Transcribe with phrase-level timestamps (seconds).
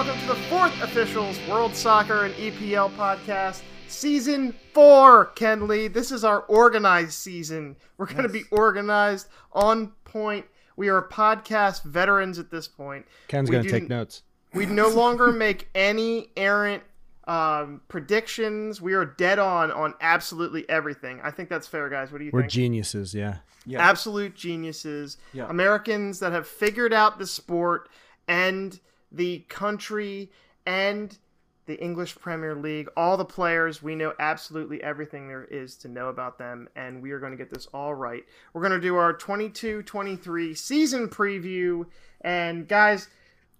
[0.00, 5.26] welcome to the fourth officials World Soccer and EPL podcast, season four.
[5.26, 7.76] Ken Lee, this is our organized season.
[7.98, 8.44] We're going to Yes.
[8.44, 10.46] be organized, on point.
[10.76, 13.04] We are podcast veterans at this point.
[13.28, 14.22] Ken's going to take notes.
[14.54, 16.82] We no longer make any errant
[17.24, 18.80] um, predictions.
[18.80, 21.20] We are dead on on absolutely everything.
[21.22, 22.10] I think that's fair, guys.
[22.10, 22.42] What do you think?
[22.42, 23.36] We're geniuses, yeah.
[23.66, 23.86] Yeah.
[23.86, 25.50] absolute geniuses, Yeah.
[25.50, 27.90] Americans that have figured out the sport
[28.26, 28.80] and
[29.12, 30.30] the country
[30.66, 31.16] and
[31.66, 36.08] the English Premier League, all the players, we know absolutely everything there is to know
[36.08, 38.24] about them, and we are going to get this all right.
[38.52, 41.86] We're going to do our 22 23 season preview,
[42.22, 43.08] and guys,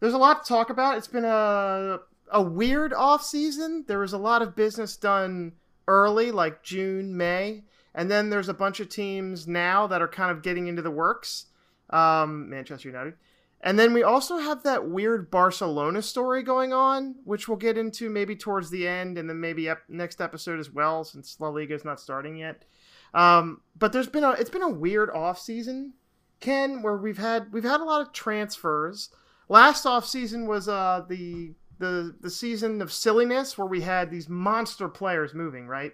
[0.01, 0.99] there's a lot to talk about.
[0.99, 2.01] It's been a
[2.33, 3.85] a weird off season.
[3.87, 5.53] There was a lot of business done
[5.87, 7.63] early, like June, May,
[7.95, 10.91] and then there's a bunch of teams now that are kind of getting into the
[10.91, 11.47] works.
[11.91, 13.15] Um, Manchester United,
[13.63, 18.09] and then we also have that weird Barcelona story going on, which we'll get into
[18.09, 21.75] maybe towards the end, and then maybe ep- next episode as well, since La Liga
[21.75, 22.65] is not starting yet.
[23.13, 25.95] Um, but there's been a it's been a weird off season,
[26.41, 29.11] Ken, where we've had we've had a lot of transfers.
[29.49, 34.29] Last off season was uh the the the season of silliness where we had these
[34.29, 35.93] monster players moving, right?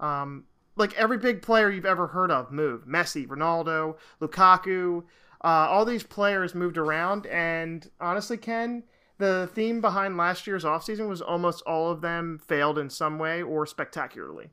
[0.00, 0.44] Um,
[0.76, 2.88] like every big player you've ever heard of moved.
[2.88, 5.04] Messi, Ronaldo, Lukaku,
[5.44, 8.82] uh, all these players moved around, and honestly, Ken,
[9.18, 13.42] the theme behind last year's offseason was almost all of them failed in some way
[13.42, 14.52] or spectacularly.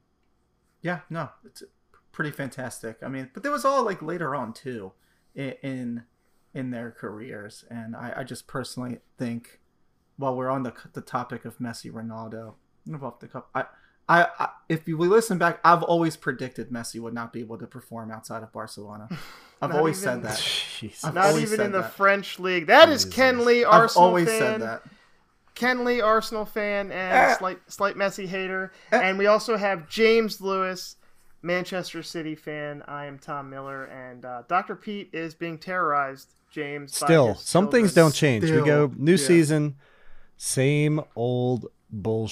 [0.81, 1.64] Yeah, no, it's
[2.12, 2.97] pretty fantastic.
[3.02, 4.92] I mean, but there was all like later on too,
[5.34, 6.03] in
[6.53, 9.62] in their careers, and I, I just personally think,
[10.17, 12.56] while we're on the the topic of Messi, Ronaldo,
[13.02, 13.66] off the cup, I.
[14.09, 17.67] I, I, if we listen back, I've always predicted Messi would not be able to
[17.67, 19.08] perform outside of Barcelona.
[19.62, 20.38] I've Not always even- said that.
[20.40, 21.06] Jeez.
[21.06, 21.94] I've Not always even said in the that.
[21.94, 22.67] French league.
[22.67, 23.16] That is Jesus.
[23.16, 24.40] Ken Lee, I've Arsenal always fan.
[24.40, 24.84] said that.
[25.53, 27.35] Ken Lee, Arsenal fan, and Eh.
[27.38, 28.72] slight slight Messi hater.
[28.91, 28.97] Eh.
[29.00, 30.96] And we also have James Lewis,
[31.44, 32.81] Manchester City fan.
[32.88, 34.75] I am Tom Miller, and uh, Dr.
[34.75, 36.34] Pete is being terrorized.
[36.52, 38.44] James, Still, his some things don't change.
[38.46, 39.18] Still, we go new yeah.
[39.18, 39.75] season,
[40.38, 42.31] same old bullshit.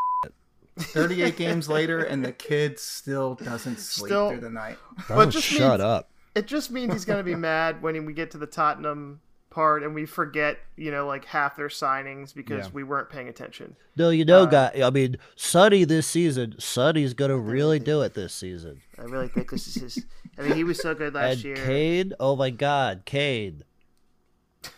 [0.77, 4.77] 38 games later, and the kid still doesn't sleep Still- through the night.
[5.07, 6.09] Doesn't just shut means- up.
[6.39, 9.83] It just means he's going to be mad when we get to the Tottenham part
[9.83, 12.71] and we forget, you know, like half their signings because Yeah.
[12.73, 13.75] we weren't paying attention.
[13.95, 14.81] No, you know, Uh, guy.
[14.83, 16.55] I mean, Sonny this season.
[16.59, 18.81] Sonny's gonna really do it this season.
[18.99, 20.05] I really think this is his.
[20.37, 21.55] I mean, he was so good last and year.
[21.55, 23.63] Kane, oh my God, Kane.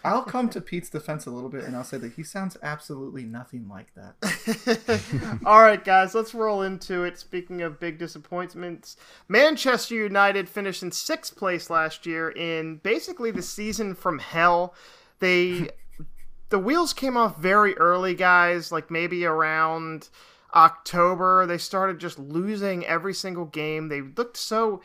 [0.03, 3.23] I'll come to Pete's defense a little bit, and I'll say that he sounds absolutely
[3.23, 5.39] nothing like that.
[5.45, 7.17] All right, guys, let's roll into it.
[7.17, 8.95] Speaking of big disappointments,
[9.27, 14.75] Manchester United finished in sixth place last year in basically the season from hell.
[15.19, 15.69] They
[16.49, 18.71] the wheels came off very early, guys.
[18.71, 20.09] Like maybe around
[20.53, 23.87] October, they started just losing every single game.
[23.89, 24.81] They looked so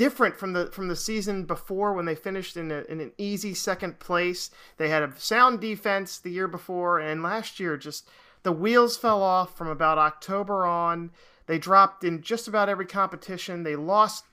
[0.00, 3.52] different from the from the season before when they finished in, a, in an easy
[3.52, 4.50] second place.
[4.78, 8.08] They had a sound defense the year before, and last year just
[8.42, 11.10] the wheels fell off from about October on.
[11.44, 13.62] They dropped in just about every competition.
[13.62, 14.24] They lost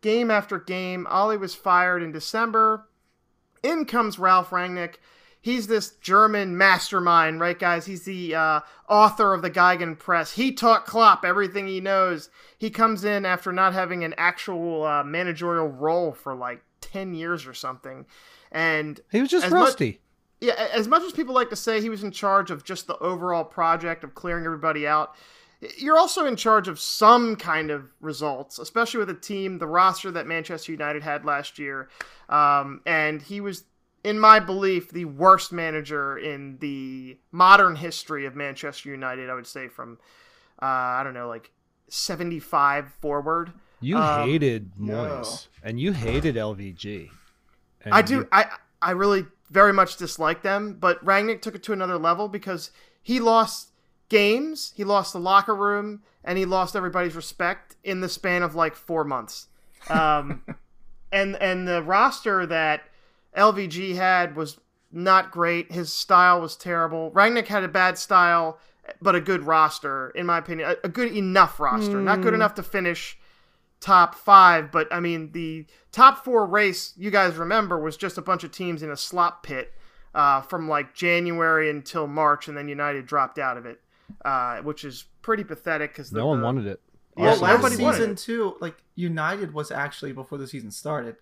[0.00, 1.06] game after game.
[1.06, 2.88] Ollie was fired in December.
[3.62, 4.96] In comes Ralf Rangnick.
[5.42, 7.84] He's this German mastermind, right, guys?
[7.84, 10.34] He's the uh, author of the Gegenpress.
[10.34, 12.30] He taught Klopp everything he knows.
[12.58, 17.44] He comes in after not having an actual uh, managerial role for like 10 years
[17.46, 18.06] or something.
[18.52, 20.00] And He was just As much- rusty.
[20.40, 22.96] yeah, as much as people like to say he was in charge of just the
[22.98, 25.16] overall project of clearing everybody out,
[25.78, 30.10] you're also in charge of some kind of results, especially with a team, the roster
[30.12, 31.88] that Manchester United had last year.
[32.28, 33.64] Um, and he was,
[34.04, 39.46] in my belief, the worst manager in the modern history of Manchester United, I would
[39.46, 39.98] say, from,
[40.60, 41.50] uh, I don't know, like
[41.88, 43.52] 75 forward.
[43.80, 44.94] You Um, hated no.
[45.04, 47.10] Moyes, and you hated LVG.
[47.84, 48.14] And I do.
[48.18, 48.46] you- I
[48.80, 52.70] I really very much dislike them, but Rangnick took it to another level because
[53.02, 53.70] he lost
[54.08, 58.54] games, he lost the locker room, and he lost everybody's respect in the span of
[58.54, 59.48] like four months.
[59.88, 60.42] Um,
[61.12, 62.82] and and the roster that
[63.36, 64.58] LVG had was
[64.90, 65.72] not great.
[65.72, 67.10] His style was terrible.
[67.12, 68.58] Rangnick had a bad style,
[69.00, 72.54] but a good roster, in my opinion, a, a good enough roster, not good enough
[72.54, 73.16] to finish
[73.80, 78.22] top five, but I mean the top four race you guys remember was just a
[78.22, 79.72] bunch of teams in a slop pit
[80.14, 83.80] uh, from like January until March, and then United dropped out of it,
[84.24, 86.80] uh, which is pretty pathetic because no one wanted it.
[87.16, 88.18] Yeah, Well, last season it.
[88.18, 91.16] too, like United was actually before the season started,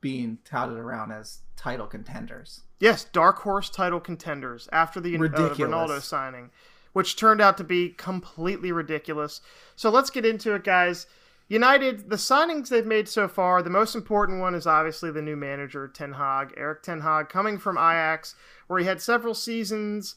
[0.00, 2.62] being touted around as title contenders.
[2.80, 5.20] Yes, dark horse title contenders after the uh.
[5.20, 6.50] Ronaldo signing,
[6.92, 9.40] which turned out to be completely ridiculous.
[9.76, 11.06] So let's get into it, guys.
[11.48, 15.36] United, the signings they've made so far, the most important one is obviously the new
[15.36, 18.34] manager, Ten Hag, Erik Ten Hag, coming from Ajax,
[18.66, 20.16] where he had several seasons.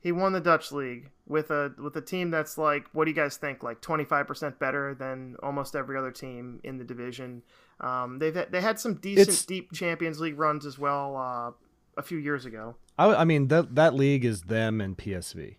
[0.00, 3.16] He won the Dutch league with a with a team that's like, what do you
[3.16, 3.62] guys think?
[3.62, 7.42] Like twenty five percent better than almost every other team in the division.
[7.80, 11.50] Um, they've they had some decent It's- deep Champions League runs as well uh,
[11.96, 12.76] a few years ago.
[12.96, 15.56] I, I mean that that league is them and PSV,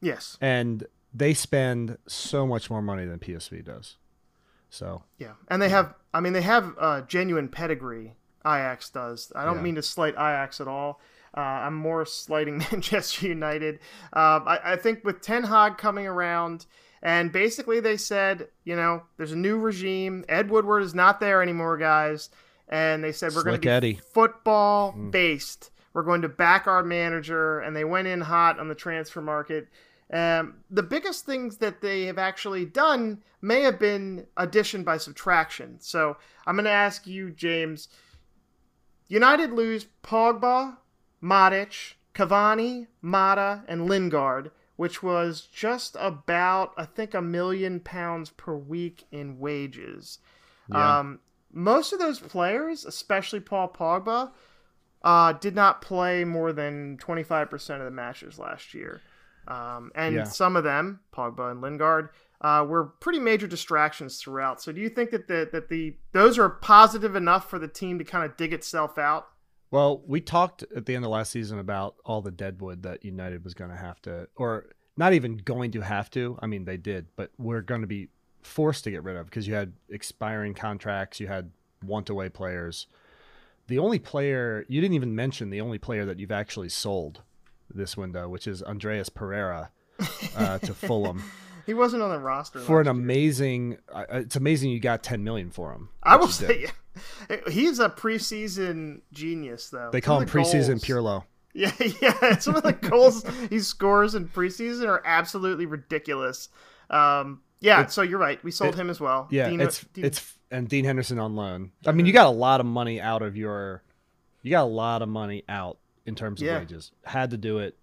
[0.00, 0.36] Yes.
[0.40, 0.84] and
[1.14, 3.96] they spend so much more money than PSV does.
[4.70, 5.94] So Yeah, and they have.
[6.14, 8.14] I mean, they have uh, genuine pedigree.
[8.44, 9.32] Ajax does.
[9.36, 9.62] I don't Yeah.
[9.62, 11.00] mean to slight Ajax at all.
[11.36, 13.76] Uh, I'm more slighting Manchester United.
[14.12, 16.66] Um, I, I think with Ten Hag coming around,
[17.02, 20.24] and basically they said, you know, there's a new regime.
[20.28, 22.30] Ed Woodward is not there anymore, guys.
[22.68, 25.70] And they said we're going to be football based.
[25.92, 29.68] We're going to back our manager, and they went in hot on the transfer market.
[30.12, 35.76] Um, the biggest things that they have actually done may have been addition by subtraction.
[35.80, 37.88] So I'm going to ask you, James.
[39.08, 40.76] United lose Pogba,
[41.22, 48.54] Matic, Cavani, Mata, and Lingard, which was just about, I think, a million pounds per
[48.54, 50.18] week in wages.
[50.68, 50.98] Yeah.
[50.98, 51.20] Um,
[51.52, 54.32] most of those players, especially Paul Pogba,
[55.02, 59.00] uh, did not play more than 25% of the matches last year.
[59.48, 60.24] Um, and Yeah.
[60.24, 62.10] some of them, Pogba and Lingard,
[62.40, 64.60] uh, were pretty major distractions throughout.
[64.60, 67.98] So do you think that the, that the those are positive enough for the team
[67.98, 69.28] to kind of dig itself out?
[69.72, 73.42] Well, we talked at the end of last season about all the deadwood that United
[73.42, 74.66] was going to have to, or
[74.98, 76.38] not even going to have to.
[76.42, 78.10] I mean, they did, but we're going to be
[78.42, 81.50] forced to get rid of because you had expiring contracts, you had
[81.82, 82.86] want away players.
[83.68, 87.22] The only player you didn't even mention the only player that you've actually sold
[87.74, 89.70] this window, which is Andreas Pereira
[90.36, 91.24] uh, to Fulham
[91.66, 93.78] He wasn't on the roster for an amazing.
[93.92, 95.88] Uh, it's amazing you got ten million for him.
[96.02, 96.66] I will say,
[97.50, 99.90] he's a preseason genius, though.
[99.92, 101.24] They Some call him the preseason goals- Pirlo.
[101.54, 101.72] Yeah,
[102.02, 102.38] yeah.
[102.38, 106.48] Some of the goals he scores in preseason are absolutely ridiculous.
[106.90, 108.42] Um, yeah, so you're right.
[108.42, 109.28] We sold it- him as well.
[109.30, 111.72] Yeah, Dino- it's Dean- it's and Dean Henderson on loan.
[111.86, 113.82] I mean, you got a lot of money out of your,
[114.42, 116.58] you got a lot of money out in terms of Yeah.
[116.58, 116.90] wages.
[117.04, 117.76] Had to do it.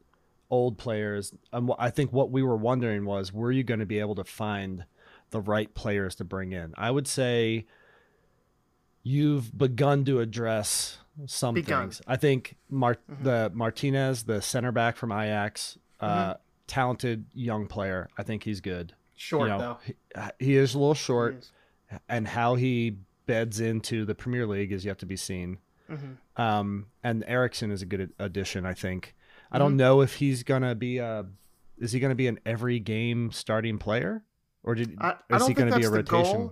[0.49, 1.33] Old players.
[1.53, 4.23] And I think what we were wondering was, were you going to be able to
[4.23, 4.85] find
[5.31, 6.73] the right players to bring in?
[6.77, 7.65] I would say
[9.03, 11.83] you've begun to address some Begun.
[11.83, 12.01] things.
[12.07, 13.23] I think Mar- Mhm.
[13.23, 16.41] the Martinez, the center back from Ajax, uh, Mm-hmm.
[16.67, 18.09] talented young player.
[18.17, 18.93] I think he's good.
[19.15, 19.77] Short You know, though.
[20.39, 21.49] he, he is a little short
[22.07, 25.57] and how he beds into the Premier League is yet to be seen.
[25.89, 26.17] Mhm.
[26.37, 29.15] Um, and Eriksen is a good addition, I think.
[29.51, 29.63] I Mm-hmm.
[29.65, 31.25] don't know if he's gonna be a.
[31.79, 34.23] Is he gonna be an every game starting player,
[34.63, 36.51] or did I, I is he gonna be a rotation?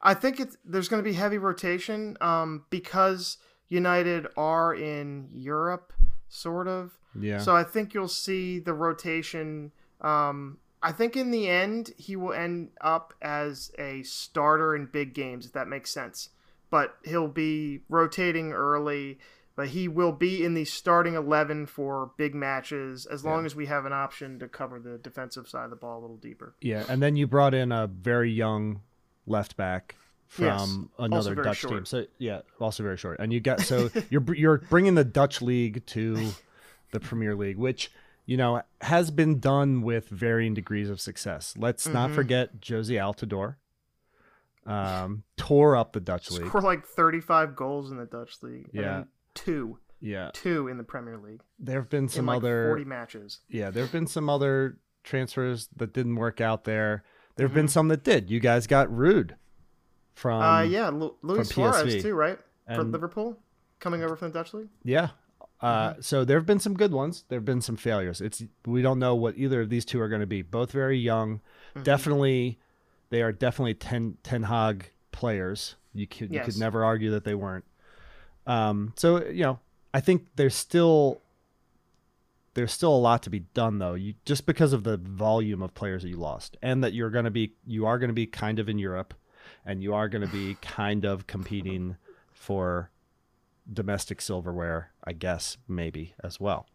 [0.00, 5.92] I think it's there's going to be heavy rotation um, because United are in Europe,
[6.28, 6.96] sort of.
[7.18, 7.38] Yeah.
[7.40, 9.72] So I think you'll see the rotation.
[10.00, 15.14] Um, I think in the end he will end up as a starter in big
[15.14, 16.28] games, if that makes sense.
[16.70, 19.18] But he'll be rotating early.
[19.58, 23.46] But he will be in the starting eleven for big matches as long Yeah.
[23.46, 26.16] as we have an option to cover the defensive side of the ball a little
[26.16, 26.54] deeper.
[26.60, 28.82] yeah, and then you brought in a very young
[29.26, 29.96] left back
[30.28, 31.74] from Yes, another Dutch short.
[31.74, 31.84] team.
[31.86, 33.18] So yeah, also very short.
[33.18, 36.30] And you got so you're you're bringing the Dutch league to
[36.92, 37.90] the Premier League, which
[38.26, 41.54] you know has been done with varying degrees of success.
[41.58, 42.14] Let's not Mhm.
[42.14, 43.56] forget Jozy Altidore.
[44.66, 46.46] Um, tore up the Dutch league.
[46.46, 48.68] Score like thirty-five goals in the Dutch league.
[48.72, 48.98] Yeah.
[48.98, 49.06] and
[49.44, 53.40] two, Yeah, two in the Premier League there have been some like other forty matches.
[53.48, 57.04] yeah, there have been some other transfers that didn't work out there.
[57.36, 57.70] There have been Mhm.
[57.70, 58.30] some that did.
[58.30, 59.32] You guys got Ruud
[60.14, 62.38] from uh, yeah, Lu- Luis from Suarez too, right?
[62.66, 63.38] For and- Liverpool,
[63.80, 64.68] coming over from the Dutch league.
[64.82, 65.10] Yeah.
[65.60, 67.24] Uh, So there have been some good ones.
[67.28, 68.20] There have been some failures.
[68.20, 70.42] It's we don't know what either of these two are going to be.
[70.42, 71.40] Both very young.
[71.74, 71.82] Mhm.
[71.84, 72.60] Definitely,
[73.10, 75.74] they are definitely ten Ten Hag players.
[75.94, 77.64] You could you could never argue that they weren't.
[78.48, 79.60] Um, so you know,
[79.94, 81.20] I think there's still
[82.54, 83.94] there's still a lot to be done though.
[83.94, 87.26] You just because of the volume of players that you lost, and that you're going
[87.26, 89.14] to be you are going to be kind of in Europe,
[89.64, 91.96] and you are going to be kind of competing
[92.32, 92.90] for
[93.70, 96.66] domestic silverware, I guess maybe as well.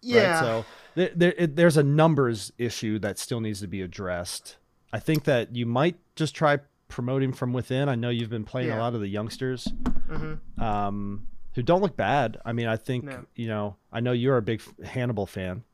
[0.00, 0.30] Yeah.
[0.30, 0.40] Right?
[0.40, 0.64] So
[0.94, 4.56] there, there, it, there's a numbers issue that still needs to be addressed.
[4.92, 7.88] I think that you might just try promoting from within.
[7.88, 8.78] I know you've been playing Yeah.
[8.78, 9.66] a lot of the youngsters.
[10.08, 12.36] hmm um, who don't look bad.
[12.44, 13.24] I mean, I think No.
[13.34, 13.76] you know.
[13.92, 15.64] I know you're a big Hannibal fan.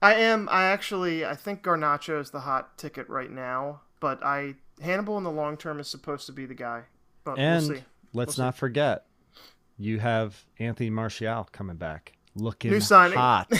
[0.00, 0.48] I am.
[0.50, 1.24] I actually.
[1.24, 5.56] I think Garnacho is the hot ticket right now, but I Hannibal in the long
[5.56, 6.84] term is supposed to be the guy.
[7.24, 7.84] But And we'll see.
[8.12, 8.42] let's We'll see.
[8.42, 9.06] not forget,
[9.76, 13.18] you have Anthony Martial coming back, looking New signing.
[13.18, 13.50] hot,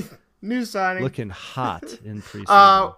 [0.42, 1.02] New signing.
[1.02, 2.44] looking hot in preseason.
[2.46, 2.92] Uh,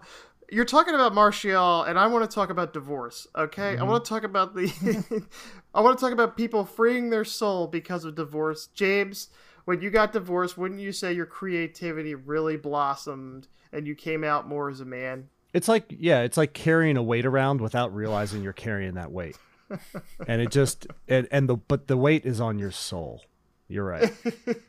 [0.51, 3.27] you're talking about Martial, and I want to talk about divorce.
[3.37, 3.83] Okay, Mm-hmm.
[3.83, 5.25] I want to talk about the.
[5.75, 8.69] I want to talk about people freeing their soul because of divorce.
[8.75, 9.29] James,
[9.65, 14.49] when you got divorced, wouldn't you say your creativity really blossomed and you came out
[14.49, 15.29] more as a man?
[15.53, 19.37] It's like yeah, it's like carrying a weight around without realizing you're carrying that weight.
[20.27, 23.23] and it just and, and the but the weight is on your soul.
[23.71, 24.13] You're right.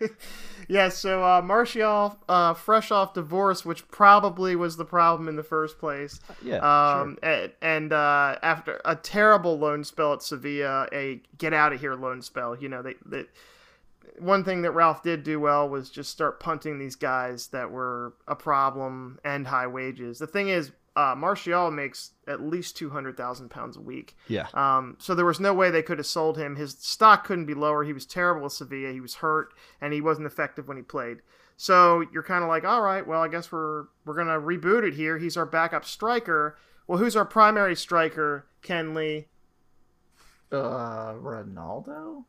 [0.67, 5.43] yeah, so uh, Martial, uh, fresh off divorce, which probably was the problem in the
[5.43, 6.19] first place.
[6.43, 6.57] Yeah.
[6.57, 11.81] Um, and, and uh, after a terrible loan spell at Sevilla, a get out of
[11.81, 12.55] here loan spell.
[12.55, 13.25] You know, they, they
[14.19, 18.13] one thing that Ralf did do well was just start punting these guys that were
[18.27, 20.19] a problem and high wages.
[20.19, 24.15] The thing is, uh, Martial makes at least two hundred thousand pounds a week.
[24.27, 24.47] yeah.
[24.53, 26.55] Um, so there was no way they could have sold him.
[26.57, 27.83] His stock couldn't be lower.
[27.83, 28.91] He was terrible with Sevilla.
[28.91, 31.19] He was hurt, and he wasn't effective when he played.
[31.57, 34.95] So you're kind of like, all right, well, I guess we're we're gonna reboot it
[34.95, 35.17] here.
[35.17, 36.57] He's our backup striker.
[36.87, 38.47] Well, who's our primary striker?
[38.61, 39.27] Ken Lee,
[40.51, 42.25] Uh, Ronaldo,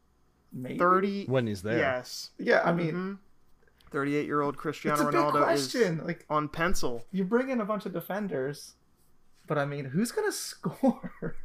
[0.53, 0.79] maybe.
[0.79, 1.25] thirty.
[1.27, 1.79] When he's there.
[1.79, 3.19] Yes, Yeah, I mean,
[3.93, 3.99] Mhm.
[3.99, 6.05] thirty-eight-year-old Cristiano a big Ronaldo is.
[6.05, 7.05] Like, on pencil.
[7.13, 8.75] you bring in a bunch of defenders,
[9.47, 11.37] but I mean, who's gonna score?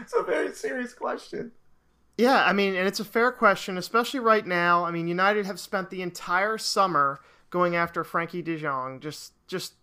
[0.00, 1.52] it's a very serious question.
[2.16, 4.84] Yeah, I mean, and it's a fair question, especially right now.
[4.84, 7.20] I mean, United have spent the entire summer
[7.50, 9.00] going after Frankie De Jong.
[9.00, 9.74] Just, just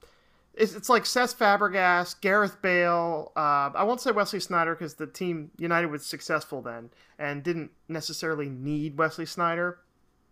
[0.54, 3.34] it's, it's like Cesc Fabregas, Gareth Bale.
[3.36, 6.90] Uh, I won't say Wesley Sneijder because the team United was successful then
[7.20, 9.76] and didn't necessarily need Wesley Sneijder.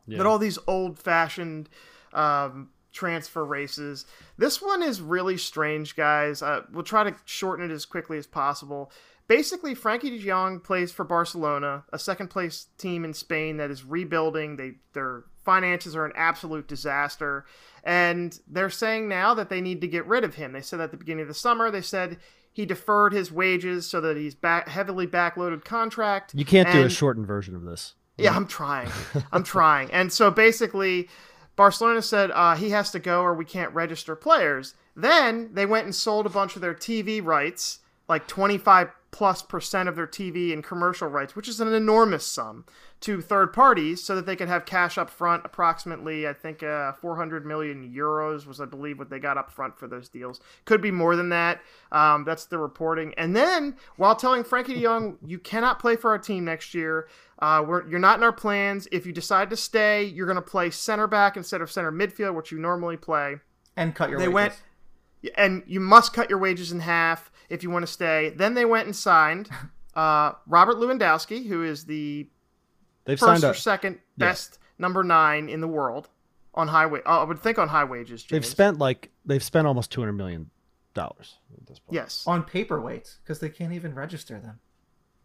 [0.10, 0.18] Yeah.
[0.18, 1.70] But all these old-fashioned
[2.14, 4.06] um, transfer races.
[4.38, 6.42] This one is really strange, guys.
[6.42, 8.92] Uh, we'll try to shorten it as quickly as possible.
[9.28, 14.56] Basically, Frankie De Jong plays for Barcelona, a second-place team in Spain that is rebuilding.
[14.56, 17.46] They their finances are an absolute disaster,
[17.84, 20.52] and they're saying now that they need to get rid of him.
[20.52, 21.70] They said at the beginning of the summer.
[21.70, 22.18] They said
[22.52, 26.34] he deferred his wages so that he's back heavily backloaded contract.
[26.34, 27.94] You can't do a shortened version of this.
[28.20, 28.90] Yeah, I'm trying.
[29.32, 29.92] I'm trying.
[29.92, 31.10] And so basically,
[31.56, 34.76] Barcelona said uh, he has to go or we can't register players.
[34.96, 39.90] Then they went and sold a bunch of their TV rights, like 25 plus percent
[39.90, 42.66] of their TV and commercial rights, which is an enormous sum,
[43.02, 45.46] to third parties so that they could have cash up front.
[45.46, 49.78] Approximately, I think, uh, 400 million euros was, I believe, what they got up front
[49.78, 50.42] for those deals.
[50.66, 51.62] Could be more than that.
[51.92, 53.14] Um, that's the reporting.
[53.16, 57.08] And then, while telling Frankie De Jong, you cannot play for our team next year,
[57.42, 58.88] uh, we're, you're not in our plans.
[58.92, 62.36] If you decide to stay, you're going to play center back instead of center midfield,
[62.36, 63.38] which you normally play.
[63.78, 64.60] And cut your They wages.
[65.24, 68.30] went- And you must cut your wages in half if you want to stay.
[68.36, 69.50] Then they went and signed
[69.96, 72.28] uh, Robert Lewandowski, who is the
[73.06, 73.56] They've first signed or up.
[73.56, 74.28] second Yeah.
[74.28, 76.10] best number nine in the world
[76.54, 78.26] on high wa- uh, I would think on high wages.
[78.30, 80.50] They've spent like they've spent almost two hundred million
[80.94, 81.94] dollars at this point.
[81.96, 82.24] yes.
[82.28, 84.60] on paperweights because they can't even register them.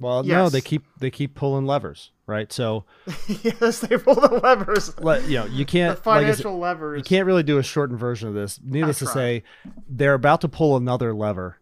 [0.00, 2.52] Well, no, they keep they keep pulling levers, right?
[2.52, 2.84] So,
[3.42, 4.98] yes, they pull the levers.
[5.00, 6.98] let, you know, you can't like I said, financial levers.
[6.98, 8.58] you can't really do a shortened version of this.
[8.62, 9.44] Needless to say,
[9.88, 11.58] they're about to pull another lever,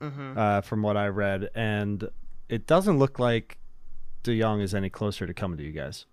[0.00, 0.36] Mhm.
[0.36, 2.08] uh, from what I read, and
[2.48, 3.58] it doesn't look like
[4.24, 6.06] De Jong is any closer to coming to you guys.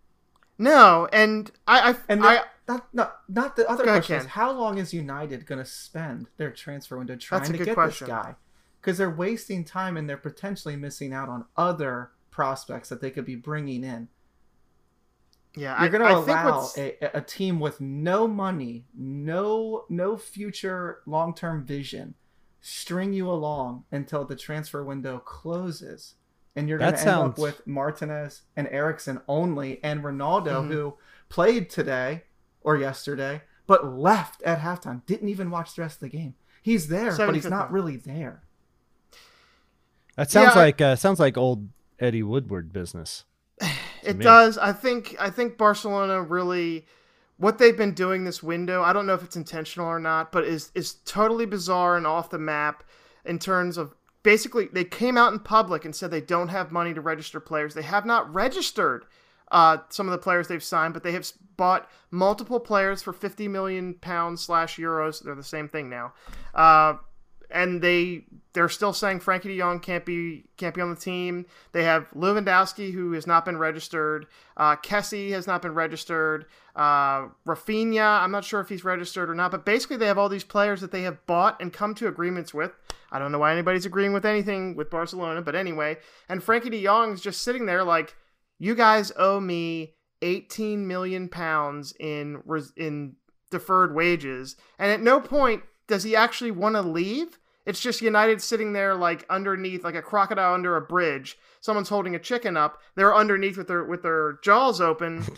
[0.58, 4.51] No, and I, I, And I that, that, no, not the other question is how
[4.51, 8.08] long is United going to spend their transfer window trying to get question.
[8.08, 8.36] this guy?
[8.82, 13.26] Because they're wasting time and they're potentially missing out on other prospects that they could
[13.26, 14.08] be bringing in.
[15.56, 21.00] yeah, You're going to allow what's- a, a team with no money, no no future
[21.06, 22.14] long term vision,
[22.62, 26.16] string you along until the transfer window closes,
[26.56, 30.68] and you're going to end up with Martinez and Eriksen only, and Ronaldo, Mhm.
[30.68, 30.98] who
[31.30, 32.24] played today
[32.62, 36.36] or yesterday, but left at halftime, didn't even watch the rest of the game.
[36.62, 37.84] He's there, but he's not minute.
[37.84, 38.44] really there.
[40.20, 43.26] That sounds Yeah, I- like uh, sounds like old Eddie Woodward business.
[44.02, 44.24] It me.
[44.24, 44.58] does.
[44.58, 46.86] I think I think Barcelona really
[47.38, 50.46] what they've been doing this window, I don't know if it's intentional or not, but
[50.46, 52.84] is is totally bizarre and off the map
[53.26, 56.94] in terms of basically they came out in public and said they don't have money
[56.94, 57.74] to register players.
[57.74, 59.06] They have not registered
[59.52, 63.48] uh, some of the players they've signed, but they have bought multiple players for 50
[63.50, 65.22] million pounds slash euros.
[65.24, 66.14] They're the same thing now.
[66.56, 66.94] Uh,
[67.51, 71.46] and they they're still saying Frankie De Jong can't be can't be on the team.
[71.72, 74.27] They have Lewandowski who has not been registered.
[74.58, 76.46] Uh, Kessie has not been registered.
[76.75, 80.29] Uh, Raphinha, I'm not sure if he's registered or not, but basically they have all
[80.29, 82.72] these players that they have bought and come to agreements with.
[83.12, 85.98] I don't know why anybody's agreeing with anything with Barcelona, but anyway.
[86.27, 88.15] And Frankie De Jong is just sitting there like,
[88.60, 92.41] you guys owe me 18 million pounds in
[92.75, 93.15] in
[93.51, 97.38] deferred wages, and at no point does he actually want to leave.
[97.65, 101.38] It's just United sitting there like underneath, like a crocodile under a bridge.
[101.60, 102.79] Someone's holding a chicken up.
[102.96, 105.25] They're underneath with their with their jaws open.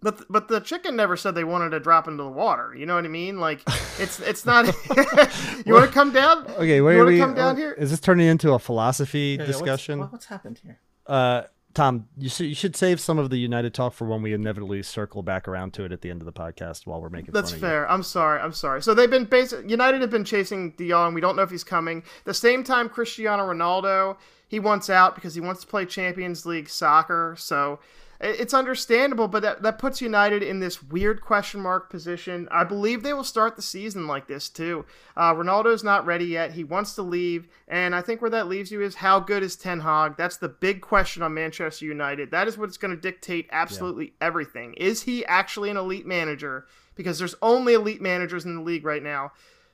[0.00, 2.72] But but the chicken never said they wanted to drop into the water.
[2.72, 3.40] You know what I mean?
[3.40, 3.62] Like
[3.98, 4.66] it's it's not.
[5.66, 6.46] you want to come down?
[6.52, 7.72] Okay, wait, you want to come down uh, here?
[7.72, 9.98] Is this turning into a philosophy Yeah, yeah, what's- discussion?
[9.98, 10.78] what's happened here?
[11.04, 11.42] Uh,
[11.78, 14.82] Tom, you should you should save some of the United talk for when we inevitably
[14.82, 17.32] circle back around to it at the end of the podcast while we're making.
[17.32, 17.88] That's fair.
[17.88, 18.40] I'm sorry.
[18.40, 18.82] I'm sorry.
[18.82, 19.70] So they've been basic.
[19.70, 21.14] United have been chasing De Jong.
[21.14, 22.02] We don't know if he's coming.
[22.24, 24.16] The same time, Cristiano Ronaldo
[24.48, 27.36] he wants out because he wants to play Champions League soccer.
[27.38, 27.78] So
[28.20, 32.48] it's understandable, but that, that puts United in this weird question mark position.
[32.50, 34.84] I believe they will start the season like this too.
[35.16, 36.52] Uh, Ronaldo's not ready yet.
[36.52, 39.54] He wants to leave, and I think where that leaves you is how good is
[39.54, 40.16] Ten Hag?
[40.16, 42.32] That's the big question on Manchester United.
[42.32, 44.74] That is what's going to dictate absolutely everything.
[44.74, 46.66] Is he actually an elite manager?
[46.96, 49.30] Because there's only elite managers in the league right now,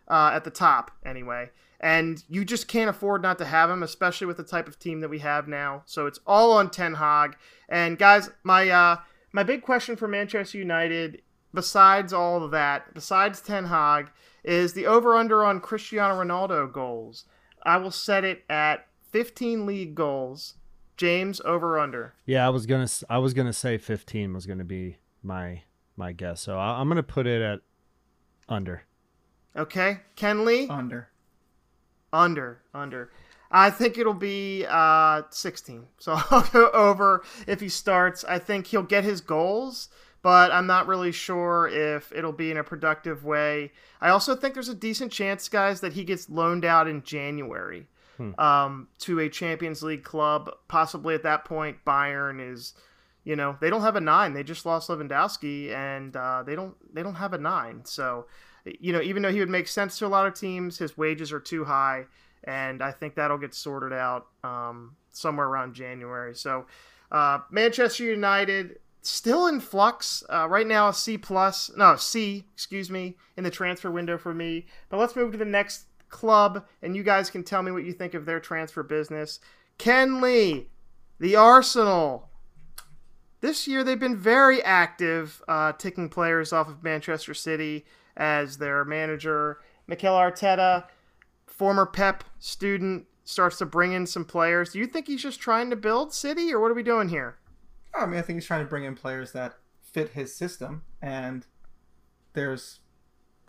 [0.08, 1.48] uh, at the top anyway.
[1.84, 5.00] And you just can't afford not to have him, especially with the type of team
[5.00, 5.82] that we have now.
[5.84, 7.36] So it's all on Ten Hag.
[7.68, 8.96] And guys, my uh,
[9.32, 11.20] my big question for Manchester United,
[11.52, 14.10] besides all of that, besides Ten Hag,
[14.42, 17.26] is the over under on Cristiano Ronaldo goals.
[17.64, 20.54] I will set it at 15 league goals.
[20.96, 22.14] James over under.
[22.24, 25.62] Yeah, I was gonna s- I was gonna say 15 was gonna be my
[25.96, 27.60] my guess, so I, I'm gonna put it at
[28.48, 28.84] under.
[29.56, 31.08] Okay, Ken Lee Under.
[32.14, 33.10] Under under.
[33.50, 35.86] I think it'll be uh 16.
[35.98, 38.24] So I'll go over if he starts.
[38.24, 39.88] I think he'll get his goals,
[40.22, 43.72] but I'm not really sure if it'll be in a productive way.
[44.00, 47.86] I also think there's a decent chance, guys, that he gets loaned out in January
[48.38, 50.50] um, to a Champions League club.
[50.68, 52.74] Possibly at that point, Bayern is,
[53.24, 54.34] you know, they don't have a nine.
[54.34, 57.84] They just lost Lewandowski, and uh, they don't they don't have a nine.
[57.84, 58.26] So,
[58.64, 61.32] you know, even though he would make sense to a lot of teams, his wages
[61.32, 62.06] are too high,
[62.44, 66.34] and I think that'll get sorted out um, somewhere around January.
[66.34, 66.66] So,
[67.12, 70.90] uh, Manchester United still in flux uh, right now.
[70.90, 74.66] C plus, no C, excuse me, in the transfer window for me.
[74.88, 77.92] But let's move to the next club, and you guys can tell me what you
[77.92, 79.40] think of their transfer business.
[79.78, 80.68] Ken Lee,
[81.18, 82.30] the Arsenal.
[83.40, 87.84] This year they've been very active, uh, taking players off of Manchester City
[88.16, 89.58] as their manager.
[89.86, 90.86] Mikel Arteta,
[91.46, 94.72] former Pep student, starts to bring in some players.
[94.72, 97.38] Do you think he's just trying to build City, or what are we doing here?
[97.94, 100.82] Oh, I mean, I think he's trying to bring in players that fit his system,
[101.00, 101.46] and
[102.34, 102.80] there's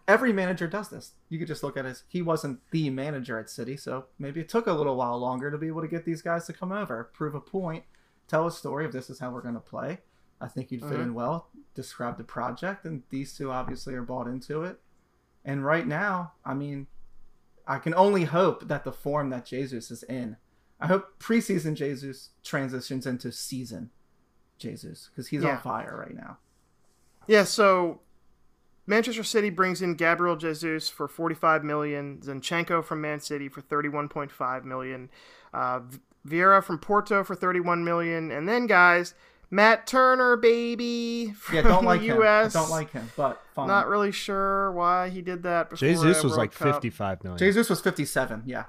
[0.08, 1.14] every manager does this.
[1.30, 2.04] You could just look at his.
[2.08, 5.58] He wasn't the manager at City, so maybe it took a little while longer to
[5.58, 7.84] be able to get these guys to come over, prove a point,
[8.28, 10.00] tell a story of this is how we're going to play.
[10.42, 11.04] I think you'd fit Mhm.
[11.04, 11.50] in well.
[11.74, 14.82] Describe the project, and these two obviously are bought into it.
[15.44, 16.88] And right now, I mean,
[17.68, 20.38] I can only hope that the form that Jesus is in.
[20.80, 23.92] I hope preseason Jesus transitions into season
[24.58, 25.56] Jesus because he's Yeah.
[25.56, 26.38] on fire right now.
[27.28, 28.02] Yeah, so
[28.88, 34.64] Manchester City brings in Gabriel Jesus for 45 million, Zinchenko from Man City for 31.5
[34.64, 35.10] million,
[35.54, 35.82] uh,
[36.28, 39.16] Vieira from Porto for 31 million, and then guys,
[39.52, 42.22] Matt Turner, baby, from Yeah, don't like the him.
[42.22, 42.54] I US.
[42.54, 43.68] don't like him, but fine.
[43.68, 45.70] Not really sure why he did that.
[45.70, 46.76] Before Jesus was World like Cup.
[46.76, 47.38] 55 million.
[47.38, 48.66] Jesus was 57, yeah,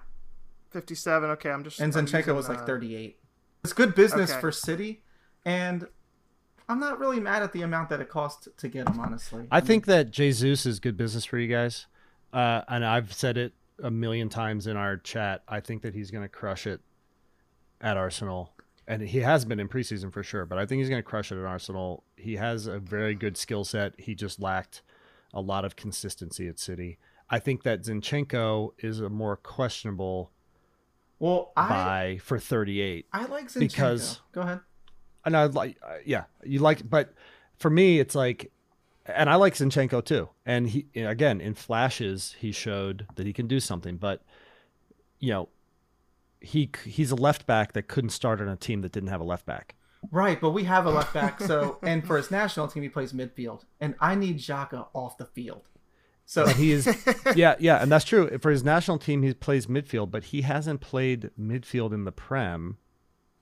[0.70, 1.30] 57.
[1.30, 1.80] Okay, I'm just.
[1.80, 3.18] and I'm Zinchenko using, was like uh, 38.
[3.64, 4.40] It's good business Okay.
[4.40, 5.02] for City,
[5.44, 5.88] and
[6.68, 9.00] I'm not really mad at the amount that it cost to get him.
[9.00, 11.86] Honestly, I think that Jesus is good business for you guys,
[12.32, 15.42] uh, and I've said it a million times in our chat.
[15.48, 16.80] I think that he's going to crush it
[17.80, 18.52] at Arsenal,
[18.88, 20.46] and he has been in preseason for sure.
[20.46, 22.04] But I think he's going to crush it at Arsenal.
[22.16, 23.94] He has a very good skill set.
[23.98, 24.82] He just lacked
[25.34, 26.98] a lot of consistency at City.
[27.28, 30.30] I think that Zinchenko is a more questionable
[31.18, 33.06] Well, I buy for 38.
[33.12, 33.60] I like Zinchenko.
[33.60, 34.60] because- go ahead.
[35.24, 37.12] And I like, uh, yeah, you like, but
[37.58, 38.52] for me, it's like,
[39.06, 40.28] and I like Zinchenko too.
[40.44, 43.96] And he, again, in flashes, he showed that he can do something.
[43.96, 44.22] But
[45.18, 45.48] you know,
[46.40, 49.24] he he's a left back that couldn't start on a team that didn't have a
[49.24, 49.74] left back.
[50.10, 53.12] Right, but we have a left back, so and for his national team he plays
[53.12, 55.68] midfield, and I need Xhaka off the field.
[56.26, 56.88] So But he is,
[57.36, 58.36] yeah, yeah, and that's true.
[58.38, 62.78] For his national team, he plays midfield, but he hasn't played midfield in the Prem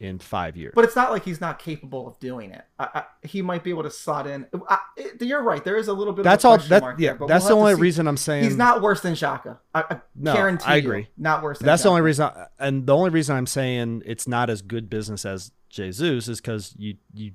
[0.00, 0.72] in five years.
[0.74, 2.62] But it's not like he's not capable of doing it.
[2.78, 4.46] I, I, he might be able to slot in.
[4.68, 5.62] I, it- you're right.
[5.64, 6.24] There is a little bit.
[6.24, 6.68] that's of a all.
[6.68, 9.58] That yeah, there, that's we'll the only reason I'm saying He's not worse than Xhaka.
[9.74, 11.08] I, I No, guarantee I you, agree.
[11.16, 11.58] not worse.
[11.58, 12.28] Than That's the only reason,
[12.58, 16.74] and the only reason I'm saying it's not as good business as Jesus is because
[16.76, 17.32] you you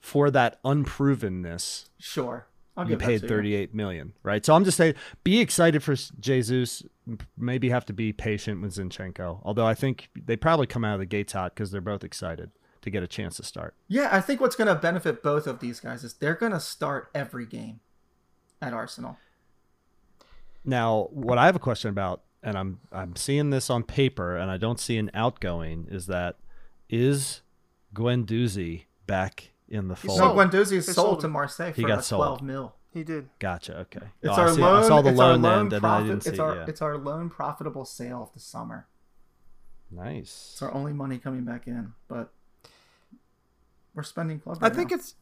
[0.00, 4.44] for that unprovenness Sure, I'll you paid to 38 million, right?
[4.44, 6.82] So I'm just saying, be excited for Jesus.
[7.36, 9.40] Maybe have to be patient with Zinchenko.
[9.42, 12.50] Although I think they probably come out of the gates hot because they're both excited
[12.82, 13.74] to get a chance to start.
[13.88, 16.60] Yeah, I think what's going to benefit both of these guys is they're going to
[16.60, 17.80] start every game
[18.62, 19.18] at Arsenal.
[20.64, 24.50] Now, what I have a question about, and I'm I'm seeing this on paper, and
[24.50, 26.36] I don't see an outgoing, is that
[26.88, 27.42] is
[27.94, 30.18] Guendouzi back in the fall.
[30.18, 30.38] No, sold.
[30.38, 31.32] Guendouzi is sold, sold to him.
[31.32, 32.22] Marseille He for got about sold.
[32.38, 32.74] 12 mil.
[32.92, 33.28] he did.
[33.38, 33.78] Gotcha.
[33.80, 34.00] Okay.
[34.22, 34.82] It's Oh, I our see- loan.
[34.84, 36.06] I saw the it's our loan loan end, and I profit.
[36.06, 36.42] didn't it's see.
[36.42, 36.64] our yeah.
[36.68, 38.86] it's our loan profitable sale of the summer.
[39.90, 40.50] Nice.
[40.54, 42.32] It's our only money coming back in, but
[43.92, 44.58] we're spending club.
[44.62, 44.96] I think now.
[44.98, 45.14] it's,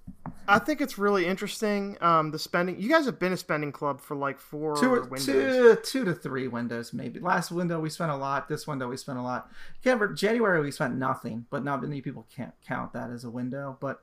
[0.47, 1.97] I think it's really interesting.
[2.03, 2.79] Um, the spending.
[2.79, 5.25] You guys have been a spending club for like four two, or- windows.
[5.25, 7.19] two, two to three windows maybe.
[7.19, 8.47] Last window we spent a lot.
[8.49, 9.51] This window we spent a lot.
[9.83, 13.31] Can't re- January we spent nothing, but not many people can't count that as a
[13.31, 13.79] window.
[13.81, 14.03] But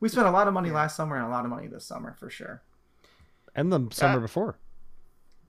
[0.00, 2.14] we spent a lot of money last summer and a lot of money this summer
[2.18, 2.62] for sure.
[3.54, 4.58] And the summer Uh, before.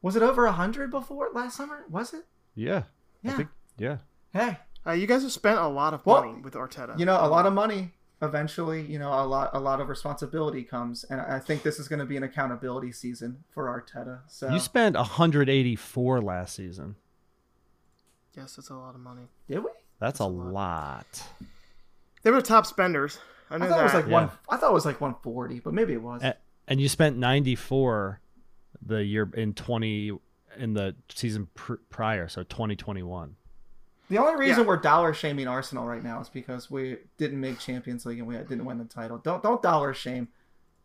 [0.02, 1.84] Was it over a hundred before last summer?
[1.90, 2.26] Was it?
[2.56, 2.84] Yeah.
[3.24, 3.38] I Yeah.
[3.38, 3.50] think.
[3.78, 3.98] Yeah.
[4.32, 6.98] Hey, Uh, you guys have spent a lot of Well, money with Arteta.
[6.98, 7.94] you know, a lot of money.
[8.22, 11.88] Eventually, you know, a lot, a lot of responsibility comes, and I think this is
[11.90, 14.22] going to be an accountability season for Arteta.
[14.28, 16.96] So You spent 184 last season.
[18.34, 19.28] Yes, that's a lot of money.
[19.48, 19.70] did we?
[20.00, 20.54] That's, a, a lot.
[20.54, 21.24] lot.
[22.24, 23.20] They were the top spenders.
[23.50, 23.80] I I thought that.
[23.80, 24.12] it was like Yeah.
[24.12, 24.30] one.
[24.50, 26.22] I thought it was like one forty, but maybe it was.
[26.24, 26.36] A-
[26.68, 28.20] And you spent 94
[28.86, 30.12] the year in 20
[30.58, 33.36] in the season pr- prior, so 2021.
[34.10, 34.68] The only reason Yeah.
[34.68, 38.36] we're dollar shaming Arsenal right now is because we didn't make Champions League and we
[38.38, 39.18] didn't win the title.
[39.18, 40.30] Don't don't dollar shame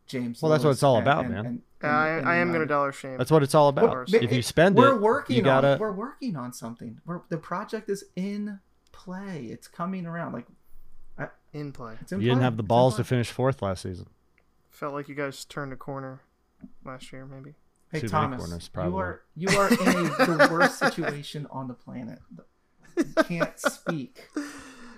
[0.07, 0.43] James.
[0.43, 1.47] Well, that's what it's all and- about, and- man.
[1.47, 3.19] and- Uh, I, and I am going to dollar shame.
[3.19, 3.91] That's what it's all about.
[3.91, 5.73] Well, if you spend we're it, working you gotta.
[5.75, 7.01] on we're working on something.
[7.05, 8.61] We're, the project is in
[8.93, 9.47] play.
[9.47, 10.33] It's coming around.
[10.33, 10.47] Like
[11.53, 11.95] in play.
[12.01, 14.07] it's in you didn't have the balls to finish fourth last season.
[14.71, 16.21] Felt like you guys turned a corner
[16.85, 17.55] last year, maybe.
[17.91, 21.69] Hey Too many Thomas, corners, you are you are in a, the worst situation on
[21.69, 22.21] the planet.
[22.97, 24.29] You can't speak.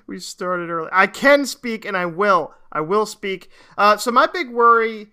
[0.06, 0.90] We started early.
[0.92, 2.52] I can speak, and I will.
[2.70, 3.50] I will speak.
[3.78, 5.08] Uh, so my big worry.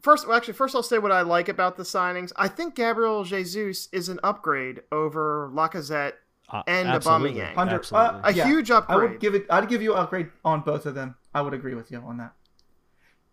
[0.00, 2.32] First, well, actually, first I'll say what I like about the signings.
[2.34, 6.14] I think Gabriel Jesus is an upgrade over Lacazette,
[6.48, 7.40] Uh, And absolutely.
[7.40, 7.56] Aubameyang.
[7.56, 8.20] Under- Absolutely.
[8.20, 9.10] uh, a Yeah, huge I upgrade.
[9.12, 9.46] would give it.
[9.50, 11.14] I'd give you an upgrade on both of them.
[11.34, 12.32] I would agree with you on that.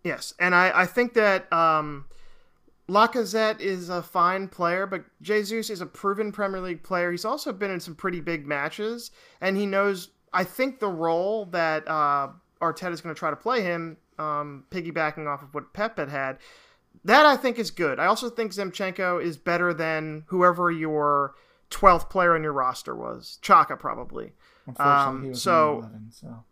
[0.04, 2.06] Yes, and I, I think that um,
[2.88, 7.12] Lacazette is a fine player, but Jesus is a proven Premier League player.
[7.12, 11.46] He's also been in some pretty big matches, and he knows, I think, the role
[11.48, 12.30] that uh,
[12.62, 16.10] Arteta is going to try to play him, um, piggybacking off of what Pep had
[16.10, 16.38] had.
[17.04, 18.00] That I think is good.
[18.00, 21.36] I also think Zinchenko is better than whoever your
[21.72, 23.40] 12th player on your roster was.
[23.42, 24.34] Xhaka, probably.
[24.68, 26.44] Unfortunately, Um, he was so- in 11, so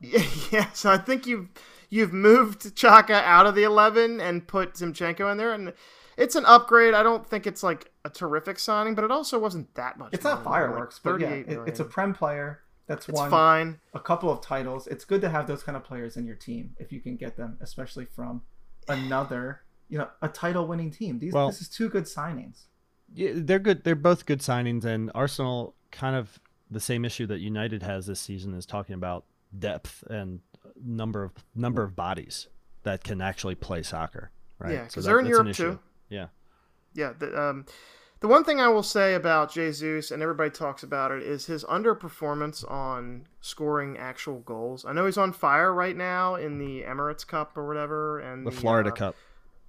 [0.52, 1.48] Yeah, so I think you've
[1.90, 5.72] you've moved Xhaka out of the eleven and put Zinchenko in there, and
[6.16, 6.94] it's an upgrade.
[6.94, 10.10] I don't think it's like a terrific signing, but it also wasn't that much.
[10.12, 13.28] it's not money, like fireworks, but yeah, it, it's a prem player that's It's won
[13.30, 13.80] fine.
[13.92, 14.86] a couple of titles.
[14.86, 17.36] It's good to have those kind of players in your team if you can get
[17.36, 18.42] them, especially from
[18.88, 21.18] another, you know, a title-winning team.
[21.18, 22.66] These Well- this is two good signings.
[23.14, 23.84] Yeah, they're good.
[23.84, 26.38] They're both good signings, and Arsenal kind of
[26.70, 29.24] the same issue that United has this season is talking about
[29.58, 30.40] depth and
[30.84, 32.48] number of number of bodies
[32.82, 34.30] that can actually play soccer.
[34.58, 34.72] Right?
[34.72, 35.78] Yeah, So because that- they're in Europe too.
[36.08, 36.26] Yeah.
[36.94, 37.12] Yeah.
[37.18, 37.66] The, um,
[38.20, 41.64] the one thing I will say about Jesus, and everybody talks about it, is his
[41.64, 44.84] underperformance on scoring actual goals.
[44.84, 48.50] I know he's on fire right now in the Emirates Cup or whatever, and The
[48.50, 49.16] Florida uh, Cup.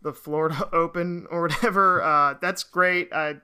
[0.01, 2.01] The Florida Open or whatever.
[2.01, 3.11] Uh, that's great.
[3.13, 3.35] I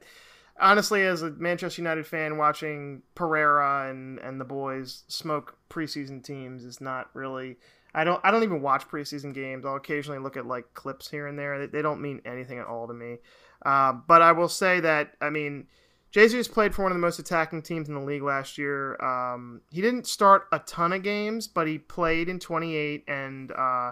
[0.59, 6.63] honestly, as a Manchester United fan, watching Pereira and and the boys smoke preseason teams
[6.63, 7.57] is not really.
[7.93, 8.19] I don't.
[8.23, 9.65] I don't even watch preseason games.
[9.65, 11.59] I'll occasionally look at like clips here and there.
[11.59, 13.17] They, they don't mean anything at all to me.
[13.65, 15.67] Uh, but I will say that I mean.
[16.11, 18.95] Jesus played for one of the most attacking teams in the league last year.
[19.03, 23.91] Um, he didn't start a ton of games, but he played in 28 and uh,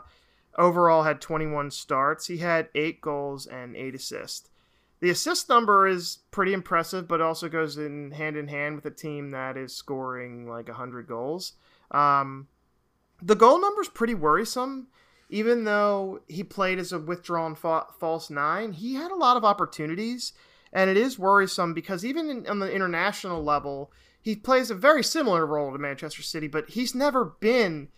[0.58, 2.28] overall had 21 starts.
[2.28, 4.50] He had eight goals and eight assists.
[5.00, 8.92] The assist number is pretty impressive, but also goes in hand in hand with a
[8.92, 11.54] team that is scoring like 100 goals.
[11.92, 12.48] Um,
[13.22, 14.88] the goal number is pretty worrisome.
[15.30, 19.44] even though he played as a withdrawn fa- false nine, he had a lot of
[19.44, 20.32] opportunities,
[20.72, 25.04] and it is worrisome because even in, on the international level, he plays a very
[25.04, 27.90] similar role to Manchester City, but he's never been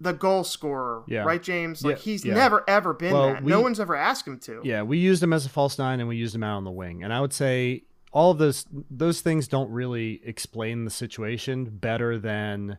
[0.00, 1.24] the goal scorer, Yeah.
[1.24, 1.84] right, James?
[1.84, 2.34] Like Yeah, he's yeah.
[2.34, 3.42] never ever been Well, that.
[3.44, 4.60] we- no one's ever asked him to.
[4.64, 6.70] Yeah, we used him as a false nine and we used him out on the
[6.70, 7.02] wing.
[7.04, 12.18] And I would say all of those those things don't really explain the situation better
[12.18, 12.78] than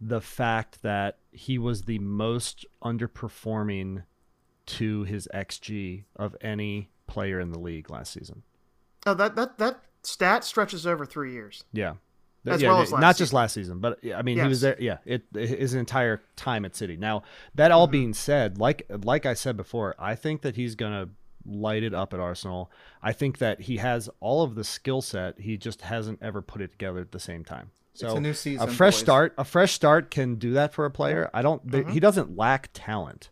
[0.00, 4.04] the fact that he was the most underperforming
[4.66, 8.42] to his XG of any player in the league last season.
[9.06, 11.64] Oh, that that that stat stretches over three years.
[11.72, 11.94] Yeah.
[12.46, 14.76] As yeah, well as not just last season, but I mean, he was there.
[14.78, 16.96] Yeah, it his entire time at City.
[16.96, 17.22] Now,
[17.54, 17.92] that all Mm-hmm.
[17.92, 21.08] being said, like like I said before, I think that he's gonna
[21.46, 22.70] light it up at Arsenal.
[23.02, 25.40] I think that he has all of the skill set.
[25.40, 27.70] He just hasn't ever put it together at the same time.
[27.94, 28.68] So it's a new season.
[28.68, 29.00] a fresh boys.
[29.00, 31.30] start, a fresh start can do that for a player.
[31.32, 31.66] I don't.
[31.66, 31.90] Mm-hmm.
[31.92, 33.30] he doesn't lack talent.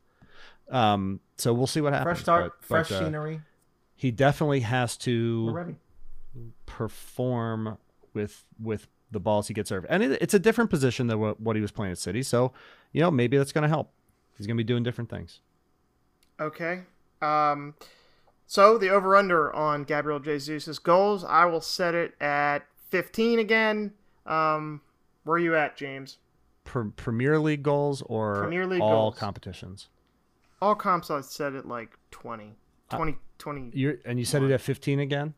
[0.71, 1.21] Um.
[1.37, 2.07] So we'll see what happens.
[2.07, 3.41] Fresh start, but- fresh but, uh, scenery.
[3.95, 5.75] he definitely has to
[6.67, 7.79] perform
[8.15, 11.41] with with the balls he gets served, and it, it's a different position than what,
[11.41, 12.23] what he was playing at City.
[12.23, 12.53] So,
[12.93, 13.93] you know, maybe that's going to help.
[14.37, 15.41] He's going to be doing different things.
[16.41, 16.81] Okay.
[17.21, 17.75] Um,
[18.47, 23.93] so the over under on Gabriel Jesus' goals, I will set it at 15 again.
[24.27, 24.81] Um,
[25.25, 26.19] where are you at, James?
[26.65, 29.19] Pre- Premier League goals or Premier League all goals.
[29.19, 29.89] competitions.
[30.61, 32.55] All comps, I said it like 20.
[32.91, 35.35] 20, 20 You're and you said it at 15 again.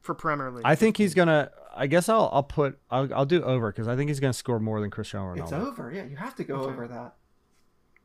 [0.00, 0.62] for Premier League.
[0.64, 1.50] I think he's gonna.
[1.74, 4.58] I guess I'll I'll put I'll, I'll do over because I think he's gonna score
[4.60, 5.42] more than Cristiano Ronaldo.
[5.42, 5.92] It's over.
[5.92, 6.72] Yeah, you have to go Okay.
[6.72, 7.14] over that.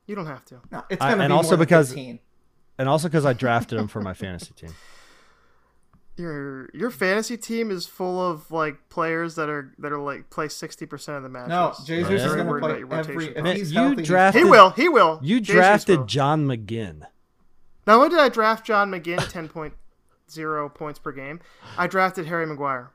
[0.05, 0.61] you don't have to.
[0.71, 2.19] No, it's gonna and be also more than because- 15.
[2.77, 4.73] and also because I drafted him for my fantasy team.
[6.17, 10.47] Your your fantasy team is full of like players that are that are like play
[10.47, 11.49] 60% of the matches.
[11.49, 12.25] No, Jesus Yeah.
[12.27, 13.15] is gonna worried play about your every.
[13.27, 14.69] rotation If he's you healthy, he's drafted- He will.
[14.71, 15.19] He will.
[15.21, 16.05] You drafted will.
[16.07, 17.01] John McGinn.
[17.85, 21.39] Not only did I draft John McGinn at 10.0 points per game,
[21.77, 22.89] I drafted Harry Maguire.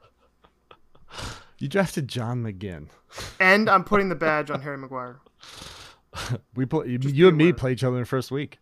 [1.59, 2.89] You drafted John McGinn.
[3.39, 5.21] And I'm putting the badge on Harry Maguire.
[6.55, 7.55] We play, you, you and me aware.
[7.55, 8.59] play each other in the first week.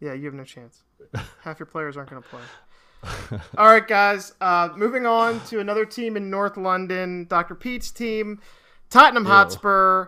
[0.00, 0.82] Yeah, you have no chance.
[1.42, 3.38] Half your players aren't going to play.
[3.58, 4.32] All right, guys.
[4.40, 7.54] Uh, moving on to another team in North London, Dr.
[7.54, 8.40] Pete's team,
[8.90, 10.06] Tottenham Hotspur.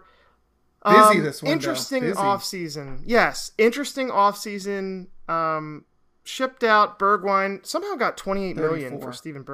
[0.85, 1.53] Busy Um, this window.
[1.55, 2.15] Interesting Busy.
[2.21, 3.03] offseason.
[3.05, 5.07] Yes, interesting offseason.
[5.29, 5.85] Um,
[6.25, 7.65] shipped out Bergwijn.
[7.65, 9.01] Somehow got 28 million 34.
[9.01, 9.45] for Steven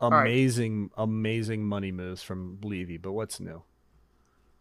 [0.00, 0.10] Bergwijn.
[0.10, 0.20] right.
[0.28, 2.96] Amazing, amazing money moves from Levy.
[2.96, 3.62] But what's new?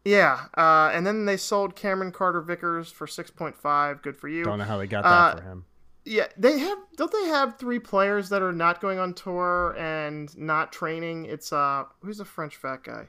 [0.05, 4.01] Yeah, uh, and then they sold Cameron Carter Vickers for 6.5.
[4.01, 4.43] Good for you.
[4.45, 5.65] Don't know how they got Uh, that for him.
[6.05, 6.77] Yeah, they have.
[6.95, 11.25] Don't they have three players that are not going on tour and not training?
[11.25, 13.07] It's uh, who's the French fat guy?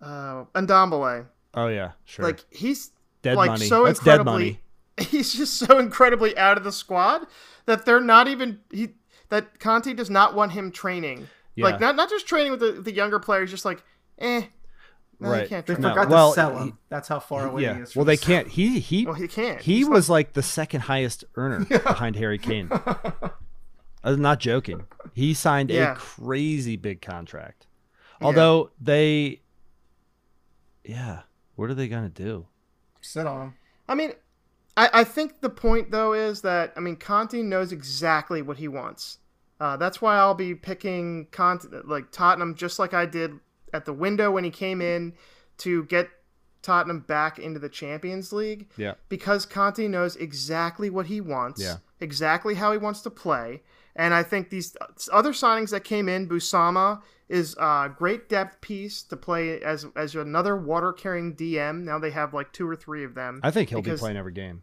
[0.00, 1.26] Uh, Ndombele.
[1.52, 2.24] Oh yeah, sure.
[2.24, 3.66] Like he's dead like money.
[3.66, 4.44] so That's dead incredibly.
[4.44, 4.60] money.
[5.10, 7.26] He's just so incredibly out of the squad
[7.66, 8.94] that they're not even he
[9.28, 11.28] that Conte does not want him training.
[11.54, 11.64] Yeah.
[11.66, 13.82] Like not not just training with the, the younger players, just like
[14.18, 14.42] eh.
[15.18, 15.42] No, Right.
[15.44, 15.82] You can't They train.
[15.82, 16.66] No, forgot well, sell him.
[16.68, 17.76] he- That's how far away Yeah.
[17.76, 17.96] he is.
[17.96, 18.48] Well, they can't.
[18.48, 19.60] He he Well, he can't.
[19.62, 22.70] he He's was like the second highest earner behind Harry Kane.
[24.04, 24.84] I'm not joking.
[25.14, 25.92] He signed Yeah.
[25.92, 27.66] a crazy big contract.
[28.20, 29.40] Although they,
[30.84, 31.22] yeah,
[31.54, 32.46] what are they gonna do?
[33.00, 33.54] Sit on him.
[33.88, 34.12] I mean,
[34.76, 38.68] I, I think the point though is that I mean Conte knows exactly what he
[38.68, 39.18] wants.
[39.58, 43.38] Uh, that's why I'll be picking Conte like Tottenham just like I did
[43.72, 45.14] at the window when he came in
[45.58, 46.10] to get
[46.62, 51.76] Tottenham back into the Champions League Yeah, because Conte knows exactly what he wants, Yeah.
[52.00, 53.62] exactly how he wants to play.
[53.94, 54.76] And I think these
[55.10, 60.14] other signings that came in, Bissouma is a great depth piece to play as as
[60.14, 61.82] another water carrying DM.
[61.82, 63.40] Now they have like two or three of them.
[63.42, 64.62] I think he'll be playing every game.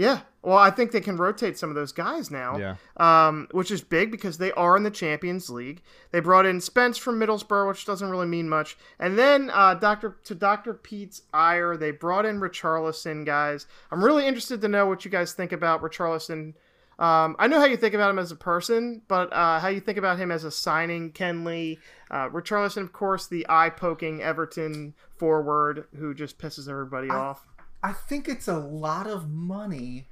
[0.00, 2.56] Yeah, well, I think they can rotate some of those guys now.
[2.56, 2.76] Yeah.
[2.96, 5.82] Um, which is big because they are in the Champions League.
[6.10, 8.78] They brought in Spence from Middlesbrough, which doesn't really mean much.
[8.98, 13.66] And then uh, Doctor to Doctor Pete's ire, they brought in Richarlison, guys.
[13.90, 16.54] I'm really interested to know what you guys think about Richarlison.
[16.98, 19.80] Um, I know how you think about him as a person, but uh, how you
[19.80, 21.78] think about him as a signing, Ken Lee,
[22.10, 27.46] uh, Richarlison, of course, the eye-poking Everton forward who just pisses everybody I- off.
[27.82, 30.08] I think it's a lot of money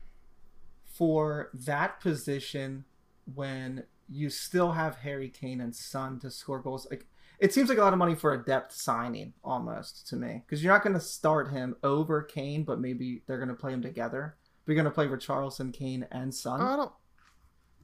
[0.87, 2.85] for that position
[3.33, 6.87] when you still have Harry Kane and Son to score goals.
[6.91, 7.07] Like
[7.39, 10.63] it seems like a lot of money for a depth signing almost to me because
[10.65, 13.83] you're not going to start him over Kane, but maybe they're going to play him
[13.83, 14.37] together.
[14.67, 16.61] You're going to play with Richarlison, Kane, and Son.
[16.61, 16.93] I don't.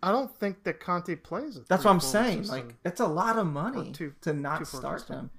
[0.03, 1.57] I don't think that Conte plays.
[1.57, 2.43] A That's what I'm saying.
[2.45, 2.67] system.
[2.67, 5.17] Like it's a lot of money two- to not start system.
[5.19, 5.31] him.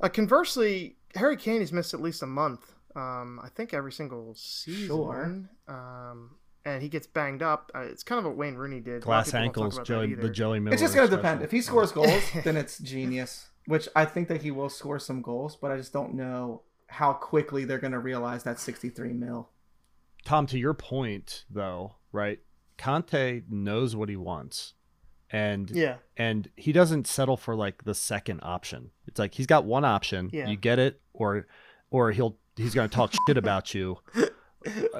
[0.00, 4.34] Uh, conversely, Harry Kane has missed at least a month Um, I think every single
[4.36, 4.86] season.
[4.86, 5.48] Sure.
[5.68, 7.70] Um, and he gets banged up.
[7.74, 8.90] Uh, it's kind of what Wayne Rooney did.
[8.90, 10.74] A lot of Glass people don't talk ankles, about Joey, the Joey Miller.
[10.74, 11.42] It's just gonna depend.
[11.42, 13.48] If he scores goals, then it's genius.
[13.66, 17.12] Which I think that he will score some goals, but I just don't know how
[17.14, 19.48] quickly they're gonna realize that 63 mil.
[20.24, 22.40] Tom, to your point though, right?
[22.76, 24.74] Conte knows what he wants,
[25.30, 28.90] and Yeah, and he doesn't settle for like the second option.
[29.06, 30.30] It's like he's got one option.
[30.32, 30.48] Yeah.
[30.48, 31.46] You get it, or
[31.90, 33.98] or he'll he's gonna talk shit about you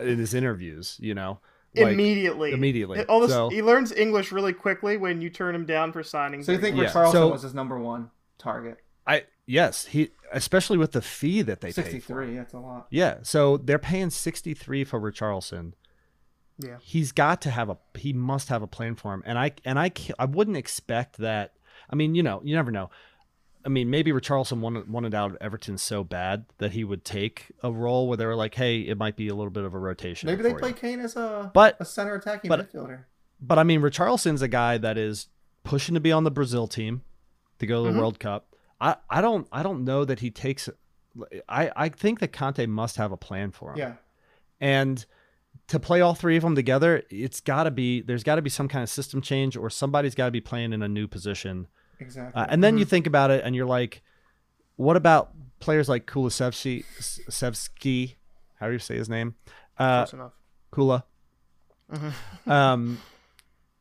[0.01, 0.97] in his interviews.
[1.01, 1.40] You know,
[1.77, 2.53] Like, immediately.
[2.53, 3.05] immediately.
[3.05, 6.43] All this, So- he learns English really quickly when you turn him down for signing.
[6.43, 6.85] So you think Yeah.
[6.90, 8.79] Richarlison So- was his number one target?
[9.07, 11.83] I yes, he especially with the fee that they paid for.
[11.83, 12.37] 63.
[12.37, 12.87] That's a lot.
[12.90, 15.73] Yeah, so they're paying sixty three for Richarlison.
[16.57, 16.77] Yeah.
[16.81, 19.77] he's got to have a he must have a plan for him and i and
[19.77, 21.55] i ca- i wouldn't expect that
[21.90, 22.90] i mean you know you never know
[23.64, 27.46] i mean maybe richarlison wanted, wanted out of everton so bad that he would take
[27.62, 29.79] a role where they were like hey it might be a little bit of a
[29.79, 30.74] rotation Maybe they play you.
[30.74, 33.05] Kane as a But- a center attacking but- midfielder.
[33.40, 35.29] but i mean richarlison's a guy that is
[35.64, 37.03] pushing to be on the brazil team
[37.59, 38.00] to go to the Mhm.
[38.00, 40.68] world cup i i don't i don't know that he takes
[41.48, 43.92] i i think that conte must have a plan for him Yeah.
[44.61, 45.05] and
[45.68, 48.50] to play all three of them together it's got to be there's got to be
[48.50, 51.68] some kind of system change or somebody's got to be playing in a new position
[52.05, 52.40] Exactly.
[52.40, 54.03] uh, and then you think about it and you're like
[54.77, 56.85] what about players like Kulusevski
[57.31, 58.17] Sevsky,
[58.61, 59.35] how do you say his name
[59.79, 60.33] uh Close enough.
[60.73, 61.03] kula
[61.93, 62.12] Mhm.
[62.51, 63.01] um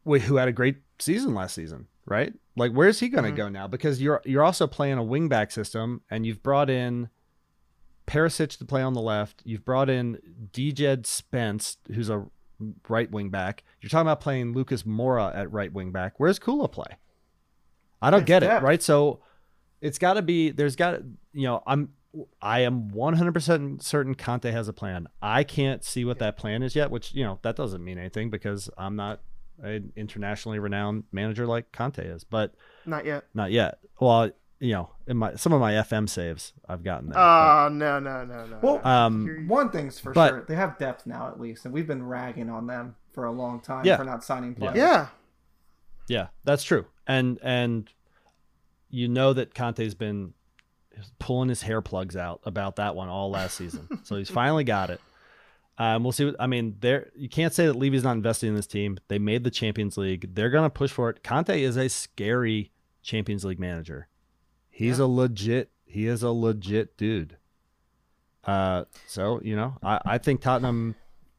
[0.08, 3.36] wh- who had a great season last season right like where's he going to Mhm.
[3.36, 7.10] go now because you're you're also playing a wingback system and you've brought in
[8.06, 9.42] Perisic to play on the left.
[9.46, 10.20] You've brought in
[10.52, 12.26] Djed Spence, who's a
[12.90, 13.64] right wing back.
[13.80, 16.20] You're talking about playing Lucas Moura at right wing back.
[16.20, 16.98] Where's Kula play?
[18.04, 18.82] I don't It's get it, right?
[18.82, 19.20] So
[19.82, 20.52] it's got to be.
[20.52, 21.02] There's got
[21.34, 21.90] you know, I'm.
[22.44, 25.08] I am 100% certain Conte has a plan.
[25.20, 28.30] I can't see what that plan is yet, which, you know, that doesn't mean anything
[28.30, 29.22] because I'm not
[29.64, 32.54] an internationally renowned manager like Conte is, but
[32.86, 33.24] Not yet.
[33.34, 33.80] not yet.
[34.00, 37.18] Well, you know, in my some of my FM saves I've gotten there.
[37.20, 38.60] Oh no no no no.
[38.62, 38.90] Well, no.
[38.92, 42.04] Um, One thing's for But- sure, they have depth now at least, and we've been
[42.06, 43.98] ragging on them for a long time Yeah.
[43.98, 44.58] for not signing Yeah.
[44.60, 44.78] players.
[44.78, 45.08] yeah.
[46.08, 46.86] Yeah, that's true.
[47.08, 47.90] And and
[48.90, 50.34] you know that Conte's been
[51.20, 53.88] pulling his hair plugs out about that one all last season.
[54.04, 55.02] so he's finally got it.
[55.78, 56.26] Um, we'll see.
[56.26, 59.00] What, I mean, there you can't say that Levy's not investing in this team.
[59.08, 60.36] They made the Champions League.
[60.36, 61.24] They're gonna push for it.
[61.24, 64.08] Conte is a scary Champions League manager.
[64.70, 65.72] He's a legit.
[65.86, 67.38] He is a legit dude.
[68.44, 70.96] Uh, so you know, I, I think Tottenham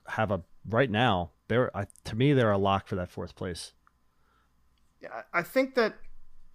[0.09, 1.31] have a right now.
[1.49, 3.73] They're I, to me they're a lock for that fourth place.
[5.33, 5.97] I think that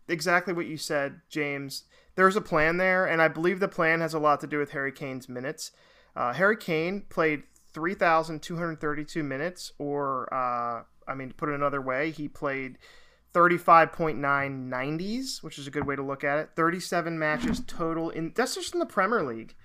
[0.08, 1.84] exactly what you said, James.
[2.16, 4.72] There's a plan there, and I believe the plan has a lot to do with
[4.72, 5.72] Harry Kane's minutes.
[6.16, 12.12] Uh, Harry Kane played 3,232 minutes, or, uh, I mean, to put it another way,
[12.12, 12.78] he played
[13.34, 16.50] 35.9 90s, which is a good way to look at it.
[16.56, 19.56] 37 matches total in that's just in the Premier League.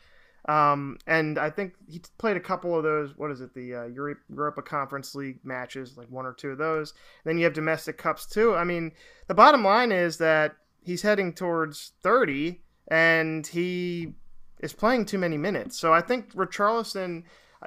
[0.47, 3.17] Um, and I think he played a couple of those.
[3.17, 3.55] What is it?
[3.55, 6.93] The uh, Europe, Europa Conference League matches, like one or two of those.
[7.25, 8.55] Then you have domestic cups too.
[8.55, 8.93] I mean,
[9.27, 14.15] the bottom line is that he's heading towards 30, and he
[14.61, 15.79] is playing too many minutes.
[15.79, 17.25] So I think Richarlison.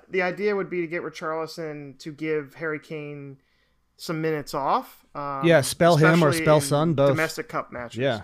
[0.09, 3.37] The idea would be to get Richarlison to give Harry Kane
[3.95, 5.03] some minutes off.
[5.15, 7.09] Um, Yeah, spell him or spell Son, both.
[7.09, 7.97] Domestic cup matches.
[7.97, 8.21] Yeah.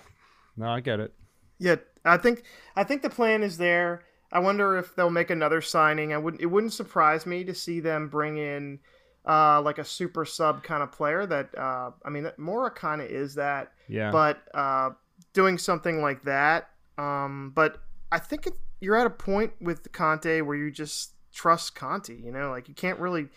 [0.56, 1.14] No, I get it.
[1.58, 2.44] Yeah, I think
[2.76, 4.04] I think the plan is there.
[4.34, 6.12] I wonder if they'll make another signing.
[6.14, 6.42] I wouldn't.
[6.42, 8.80] It wouldn't surprise me to see them bring in
[9.26, 11.26] uh, like a super sub kind of player.
[11.26, 14.12] That uh, I mean, Moura kind of is that, Yeah.
[14.12, 14.90] but uh,
[15.34, 16.70] doing something like that.
[16.98, 17.78] Um, but
[18.12, 22.14] I think it, you're at a point with Conte where you just trust Conte.
[22.16, 23.28] You know, like you can't really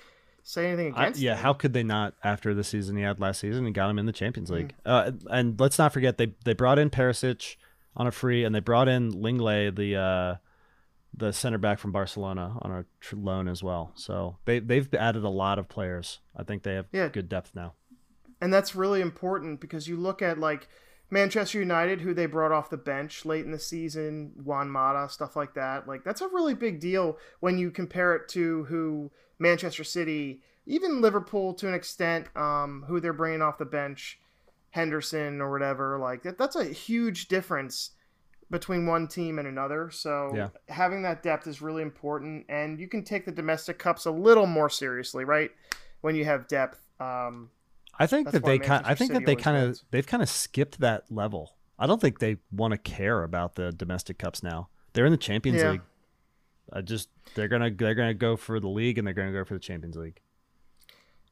[0.43, 1.21] say anything I- against.
[1.21, 1.43] yeah, him.
[1.43, 4.07] how could they not after the season he had last season and got him in
[4.07, 4.75] the Champions League?
[4.87, 5.29] Mm-hmm.
[5.29, 7.57] Uh, and let's not forget they they brought in Perisic
[7.97, 10.35] on a free and they brought in Lenglet the uh,
[11.17, 13.93] the center back from Barcelona on a tr- loan as well.
[13.95, 16.21] So they they've added a lot of players.
[16.37, 17.09] I think they have Yeah.
[17.09, 17.75] good depth now.
[18.41, 20.69] and that's really important because you look at like
[21.09, 25.37] Manchester United, who they brought off the bench late in the season, Juan Mata, stuff
[25.37, 25.89] like that.
[25.89, 31.01] Like that's a really big deal when you compare it to who Manchester City, even
[31.01, 34.19] Liverpool to an extent, um, who they're bringing off the bench,
[34.71, 35.99] Henderson or whatever.
[35.99, 37.93] Like that, that's a huge difference
[38.51, 39.91] between one team and another.
[39.91, 40.49] So Yeah.
[40.69, 44.47] having that depth is really important, and you can take the domestic cups a little
[44.47, 45.51] more seriously, right?
[46.01, 46.81] When you have depth.
[47.01, 47.51] Um,
[47.99, 50.29] I think that they kind I think City that they kind of they've kind of
[50.29, 51.57] skipped that level.
[51.79, 54.69] I don't think they want to care about the domestic cups now.
[54.93, 55.73] They're in the Champions Yeah.
[55.73, 55.83] League.
[56.73, 59.55] I just they're gonna they're gonna go for the league and they're gonna go for
[59.55, 60.21] the Champions League.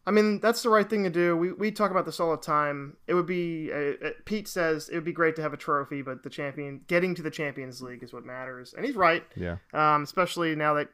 [0.06, 1.34] I mean, that's the right thing to do.
[1.36, 2.96] We, we talk about this all the time.
[3.06, 6.02] It would be uh, uh, Pete says it would be great to have a trophy,
[6.02, 9.24] but the champion getting to the Champions League is what matters, and he's right.
[9.34, 9.56] Yeah.
[9.72, 10.88] Um, especially now that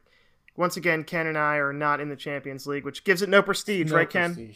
[0.55, 3.41] once again Ken and I are not in the Champions League, which gives it no
[3.41, 4.53] prestige, No right, Ken?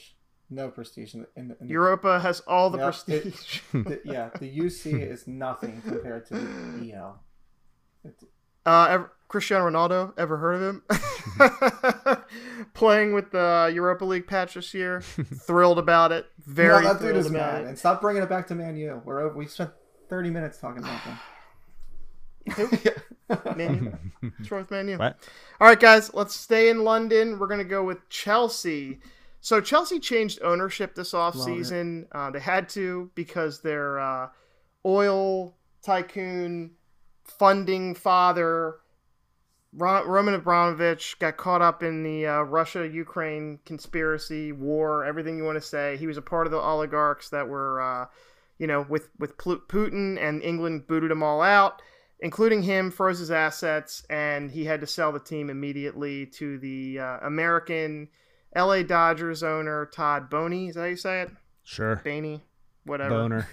[0.49, 3.59] No prestige in the, in the, in the Europa has all the Yep, it- prestige.
[3.73, 7.19] the- yeah, the UC is nothing compared to the EL.
[8.05, 8.23] It's-
[8.65, 10.83] Uh, ever, Cristiano Ronaldo, ever heard of him?
[12.73, 15.01] Playing with the Europa League patch this year,
[15.45, 16.27] thrilled about it.
[16.45, 17.61] Very no, that dude is about mad.
[17.63, 17.67] it.
[17.67, 19.01] And stop bringing it back to Man U.
[19.03, 19.35] We're over.
[19.35, 19.71] We spent
[20.09, 21.17] 30 minutes talking about them.
[23.57, 24.29] Man U.
[24.37, 24.97] What's wrong with Man U?
[24.97, 25.17] What?
[25.59, 27.39] All right, guys, let's stay in London.
[27.39, 28.99] We're going to go with Chelsea.
[29.41, 32.05] So Chelsea changed ownership this offseason.
[32.11, 34.29] Uh, they had to because their uh,
[34.85, 36.71] oil tycoon
[37.25, 38.75] funding father, Ro-
[39.75, 45.03] Roman Abramovich, got caught up in the uh, Russia-Ukraine conspiracy war.
[45.03, 45.97] Everything you want to say.
[45.97, 48.05] He was a part of the oligarchs that were, uh,
[48.57, 51.81] you know, with with Putin and England booted them all out
[52.19, 56.99] including him, froze his assets, and he had to sell the team immediately to the
[56.99, 58.07] uh, American
[58.55, 60.69] LA Dodgers owner Todd Boney.
[60.69, 61.31] Is that how you say it?
[61.63, 62.01] Sure.
[62.03, 62.43] Boney,
[62.85, 63.09] whatever.
[63.09, 63.47] Boner.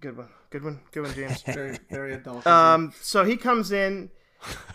[0.00, 0.28] Good one.
[0.50, 0.80] Good one.
[0.90, 1.42] Good one, James.
[1.46, 2.46] Very, very adult.
[2.46, 4.10] Um, so he comes in,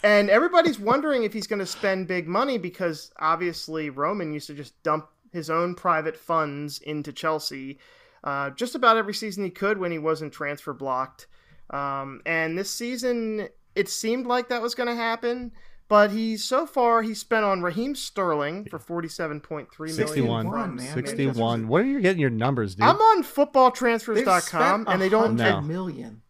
[0.03, 4.53] and everybody's wondering if he's going to spend big money because obviously Roman used to
[4.53, 7.79] just dump his own private funds into Chelsea
[8.23, 11.27] uh, just about every season he could when he wasn't transfer blocked.
[11.69, 15.51] Um, and this season, it seemed like that was going to happen.
[15.89, 20.07] But he so far he spent on Raheem Sterling for forty seven point three million.
[20.07, 20.47] 61.
[20.47, 20.93] One, man.
[20.93, 21.67] 61.
[21.69, 22.83] Where are you getting your numbers, dude?
[22.83, 25.43] I'm on They've footballtransfers.com and they don't No.
[25.45, 26.23] 100 million.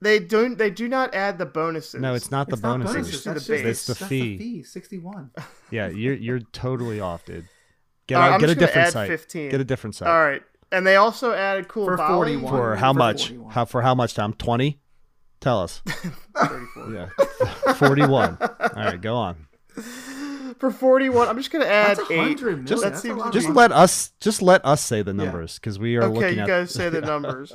[0.00, 2.00] They don't they do not add the bonuses.
[2.00, 2.94] no, it's not the It's not bonuses.
[2.94, 3.12] bonuses.
[3.12, 3.70] Just That's the just base.
[3.70, 4.38] It's the that's fee.
[4.38, 4.62] fee.
[4.62, 5.30] 61.
[5.70, 7.48] Yeah, you're you're totally off, dude.
[8.06, 9.08] Get, All right, out- get a different add site.
[9.08, 9.50] 15.
[9.50, 10.08] Get a different site.
[10.08, 12.48] All right, and they also added Cool For 41.
[12.52, 13.28] For how For much?
[13.30, 13.50] 41.
[13.52, 14.32] How for how much time?
[14.34, 14.80] Twenty.
[15.40, 15.82] Tell us.
[16.36, 16.92] 34.
[16.94, 18.38] Yeah, forty-one.
[18.40, 19.46] All right, go on.
[20.58, 22.38] For 41, I'm just gonna add That's a eight.
[22.64, 25.96] Just- That's a seems Just let us just let us say the numbers because we
[25.96, 26.46] are looking Okay, looking you at.
[26.48, 27.52] guys say the numbers.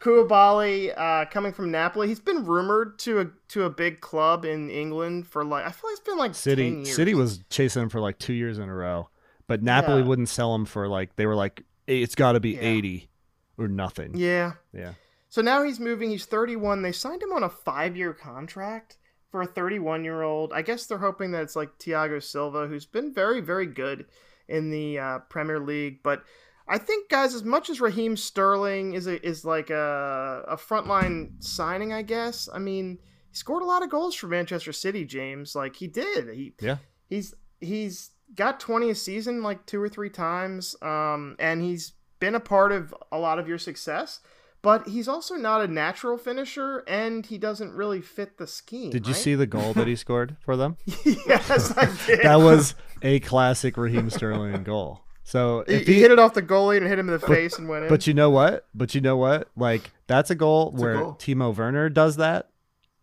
[0.00, 4.70] Koulibaly, uh, coming from Napoli, he's been rumored to a to a big club in
[4.70, 6.94] England for like I feel like it's been like 10 City years.
[6.94, 9.08] City was chasing him for like two years in a row,
[9.46, 10.06] but Napoli Yeah.
[10.08, 12.60] wouldn't sell him for like they were like it's got to be Yeah.
[12.62, 13.08] eighty
[13.56, 14.12] or nothing.
[14.16, 14.52] yeah.
[14.72, 14.92] yeah.
[15.30, 16.08] So now he's moving.
[16.10, 16.80] He's 31.
[16.82, 18.96] They signed him on a five year contract
[19.30, 20.52] for a 31 year old.
[20.54, 24.06] I guess they're hoping that it's like Thiago Silva, who's been very, very good
[24.48, 26.02] in the uh, Premier League.
[26.02, 26.22] But
[26.68, 31.42] I think, guys, as much as Raheem Sterling is a, is like a, a frontline
[31.42, 32.48] signing, I guess.
[32.52, 32.98] I mean,
[33.30, 35.54] he scored a lot of goals for Manchester City, James.
[35.54, 36.34] Like he did.
[36.34, 36.76] He Yeah.
[37.08, 42.34] He's he's got 20 a season like two or three times, um, and he's been
[42.34, 44.20] a part of a lot of your success
[44.62, 48.90] but he's also not a natural finisher and he doesn't really fit the scheme.
[48.90, 49.22] Did you right?
[49.22, 50.76] see the goal that he scored for them?
[51.04, 52.22] yes, I did.
[52.22, 55.02] That was a classic Raheem Sterling goal.
[55.28, 57.26] So he, if he he, hit it off the goalie and hit him in the
[57.26, 57.90] face and went in.
[57.90, 58.66] but you know what?
[58.74, 59.48] But you know what?
[59.56, 61.18] Like that's a goal a where goal.
[61.20, 62.48] Timo Werner does that,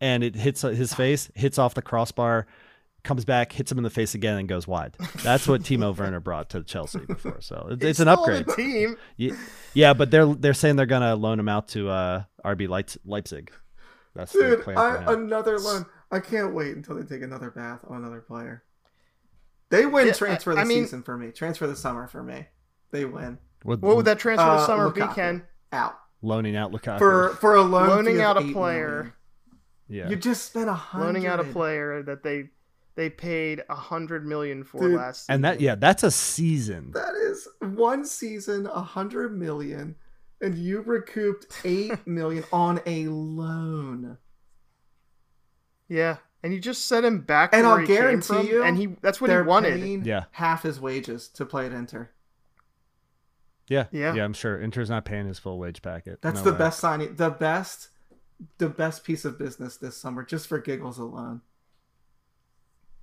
[0.01, 2.47] and it hits his face, hits off the crossbar,
[3.03, 4.97] comes back, hits him in the face again, and goes wide.
[5.23, 7.41] That's what Timo Werner brought to Chelsea before.
[7.41, 8.47] So it, it's an upgrade.
[8.47, 8.97] the team.
[9.17, 9.33] Ye-
[9.75, 12.67] Yeah, but they're they're saying they're gonna loan him out to uh, RB
[13.05, 13.51] Leipzig.
[14.15, 15.85] That's Dude, plan I, another loan.
[16.11, 18.63] I can't wait until they take another bath on another player.
[19.69, 21.31] They win Yeah, transfer I- the I mean- season for me.
[21.31, 22.47] Transfer the summer for me.
[22.91, 23.39] They win.
[23.63, 25.15] What, What would that transfer Uh, to summer be, Lukaku.
[25.15, 25.43] Ken?
[25.71, 26.97] Out loaning out Lukaku?
[26.99, 28.87] for for a loan Loaning out a player.
[28.97, 29.13] million.
[29.87, 31.05] yeah, You just spent a hundred.
[31.05, 32.49] Loaning out a player that they
[32.95, 35.35] they paid a hundred million for Dude, last season.
[35.35, 36.91] and that yeah, that's a season.
[36.93, 39.95] That is one season, a hundred million,
[40.41, 44.17] and you recouped eight million on a loan.
[45.89, 46.17] yeah.
[46.45, 48.77] And you just sent him back And where I'll he came guarantee from, you and
[48.77, 50.05] he that's what he wanted.
[50.05, 50.25] Yeah.
[50.33, 52.11] half his wages to play at Inter.
[53.67, 54.13] Yeah, Yeah.
[54.13, 56.21] yeah, I'm sure Inter's not paying his full wage packet.
[56.21, 56.57] That's No the way.
[56.59, 57.89] best signing, the best,
[58.59, 61.41] the best piece of business this summer, just for giggles alone.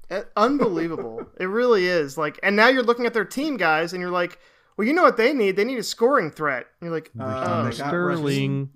[0.09, 1.27] Uh, Unbelievable.
[1.41, 2.17] it really is.
[2.17, 4.39] Like, and now you're looking at their team, guys, and you're like,
[4.77, 5.57] well, you know what they need?
[5.57, 6.67] They need a scoring threat.
[6.81, 8.71] And you're like, Uh, oh, they got Sterling.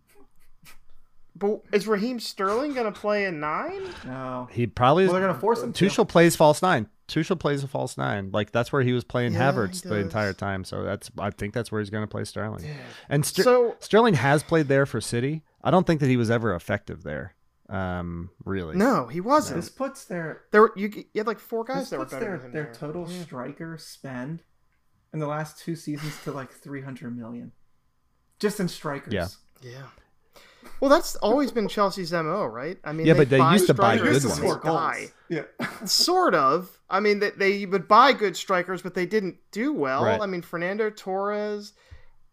[1.39, 3.83] But is Raheem Sterling gonna play a nine?
[4.05, 5.73] No, He probably well, they're gonna force him.
[5.73, 5.87] To.
[5.87, 6.89] Tuchel plays false nine.
[7.09, 8.31] Tuchel plays a false nine.
[8.33, 10.65] Like that's where he was playing Yeah, Havertz the entire time.
[10.65, 12.65] So that's I think that's where he's going to play Sterling.
[12.65, 12.75] Yeah.
[13.09, 15.43] And Ster- So Sterling has played there for City.
[15.63, 17.37] I don't think that he was ever effective there.
[17.69, 18.77] Um, really.
[18.77, 19.61] No, he wasn't.
[19.61, 22.15] This puts their There, were, you, you had like four guys this that were puts
[22.15, 22.75] better their, than their there.
[22.75, 23.23] total Yeah.
[23.23, 24.43] striker spend
[25.13, 27.53] in the last two seasons to like 300 million.
[28.41, 29.13] Just in strikers.
[29.15, 29.29] Yeah.
[29.63, 29.87] Yeah.
[30.81, 32.79] Well, that's always been Chelsea's mo, right?
[32.85, 34.25] I mean, Yeah, but they used to buy good and ones.
[34.25, 35.13] they Score goals.
[35.29, 35.43] Yeah.
[35.85, 36.71] Sort of.
[36.89, 40.05] I mean, they, they would buy good strikers, but they didn't do well.
[40.05, 40.21] Right.
[40.21, 41.73] I mean, Fernando Torres,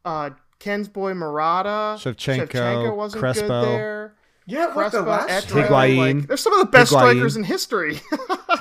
[0.06, 3.48] uh, Ken's boy Morata, Shevchenko, wasn't Crespo.
[3.48, 4.14] good there.
[4.46, 5.98] Yeah, what the last Etra, Higuain.
[6.18, 6.98] like, they're some of the best Higuain.
[7.12, 8.02] strikers in history.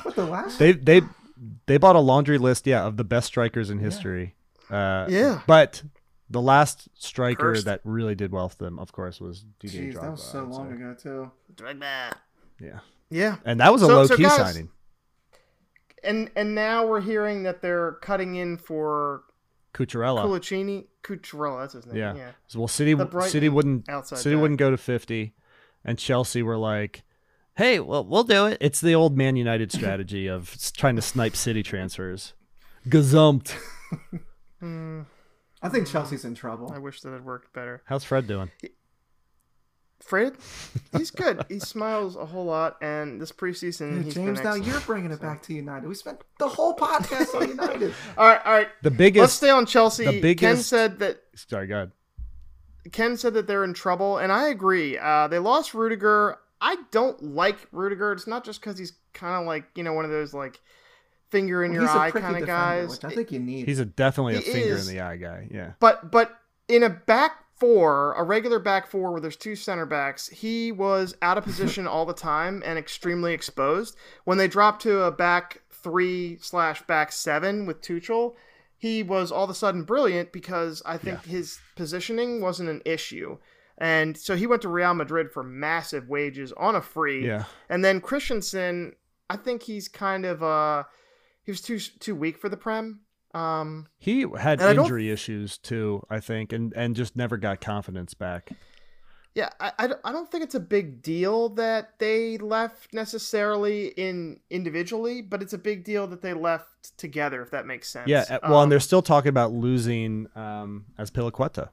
[0.05, 1.03] What the last They they
[1.66, 4.35] they bought a laundry list, yeah, of the best strikers in history.
[4.70, 5.41] Uh, Yeah.
[5.47, 5.83] But
[6.33, 7.66] the last striker Cursed.
[7.66, 10.72] that really did well for them, of course, was Didier Jeez, that was so long
[10.72, 11.30] ago too.
[12.61, 12.80] Yeah,
[13.11, 13.37] yeah.
[13.45, 14.70] and that was a So- low so key guys- signing.
[16.05, 19.22] And and now we're hearing that they're cutting in for
[19.72, 20.24] Cucurella.
[20.24, 20.87] Culaccini.
[21.05, 21.97] Cucurella, that's his name.
[21.97, 22.14] Yeah.
[22.16, 22.30] Yeah.
[22.49, 22.91] So, well, City
[23.28, 24.43] City wouldn't City back.
[24.43, 25.35] wouldn't go to fifty,
[25.85, 27.05] and Chelsea were like,
[27.57, 31.37] "Hey, well, we'll do it." It's the old Man United strategy of trying to snipe
[31.37, 32.35] City transfers.
[32.89, 33.55] Gazumped.
[34.61, 35.03] Hmm,
[35.63, 36.73] I think Chelsea's in trouble.
[36.75, 37.83] I wish that had worked better.
[37.87, 38.51] How's Fred doing?
[40.01, 40.35] Fred,
[40.97, 41.45] he's good.
[41.49, 45.13] he smiles a whole lot, and this preseason, Yeah, he's James, been now you're bringing
[45.13, 45.87] it back to United.
[45.89, 47.95] We spent the whole podcast on United.
[48.19, 48.69] All right, all right.
[48.83, 49.21] The biggest.
[49.21, 50.05] Let's stay on Chelsea.
[50.05, 50.41] the biggest.
[50.41, 51.93] Ken biggest- said that Sorry, go ahead.
[52.91, 54.99] Ken said that they're in trouble, and I agree.
[54.99, 56.37] Uh, they lost Rudiger.
[56.61, 58.11] I don't like Rudiger.
[58.13, 60.61] It's not just because he's kind of like you know one of those like
[61.33, 62.91] finger in your eye kind of defender, guys.
[62.91, 63.66] which I think you need.
[63.66, 64.89] He's a definitely a He finger is.
[64.89, 65.49] in the eye guy.
[65.51, 65.72] Yeah.
[65.80, 70.28] But but in a back four, a regular back four where there's two center backs,
[70.28, 73.97] he was out of position all the time and extremely exposed.
[74.24, 78.35] When they dropped to a back three slash back seven with Tuchel,
[78.76, 83.39] he was all of a sudden brilliant because I think his positioning wasn't an issue.
[83.78, 87.26] And so he went to Real Madrid for massive wages on a free.
[87.26, 87.45] Yeah.
[87.68, 88.95] And then Christensen,
[89.30, 90.85] I think he's kind of uh
[91.45, 93.01] he was too too weak for the Prem.
[93.34, 97.36] Um He had And I don't- injury issues too, I think, and and just never
[97.36, 98.51] got confidence back.
[99.34, 103.86] Yeah, I, I, don't- I don't think it's a big deal that they left necessarily
[103.86, 108.09] in individually, but it's a big deal that they left together, if that makes sense.
[108.09, 108.26] Yeah.
[108.28, 111.70] uh, Well, Um, and they're still talking about losing um, Azpilicueta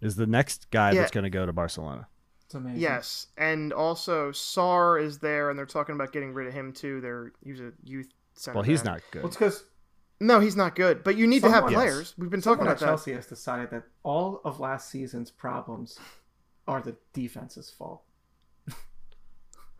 [0.00, 1.00] is the next guy Yeah.
[1.00, 2.06] that's going to go to Barcelona.
[2.44, 2.80] It's amazing.
[2.80, 7.00] Yes, and also Sarr is there, and they're talking about getting rid of him too.
[7.00, 8.19] They're he's a youth center.
[8.54, 8.86] Well, he's back.
[8.86, 9.22] not good.
[9.22, 9.64] Well, it's because
[10.20, 11.02] No, he's not good.
[11.02, 12.14] But you need to have Someone- players.
[12.18, 12.86] We've been talking someone about at that.
[12.86, 15.98] Chelsea has decided that all of last season's problems
[16.68, 18.02] are the defense's fault.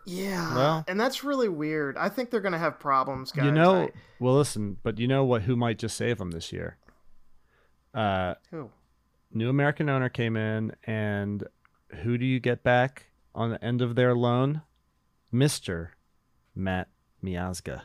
[0.06, 1.96] Yeah, Well- and that's really weird.
[1.98, 3.44] I think they're gonna have problems, guys.
[3.44, 5.42] you know, I- well, listen, but you know what?
[5.42, 6.78] Who might just save them this year?
[7.92, 8.70] Uh, who?
[9.32, 11.44] new American owner came in, and
[12.02, 14.62] who do you get back on the end of their loan?
[15.30, 15.92] Mister
[16.54, 16.88] Matt
[17.22, 17.82] Miazga,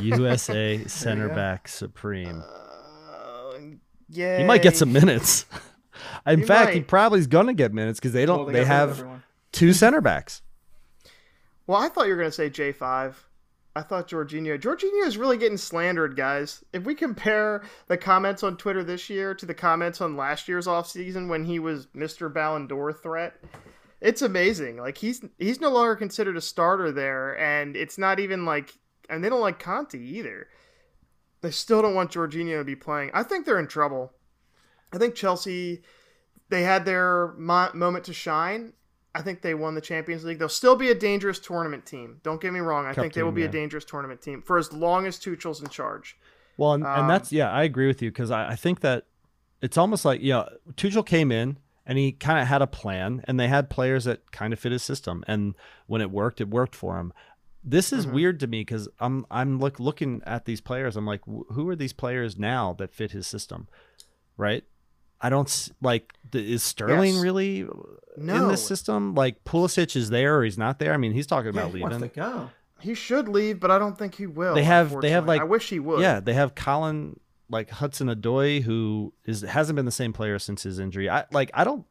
[0.00, 2.42] USA center back supreme.
[2.42, 3.58] Uh,
[4.08, 5.46] yeah, He might get some minutes.
[6.26, 8.44] In He fact, he probably is going to get minutes because they don't.
[8.44, 9.06] Well, they of have
[9.52, 10.42] two center backs.
[11.68, 13.14] Well, I thought you were going to say J5.
[13.74, 14.56] I thought Jorginho.
[14.56, 16.62] Jorginho is really getting slandered, guys.
[16.72, 20.68] If we compare the comments on Twitter this year to the comments on last year's
[20.68, 22.32] offseason when he was Mr.
[22.32, 23.34] Ballon d'Or threat,
[24.00, 24.76] it's amazing.
[24.76, 28.72] Like he's he's no longer considered a starter there, and it's not even like
[29.08, 30.48] and they don't like Conti either.
[31.42, 33.10] They still don't want Jorginho to be playing.
[33.14, 34.12] I think they're in trouble.
[34.92, 35.82] I think Chelsea
[36.48, 38.72] they had their mo- moment to shine.
[39.14, 40.38] I think they won the Champions League.
[40.38, 42.20] They'll still be a dangerous tournament team.
[42.22, 42.84] Don't get me wrong.
[42.84, 45.18] I Cup think they will team, be a dangerous tournament team for as long as
[45.18, 46.18] Tuchel's in charge.
[46.58, 49.06] Well, and, Um, and that's yeah, I agree with you because I, I think that
[49.62, 50.44] it's almost like yeah,
[50.74, 54.32] Tuchel came in and he kind of had a plan, and they had players that
[54.32, 55.54] kind of fit his system, and
[55.86, 57.12] when it worked, it worked for him.
[57.68, 58.12] This is Mhm.
[58.12, 60.96] weird to me because I'm I'm look looking at these players.
[60.96, 63.66] I'm like, wh- who are these players now that fit his system,
[64.36, 64.62] right?
[65.20, 66.12] I don't like.
[66.32, 67.22] Is Sterling Yes.
[67.22, 67.68] really in
[68.18, 68.48] No.
[68.48, 69.14] this system?
[69.14, 70.92] Like Pulisic is there or he's not there?
[70.94, 72.50] I mean, he's talking Yeah, about he wants to go.
[72.78, 74.54] He should leave, but I don't think he will.
[74.54, 76.00] They have- they have, like- I wish he would.
[76.00, 80.78] Yeah, they have Callum like Hudson-Odoi who is hasn't been the same player since his
[80.78, 81.08] injury.
[81.08, 81.84] I like I don't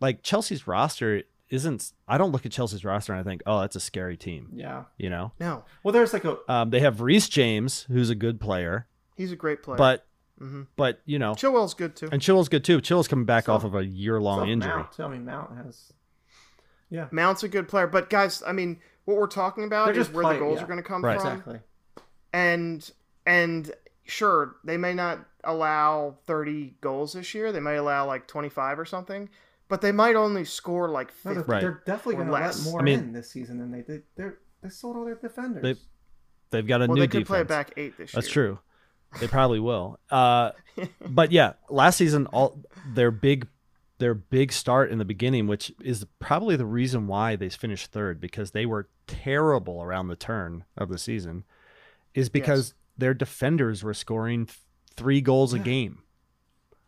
[0.00, 3.76] like Chelsea's roster isn't I don't look at Chelsea's roster and I think, "Oh, that's
[3.76, 4.84] a scary team." Yeah.
[4.98, 5.32] You know?
[5.40, 8.86] No, Well, there's like a Um, they have Reece James, who's a good player,
[9.16, 9.78] he's a great player.
[9.78, 10.06] but
[10.38, 12.08] hmm but you know, Chilwell's good too.
[12.12, 12.80] and Chill's good too.
[12.80, 14.72] Chill's coming back So- off of a year long so injury.
[14.74, 15.00] Mount.
[15.00, 15.92] I mean, Mount has.
[16.90, 17.08] Yeah.
[17.10, 20.12] Mount's a good player, but guys, I mean, what we're talking about They're is just
[20.14, 20.64] where play- the goals yeah.
[20.64, 21.20] are going to come Right.
[21.20, 21.28] from.
[21.32, 21.60] Exactly.
[22.32, 22.90] and
[23.24, 23.72] and
[24.04, 28.84] sure they may not allow 30 goals this year they may allow like 25 or
[28.84, 29.28] something
[29.68, 31.34] but they might only score like No, 50.
[31.34, 31.60] they're, Right.
[31.60, 32.64] they're definitely going to let less.
[32.64, 34.02] more I mean- in this season than they did.
[34.16, 35.62] They're they sold all their defenders.
[35.62, 35.76] They-
[36.50, 37.28] They've got a well, new they could defense.
[37.28, 38.32] play it back eight this That's year.
[38.32, 38.58] true.
[39.20, 39.98] They probably will.
[40.10, 40.52] Uh,
[41.08, 42.62] but yeah, last season, all
[42.94, 43.48] their big,
[43.98, 48.20] their big start in the beginning, which is probably the reason why they finished third,
[48.20, 51.42] because they were terrible around the turn of the season,
[52.14, 54.48] is because their defenders were scoring
[54.94, 55.98] three goals a game.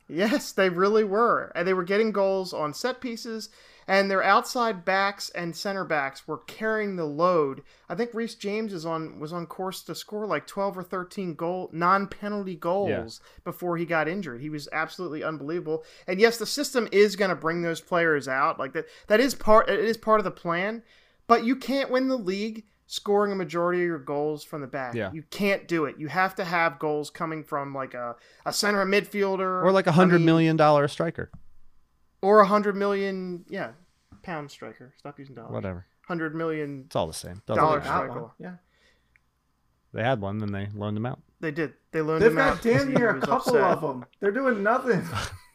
[0.08, 1.52] Yes, they really were.
[1.54, 3.50] And they were getting goals on set pieces,
[3.86, 7.62] and their outside backs and center backs were carrying the load.
[7.88, 11.34] I think Reece James is on was on course to score like 12 or 13
[11.34, 14.40] goal non-penalty goals before he got injured.
[14.40, 15.84] He was absolutely unbelievable.
[16.06, 18.58] And yes, the system is going to bring those players out.
[18.58, 20.82] Like that that is part it is part of the plan,
[21.26, 24.94] but you can't win the league scoring a majority of your goals from the back.
[24.94, 25.12] Yeah.
[25.12, 25.96] You can't do it.
[25.98, 28.16] You have to have goals coming from like a,
[28.46, 31.30] a center midfielder Or like a hundred mean, million dollar striker.
[32.22, 33.72] or a hundred million, yeah,
[34.22, 34.94] pound striker.
[34.98, 35.52] Stop using dollars.
[35.52, 35.86] Whatever.
[36.08, 36.84] Hundred million.
[36.86, 37.42] It's all the same.
[37.46, 38.22] Doesn't Dollar striker.
[38.22, 38.30] one.
[38.38, 38.54] Yeah.
[39.92, 41.20] They had one, then they loaned him out.
[41.40, 41.74] They did.
[41.92, 42.62] They loaned them out.
[42.62, 42.94] They've him got out.
[42.94, 43.62] because damn near a couple upset.
[43.62, 44.04] of them.
[44.20, 45.06] They're doing nothing.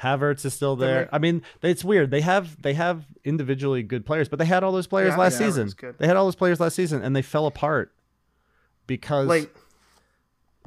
[0.00, 1.08] Havertz is still there.
[1.12, 2.10] I mean, it's weird.
[2.10, 5.40] They have they have individually good players, but they had all those players Yeah, last
[5.40, 5.72] yeah, season.
[5.98, 7.92] They had all those players last season, and they fell apart
[8.86, 9.54] because Like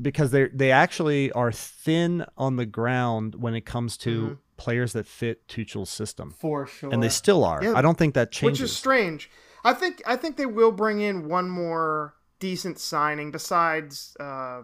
[0.01, 4.37] because they they actually are thin on the ground when it comes to Mhm.
[4.57, 6.91] players that fit Tuchel's system, For sure.
[6.93, 7.63] and they still are.
[7.63, 7.73] Yeah.
[7.75, 9.29] I don't think that changes, which is strange.
[9.63, 14.61] I think I think they will bring in one more decent signing besides uh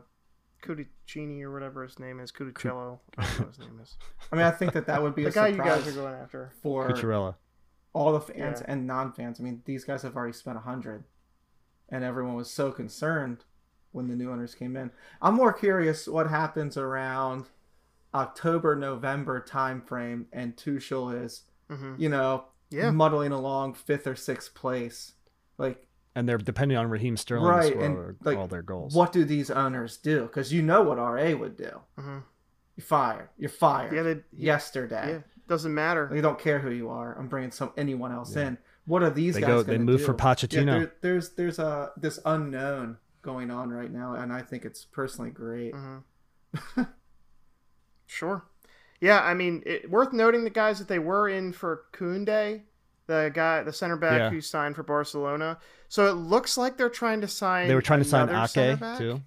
[0.64, 3.00] Cudicini or whatever his name is, Cudicello.
[3.18, 3.98] I don't know what his name is.
[4.32, 6.14] I mean, I think that that would be The a guy you guys are going
[6.16, 6.52] after.
[6.62, 7.36] for Cucurella.
[7.94, 8.66] all the fans Yeah.
[8.72, 9.40] and non-fans.
[9.40, 11.04] I mean, these guys have already spent a hundred,
[11.90, 13.44] and everyone was so concerned
[13.92, 14.90] when the new owners came in.
[15.22, 17.50] I'm more curious what happens around
[18.14, 22.90] October, November timeframe, and Tuchel is, hmm you know, Yeah.
[22.92, 25.14] muddling along fifth or sixth place.
[25.58, 28.94] Like, and they're depending on Raheem Sterling Right, to score and, like, all their goals.
[28.96, 30.24] what do these owners do?
[30.24, 31.82] Because you know what RA would do.
[31.98, 32.20] hmm
[32.76, 33.30] You fire.
[33.38, 33.94] You're fired.
[33.96, 35.10] Yeah, they, yesterday.
[35.14, 36.10] yeah, doesn't matter.
[36.12, 37.18] They don't care who you are.
[37.18, 38.48] I'm bringing some anyone else Yeah.
[38.48, 38.58] in.
[38.86, 40.06] What are these They guys go- they move do?
[40.06, 40.66] for Pochettino.
[40.66, 44.84] Yeah, there, there's there's a this unknown going on right now, and I think it's
[44.84, 45.74] personally great.
[45.74, 45.98] hmm
[48.06, 48.46] sure.
[49.02, 52.62] Yeah, I mean, it, worth noting the guys that they were in for Kounde,
[53.08, 54.30] the guy, the center back Yeah.
[54.30, 55.58] who signed for Barcelona.
[55.90, 57.68] So it looks like they're trying to sign.
[57.68, 59.22] they were trying to sign Ake too.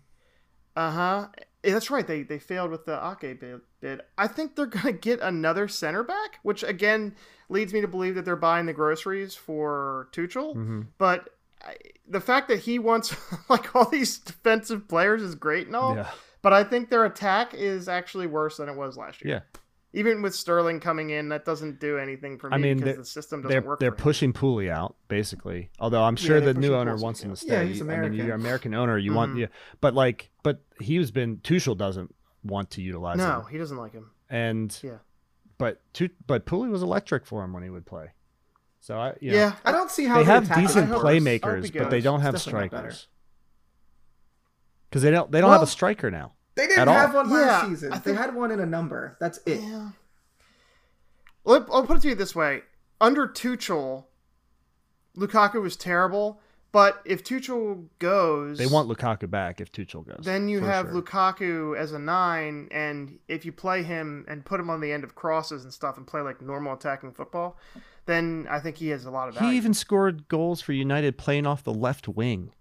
[0.74, 1.26] Uh huh.
[1.62, 2.06] That's right.
[2.06, 3.40] They they failed with the Ake
[3.80, 4.00] bid.
[4.18, 7.14] I think they're gonna get another center back, which again
[7.48, 10.54] leads me to believe that they're buying the groceries for Tuchel.
[10.54, 11.30] hmm But
[11.64, 11.76] I,
[12.08, 13.14] the fact that he wants
[13.48, 15.94] like all these defensive players is great and all.
[15.96, 16.10] Yeah,
[16.42, 19.34] But I think their attack is actually worse than it was last year.
[19.34, 19.60] yeah.
[19.92, 23.04] Even with Sterling coming in, that doesn't do anything for me I mean, because the
[23.06, 23.80] system doesn't They're work.
[23.80, 25.70] they're pushing Pooley out basically.
[25.78, 27.48] Although I'm sure they're the new owner wants him to stay.
[27.52, 28.12] Yeah, he's I mean, American.
[28.18, 28.98] you're an American owner.
[28.98, 29.38] You want Mhm.
[29.40, 29.46] yeah,
[29.80, 32.14] but like, but he's been Tuchel doesn't
[32.44, 34.10] want to utilize No, him, he doesn't like him.
[34.28, 34.98] and Yeah.
[35.56, 35.80] but
[36.26, 38.08] but Pooley was electric for him when he would play.
[38.80, 40.74] So I you know, Yeah, I don't see how they the have decent I hope-
[40.74, 40.82] worse.
[40.82, 42.66] I hope he playmakers, but they don't have It's better.
[42.66, 43.08] strikers
[44.90, 46.34] because they don't they don't have a striker now.
[46.56, 47.22] They didn't At have all.
[47.24, 47.92] one last Yeah, season.
[47.92, 49.16] I They had one in a number.
[49.20, 49.60] That's it.
[49.60, 49.90] Yeah.
[51.44, 52.62] Well, I'll put it to you this way:
[53.00, 54.06] under Tuchel,
[55.16, 56.40] Lukaku was terrible.
[56.72, 60.24] But if Tuchel goes, They want Lukaku back if Tuchel goes.
[60.26, 61.00] Then you have sure.
[61.00, 65.02] Lukaku as a nine, and if you play him and put him on the end
[65.02, 67.56] of crosses and stuff and play like normal attacking football,
[68.04, 69.52] then I think he has a lot of value.
[69.52, 72.52] He even scored goals for United playing off the left wing.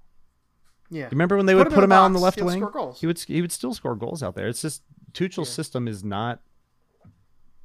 [0.96, 1.04] Yeah.
[1.04, 2.60] You remember when they Put would him put him the out on the left wing?
[2.60, 3.00] score goals.
[3.02, 4.48] He would he would still score goals out there.
[4.48, 4.84] It's just
[5.14, 5.54] Tuchel's Yeah.
[5.56, 6.42] system is not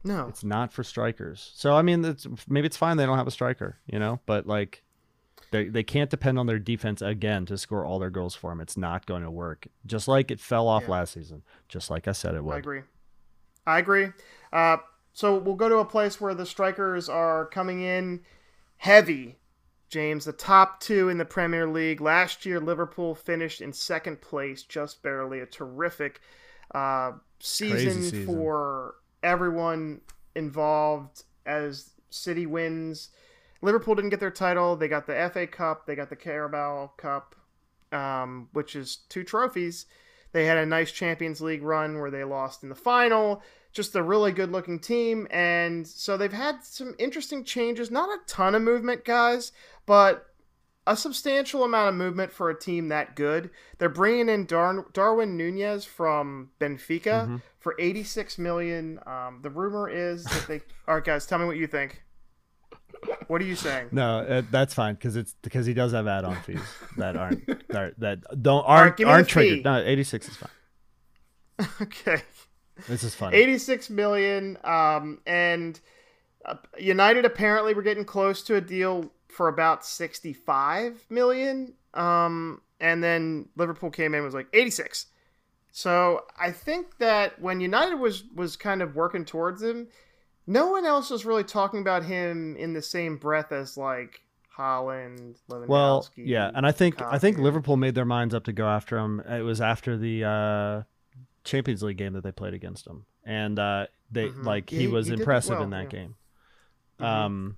[0.04, 1.52] No, it's not for strikers.
[1.54, 4.46] So I mean, it's, maybe it's fine they don't have a striker, you know, but
[4.46, 4.82] like
[5.50, 8.60] they they can't depend on their defense again to score all their goals for them.
[8.60, 9.66] It's not going to work.
[9.86, 10.90] Just like it fell off Yeah.
[10.92, 11.42] last season.
[11.68, 12.54] Just like I said it would.
[12.54, 12.82] I agree.
[13.66, 14.08] I agree.
[14.52, 14.78] Uh,
[15.12, 18.20] so we'll go to a place where the strikers are coming in
[18.78, 19.36] heavy.
[19.90, 22.00] James, the top two in the Premier League.
[22.00, 25.40] Last year, Liverpool finished in second place, just barely.
[25.40, 26.20] A terrific
[26.74, 28.26] uh, season, season.
[28.26, 30.00] for everyone
[30.34, 33.10] involved as City wins.
[33.62, 34.76] Liverpool didn't get their title.
[34.76, 35.86] They got the FA Cup.
[35.86, 37.34] They got the Carabao Cup,
[37.92, 39.86] um, which is two trophies.
[40.32, 43.42] They had a nice Champions League run where they lost in the final.
[43.72, 45.28] Just a really good looking team.
[45.30, 47.90] And so they've had some interesting changes.
[47.90, 49.52] Not a ton of movement, guys,
[49.90, 50.26] but
[50.86, 53.50] a substantial amount of movement for a team that good.
[53.78, 57.42] They're bringing in Dar- Darwin Nunez from Benfica Mhm.
[57.58, 59.00] for 86 million.
[59.04, 60.60] Um, the rumor is that they.
[60.88, 62.04] All right, guys, tell me what you think.
[63.26, 63.88] What are you saying?
[63.90, 66.60] No, uh, that's fine because it's because he does have add-on fees
[66.96, 69.32] that aren't that, that don't aren't me aren't fee.
[69.32, 69.64] triggered.
[69.64, 71.68] No, eighty-six is fine.
[71.82, 72.22] okay.
[72.88, 73.36] This is funny.
[73.36, 75.78] 86 million um and
[76.46, 83.02] uh, united apparently were getting close to a deal for about 65 million um and
[83.02, 85.06] then liverpool came in and was like 86
[85.72, 89.88] so i think that when united was was kind of working towards him
[90.46, 94.20] no one else was really talking about him in the same breath as like
[94.58, 98.52] Haaland Lewandowski, Well, yeah, and I think I think Liverpool made their minds up to
[98.52, 99.20] go after him.
[99.20, 100.82] It was after the uh,
[101.44, 104.44] Champions League game that they played against him, and uh, they Mhm.
[104.44, 105.88] like he he- was he impressive well, in that yeah.
[106.00, 106.14] game.
[106.98, 107.04] Mhm.
[107.04, 107.56] Um,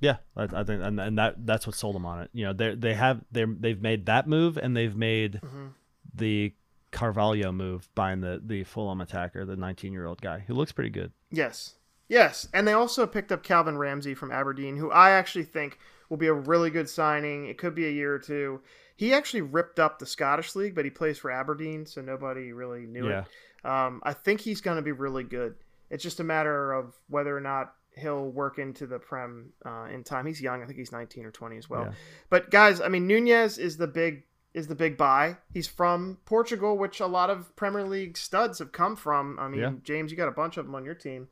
[0.00, 2.30] yeah, I, I think, and, and that that's what sold them on it.
[2.32, 5.72] You know, they they have they they've made that move, and they've made Mhm.
[6.14, 6.54] the
[6.92, 10.90] Carvalho move, buying the the Fulham attacker, the 19 year old guy who looks pretty
[10.90, 11.12] good.
[11.30, 11.74] Yes.
[12.08, 12.48] Yes.
[12.54, 15.78] And they also picked up Calvin Ramsay from Aberdeen, who I actually think
[16.08, 17.46] will be a really good signing.
[17.48, 18.60] It could be a year or two.
[18.96, 22.86] He actually ripped up the Scottish League, but he plays for Aberdeen, so nobody really
[22.86, 23.24] knew Yeah.
[23.62, 23.66] it.
[23.68, 25.56] Um, I think he's going to be really good.
[25.90, 30.04] It's just a matter of whether or not he'll work into the Prem uh, in
[30.04, 30.26] time.
[30.26, 30.62] He's young.
[30.62, 31.84] I think he's 19 or 20 as well.
[31.84, 31.92] Yeah.
[32.30, 34.24] But guys, I mean, Nunez is the big
[34.54, 35.36] is the big buy.
[35.52, 39.38] He's from Portugal, which a lot of Premier League studs have come from.
[39.38, 39.72] I mean, Yeah.
[39.82, 41.28] James, you got a bunch of them on your team.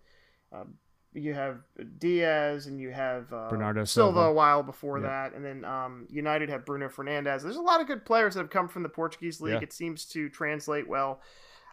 [0.52, 0.74] Um,
[1.14, 1.60] you have
[1.98, 4.28] Diaz and you have uh, Bernardo Silva, Silva.
[4.28, 5.06] a while before Yeah.
[5.08, 7.42] that, and then um, United have Bruno Fernandes.
[7.42, 9.62] There's a lot of good players that have come from the Portuguese league.
[9.62, 11.20] It seems to translate well.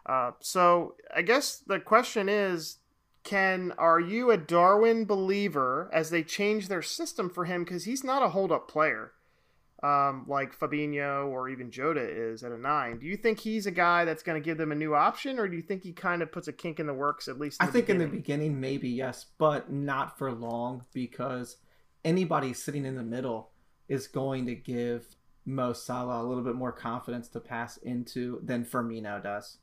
[0.06, 2.78] Uh, so I guess the question is,
[3.24, 8.04] can are you a Darwin believer as they change their system for him because he's
[8.04, 9.12] not a hold up player
[9.84, 13.00] um, like Fabinho or even Jota is at a nine.
[13.00, 15.48] Do you think he's a guy that's going to give them a new option, or
[15.48, 17.62] do you think he kind of puts a kink in the works at least?
[17.62, 21.58] In I the think in the beginning, maybe yes, but not for long because
[22.06, 23.52] anybody sitting in the middle
[23.88, 25.16] is going to give
[25.46, 29.58] Mo Salah a little bit more confidence to pass into than Firmino does.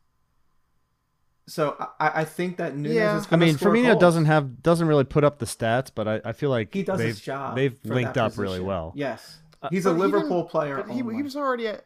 [1.48, 3.16] So I, I think that Nunez Yeah.
[3.18, 4.00] is I mean, score Firmino goals.
[4.00, 6.98] doesn't have doesn't really put up the stats, but I, I feel like He does
[6.98, 7.56] they've, his job.
[7.56, 8.92] They've linked that up really well.
[8.94, 10.76] Yes, Uh, he's But a Liverpool didn't- player.
[10.86, 11.84] But he, he was already at.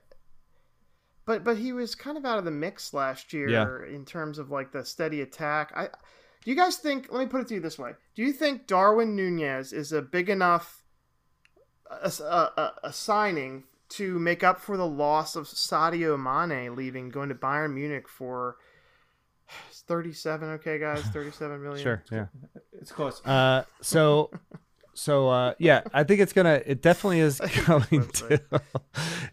[1.24, 3.94] But but he was kind of out of the mix last year Yeah.
[3.94, 5.72] in terms of like the steady attack.
[5.76, 5.84] I
[6.44, 7.12] do you guys think?
[7.12, 10.02] Let me put it to you this way: Do you think Darwin Nunez is a
[10.02, 10.82] big enough
[11.88, 12.24] a, a,
[12.60, 17.34] a- a signing to make up for the loss of Sadio Mane leaving, going to
[17.34, 18.56] Bayern Munich for
[19.86, 20.48] thirty-seven?
[20.50, 21.82] Okay, guys, thirty-seven million.
[21.82, 22.26] Sure, yeah.
[22.72, 23.24] It's close.
[23.24, 24.30] Uh, so,
[24.94, 26.62] so uh, yeah, I think it's gonna.
[26.64, 28.40] It definitely is going to.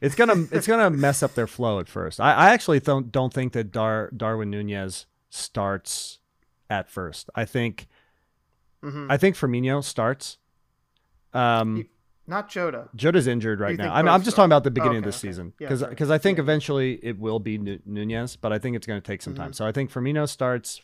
[0.01, 0.45] it's gonna.
[0.51, 2.19] It's gonna mess up their flow at first.
[2.19, 6.19] I, I actually don't don't think that Dar Darwin Nunez starts
[6.69, 7.29] at first.
[7.35, 7.87] I think
[8.81, 10.37] hmm I think Firmino starts.
[11.33, 11.87] Um,
[12.29, 12.87] Not Jota.
[12.95, 13.93] Jota's injured right now.
[13.93, 15.29] I'm, I'm just talking about the beginning Okay, of this okay.
[15.29, 16.13] season Yeah, because sure.
[16.13, 19.21] I think eventually it will be Nu- Nunez, but I think it's going to take
[19.21, 19.41] some Mm-hmm.
[19.43, 19.53] time.
[19.53, 20.81] So I think Firmino starts.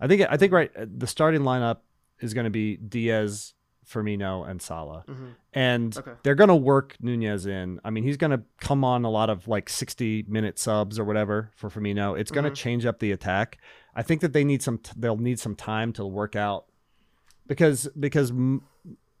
[0.00, 1.78] I think I think right the starting lineup
[2.20, 3.54] is going to be Diaz,
[3.88, 6.12] Firmino, and Salah, hmm and Okay.
[6.22, 7.80] they're going to work Nunez in.
[7.84, 11.04] I mean, he's going to come on a lot of like 60 minute subs or
[11.04, 12.18] whatever for Firmino.
[12.18, 12.54] It's going to Mhm.
[12.56, 13.56] change up the attack.
[13.94, 14.78] I think that they need some.
[14.78, 16.66] T- they'll need some time to work out
[17.46, 18.32] because because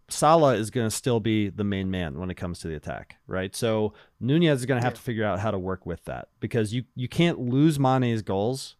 [0.08, 3.16] Salah is going to still be the main man when it comes to the attack,
[3.26, 3.54] right?
[3.56, 4.96] So Nunez is going to have Yeah.
[4.96, 8.76] to figure out how to work with that because you you can't lose Mane's goals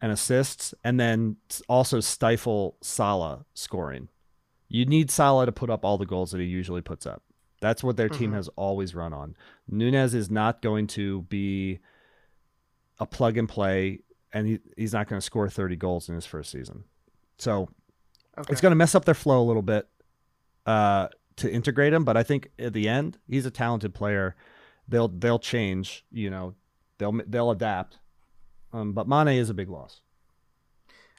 [0.00, 1.36] and assists and then
[1.68, 4.08] also stifle Salah scoring.
[4.68, 7.22] You need Salah to put up all the goals that he usually puts up.
[7.60, 8.34] That's what their team Mhm.
[8.34, 9.36] has always run on.
[9.68, 11.78] Nunez is not going to be
[12.98, 14.00] a plug and play,
[14.32, 16.84] and he, he's not going to score 30 goals in his first season.
[17.38, 17.68] So
[18.38, 18.50] Okay.
[18.50, 19.88] it's going to mess up their flow a little bit
[20.66, 22.04] uh, to integrate him.
[22.04, 24.36] But I think at the end, he's a talented player.
[24.88, 26.04] They'll they'll change.
[26.10, 26.54] You know,
[26.98, 27.98] they'll they'll adapt.
[28.72, 30.00] Um, but Mane is a big loss.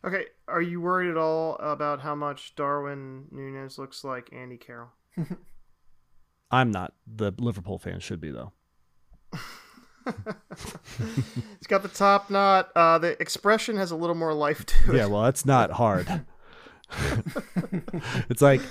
[0.06, 4.89] Okay, are you worried at all about how much Darwin Nunez looks like Andy Carroll?
[6.52, 6.94] I'm not.
[7.08, 8.52] The Liverpool fans should be though.
[10.98, 12.70] He's got the top knot.
[12.76, 14.98] Uh, the expression has a little more life to it.
[14.98, 16.26] Yeah, well, that's not hard.
[18.30, 18.62] it's like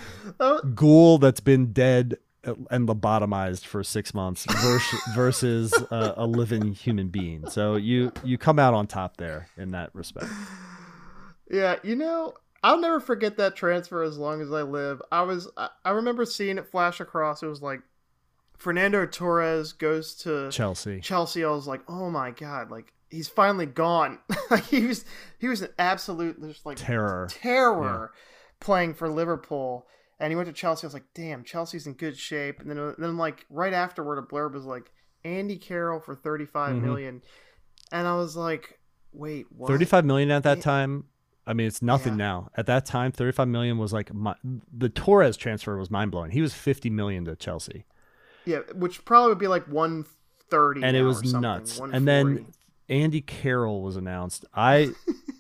[0.41, 6.73] Oh, ghoul that's been dead and lobotomized for six months versus, versus a, a living
[6.73, 7.49] human being.
[7.49, 10.27] So you you come out on top there in that respect.
[11.51, 15.01] yeah, you know, I'll never forget that transfer as long as I live.
[15.11, 17.43] I was, I, I remember seeing it flash across.
[17.43, 17.81] It was like
[18.57, 21.01] Fernando Torres goes to Chelsea.
[21.01, 21.45] Chelsea.
[21.45, 24.19] I was like, oh my god, like he's finally gone.
[24.51, 25.05] like he was
[25.39, 27.29] he was an absolute just like Terror.
[27.31, 28.13] terror
[28.59, 29.87] playing for Liverpool.
[30.19, 30.85] And he went to Chelsea.
[30.85, 32.61] I was like, damn, Chelsea's in good shape.
[32.61, 34.91] And then then like right afterward, a blurb was like
[35.25, 36.83] Andy Carroll for thirty five Mhm.
[36.83, 37.23] million,
[37.93, 38.79] and I was like,
[39.13, 39.69] wait, what?
[39.69, 40.63] 35 million at that Yeah.
[40.65, 41.05] time.
[41.47, 42.17] I mean, it's nothing Yeah.
[42.29, 42.51] now.
[42.57, 44.35] At that time, 35 million was like my,
[44.73, 46.31] the Torres transfer was mind blowing.
[46.31, 47.85] He was 50 million to Chelsea,
[48.45, 50.07] Yeah, which probably would be like one
[50.49, 51.81] thirty, and it was nuts.
[51.81, 52.47] And then
[52.93, 54.45] Andy Carroll was announced.
[54.55, 54.91] I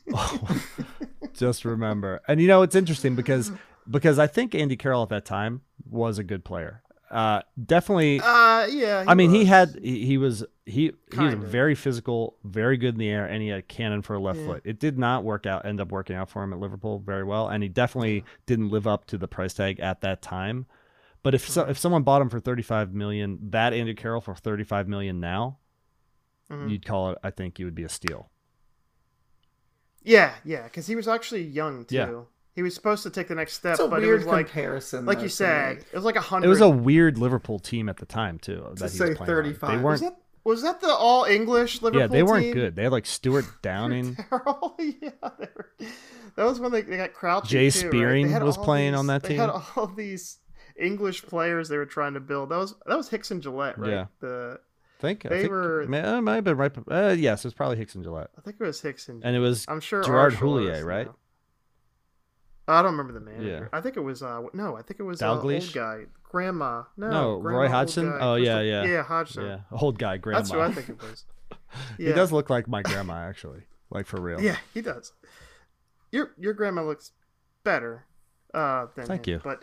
[1.34, 3.52] just remember, and you know, it's interesting because
[3.88, 6.82] because I think Andy Carroll at that time was a good player.
[7.10, 8.20] Uh, definitely.
[8.20, 11.40] uh, yeah, I mean, he had he, he was he he was of.
[11.40, 14.40] very physical, very good in the air, and he had a cannon for a left
[14.40, 14.46] Yeah.
[14.46, 14.62] foot.
[14.64, 17.48] It did not work out, end up working out for him at Liverpool very well,
[17.48, 20.64] and he definitely didn't live up to the price tag at that time.
[21.22, 24.34] But if so, if someone bought him for thirty five million, that Andy Carroll for
[24.34, 25.58] thirty five million now,
[26.52, 26.70] Mhm.
[26.70, 27.18] you'd call it.
[27.24, 28.30] I think you would be a steal.
[30.02, 31.94] Yeah, yeah, because he was actually young too.
[31.94, 32.20] Yeah.
[32.54, 34.46] He was supposed to take the next step, It's a but weird it was like,
[34.46, 35.06] comparison.
[35.06, 36.46] like though, you to said, it was like a hundred.
[36.46, 38.56] It was a weird Liverpool team at the time too.
[38.76, 39.26] To That say was playing on.
[39.26, 39.70] 35.
[39.70, 39.84] They Was weren't.
[39.84, 42.00] Was that was that the all English Liverpool?
[42.00, 42.52] yeah, they weren't team?
[42.54, 42.76] good.
[42.76, 44.16] They had like Stuart Downing.
[44.28, 44.74] Terrible.
[44.80, 45.70] yeah, they were,
[46.36, 47.48] that was when they, they got Crouchy.
[47.48, 47.88] Jay too.
[47.88, 49.62] Spearing They had was all playing on these- that They had team.
[49.76, 50.38] all these
[50.76, 52.50] English players they were trying to build.
[52.50, 53.90] That was that was Hicks and Gillett, right?
[53.90, 54.06] Yeah.
[54.20, 54.60] The
[55.02, 56.72] think I think were- may- uh, might have been right.
[56.90, 59.22] Uh, yes, it's probably Hicks and Gillett, I think it was Hicks and.
[59.24, 61.06] and it was I'm sure Gerard Houllier, right?
[61.06, 61.16] now.
[62.68, 63.68] I don't remember the manager.
[63.72, 63.76] Yeah.
[63.78, 66.84] I think it was uh no, I think it was uh, old guy, Grandma.
[66.96, 68.06] No, No, Grandma, Roy Hodgson?
[68.20, 68.84] Oh, yeah, Crystal- yeah.
[68.84, 69.44] yeah, Hodgson.
[69.44, 70.38] yeah, old guy grandma.
[70.38, 71.24] That's who I think it was.
[71.98, 74.40] He does look like my grandma, actually, like for real.
[74.40, 75.12] Yeah, he does.
[76.10, 77.12] Your your grandma looks
[77.64, 78.04] better
[78.54, 79.40] uh, than Thank him, you.
[79.42, 79.62] But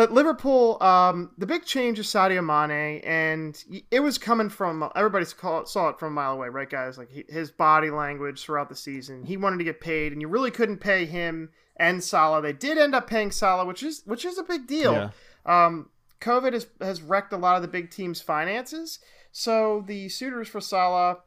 [0.00, 5.26] but Liverpool, um, the big change is Sadio Mane, and it was coming from everybody
[5.26, 6.96] saw saw it from a mile away, right, guys?
[6.96, 10.28] Like he, his body language throughout the season, he wanted to get paid, and you
[10.28, 12.40] really couldn't pay him and Salah.
[12.40, 14.94] They did end up paying Salah, which is which is a big deal.
[14.94, 15.10] Yeah.
[15.66, 15.90] Um,
[16.22, 19.00] COVID has, has wrecked a lot of the big teams' finances.
[19.32, 21.18] So the suitors for Salah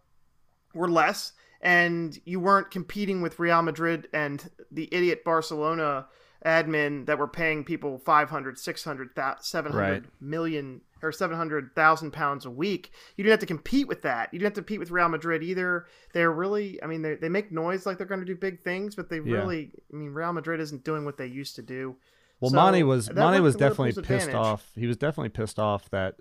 [0.73, 6.07] were less, and you weren't competing with Real Madrid and the idiot Barcelona
[6.45, 9.09] admin that were paying people 500, 600,
[9.41, 10.03] 700 Right.
[10.21, 12.91] million or 700,000 pounds a week.
[13.17, 14.33] You didn't have to compete with that.
[14.33, 15.85] You didn't have to compete with Real Madrid either.
[16.13, 18.95] They're really, I mean, they, they make noise like they're going to do big things,
[18.95, 19.39] but they Yeah.
[19.39, 21.97] really, I mean, Real Madrid isn't doing what they used to do.
[22.39, 24.35] Well, So, was Mane was definitely pissed advantage.
[24.35, 24.71] off.
[24.75, 26.15] He was definitely pissed off that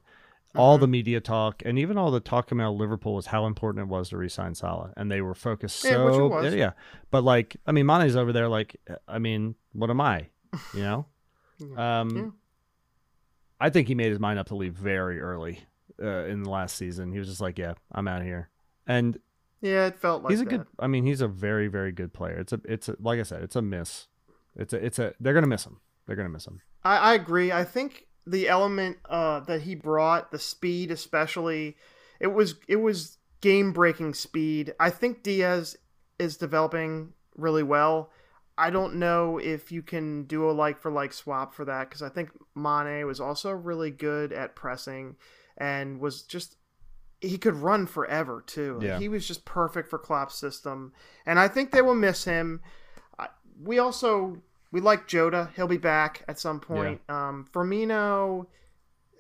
[0.54, 0.80] all Mhm.
[0.80, 4.10] the media talk and even all the talk about Liverpool was how important it was
[4.10, 6.54] to re-sign Salah, and they were focused Yeah, so was.
[6.54, 6.72] yeah.
[7.10, 8.48] But like, I mean, Mane's over there.
[8.48, 8.76] Like,
[9.08, 10.28] I mean, what am I?
[10.74, 11.06] You know.
[11.76, 12.30] Um, Yeah.
[13.60, 15.60] I think he made his mind up to leave very early
[16.02, 17.12] uh, in the last season.
[17.12, 18.48] He was just like, "Yeah, I'm out of here,"
[18.86, 19.16] and
[19.60, 20.50] Yeah, it felt like he's a that.
[20.50, 20.66] good.
[20.80, 22.36] I mean, he's a very, very good player.
[22.40, 24.08] It's a, it's a, like I said, it's a miss.
[24.56, 25.14] It's a, it's a.
[25.20, 25.78] They're gonna miss him.
[26.06, 26.60] They're gonna miss him.
[26.82, 27.52] I, I agree.
[27.52, 31.76] I think the element uh, that he brought, the speed especially,
[32.20, 34.74] it was it was game breaking speed.
[34.78, 35.76] I think Diaz
[36.18, 38.10] is developing really well.
[38.56, 42.02] I don't know if you can do a like for like swap for that because
[42.02, 45.16] I think Mane was also really good at pressing
[45.56, 46.56] and was just
[47.20, 48.78] he could run forever too.
[48.82, 48.98] Yeah.
[48.98, 50.92] He was just perfect for Klopp's system,
[51.24, 52.60] and I think they will miss him.
[53.60, 54.42] We also
[54.72, 55.50] we like Jota.
[55.54, 57.00] He'll be back at some point.
[57.08, 58.46] Um, Firmino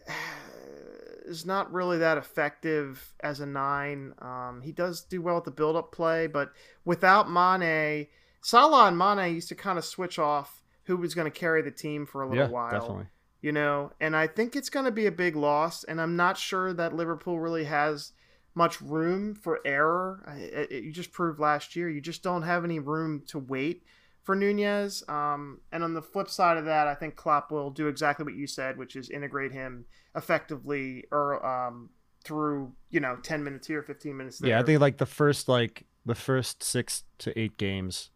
[1.26, 4.14] is not really that effective as a nine.
[4.20, 6.52] Um, he does do well at the build-up play, but
[6.84, 8.08] without Mane,
[8.40, 11.70] Salah and Mane used to kind of switch off who was going to carry the
[11.70, 13.06] team for a little yeah, while definitely.
[13.40, 16.36] you know, and I think it's going to be a big loss, and I'm not
[16.38, 18.12] sure that Liverpool really has
[18.54, 20.24] much room for error.
[20.36, 23.84] It, it- you just proved last year you just don't have any room to wait
[24.22, 25.02] for Nunez.
[25.08, 28.34] Um, and on the flip side of that, I think Klopp will do exactly what
[28.34, 31.90] you said, which is integrate him effectively or um,
[32.24, 34.50] through you know 10 minutes here, 15 minutes there.
[34.50, 38.10] Yeah, I think like the first like the first six to eight games,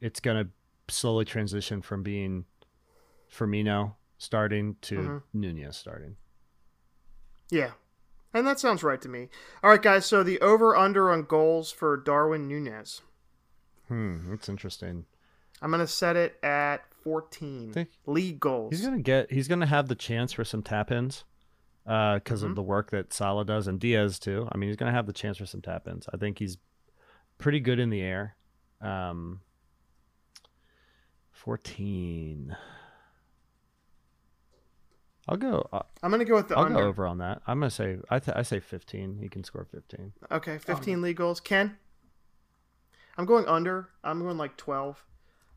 [0.00, 0.48] it's gonna
[0.88, 2.44] slowly transition from being
[3.32, 5.22] Firmino starting to Mhm.
[5.32, 6.16] Nunez starting.
[7.50, 7.72] Yeah.
[8.32, 9.28] And that sounds right to me.
[9.62, 10.06] All right, guys.
[10.06, 13.00] So the over under on goals for Darwin Nunez.
[13.88, 15.06] Hmm, that's interesting.
[15.62, 18.72] I'm gonna set it at 14 Think- league goals.
[18.74, 19.30] He's gonna get.
[19.30, 21.24] He's gonna have the chance for some tap ins,
[21.84, 22.50] because Mhm.
[22.50, 24.48] of the work that Salah does and Diaz too.
[24.52, 26.08] I mean, he's gonna have the chance for some tap ins.
[26.12, 26.58] I think he's
[27.38, 28.36] pretty good in the air.
[28.80, 29.40] Um,
[31.32, 32.54] Fourteen.
[35.28, 35.68] I'll go.
[35.72, 36.80] Uh, I'm gonna go with the I'll under.
[36.80, 37.40] go over on that.
[37.46, 39.18] I'm gonna say I th- I say 15.
[39.18, 40.12] He can score 15.
[40.30, 41.40] Okay, 15 league goals.
[41.40, 41.78] Ken?
[43.16, 43.88] I'm going under.
[44.04, 45.04] I'm going like 12.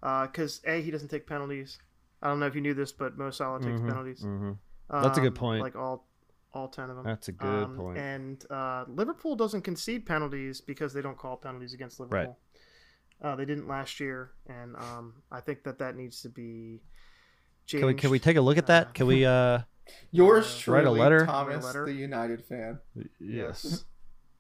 [0.03, 1.79] Because, A, he doesn't take penalties.
[2.21, 4.21] I don't know if you knew this, but Mo Salah takes Mhm, penalties.
[4.21, 4.57] mhm.
[4.89, 5.61] That's a good Um, point.
[5.61, 6.07] Like all
[6.53, 7.05] all 10 of them.
[7.05, 7.97] That's a good Um, point.
[7.97, 12.37] And uh, Liverpool doesn't concede penalties because they don't call penalties against Liverpool.
[13.21, 16.81] Uh, they didn't last year, and um, I think that that needs to be
[17.65, 17.81] changed.
[17.81, 18.93] Can we can we take a look at that?
[18.93, 19.59] Can we uh
[20.11, 21.25] Yours Uh, truly, write a letter?
[21.25, 21.85] Thomas, a letter?
[21.85, 22.79] the United fan.
[23.19, 23.85] yes.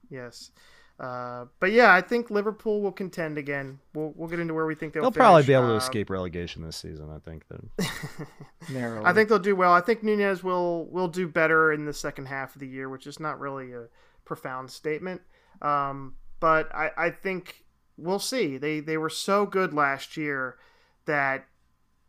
[0.09, 0.51] Yes.
[0.99, 3.79] Uh, but yeah, I think Liverpool will contend again.
[3.93, 6.09] We'll, we'll get into where we think they'll, They'll probably be able to Uh, escape
[6.09, 7.69] relegation this season, I think then.
[8.71, 9.05] Narrowly.
[9.05, 9.73] I think they'll do well.
[9.73, 13.07] I think Nunez will will do better in the second half of the year, which
[13.07, 13.85] is not really a
[14.23, 15.21] profound statement.
[15.61, 17.65] Um, but I, I think
[17.97, 18.57] we'll see.
[18.57, 20.57] They they were so good last year
[21.05, 21.45] that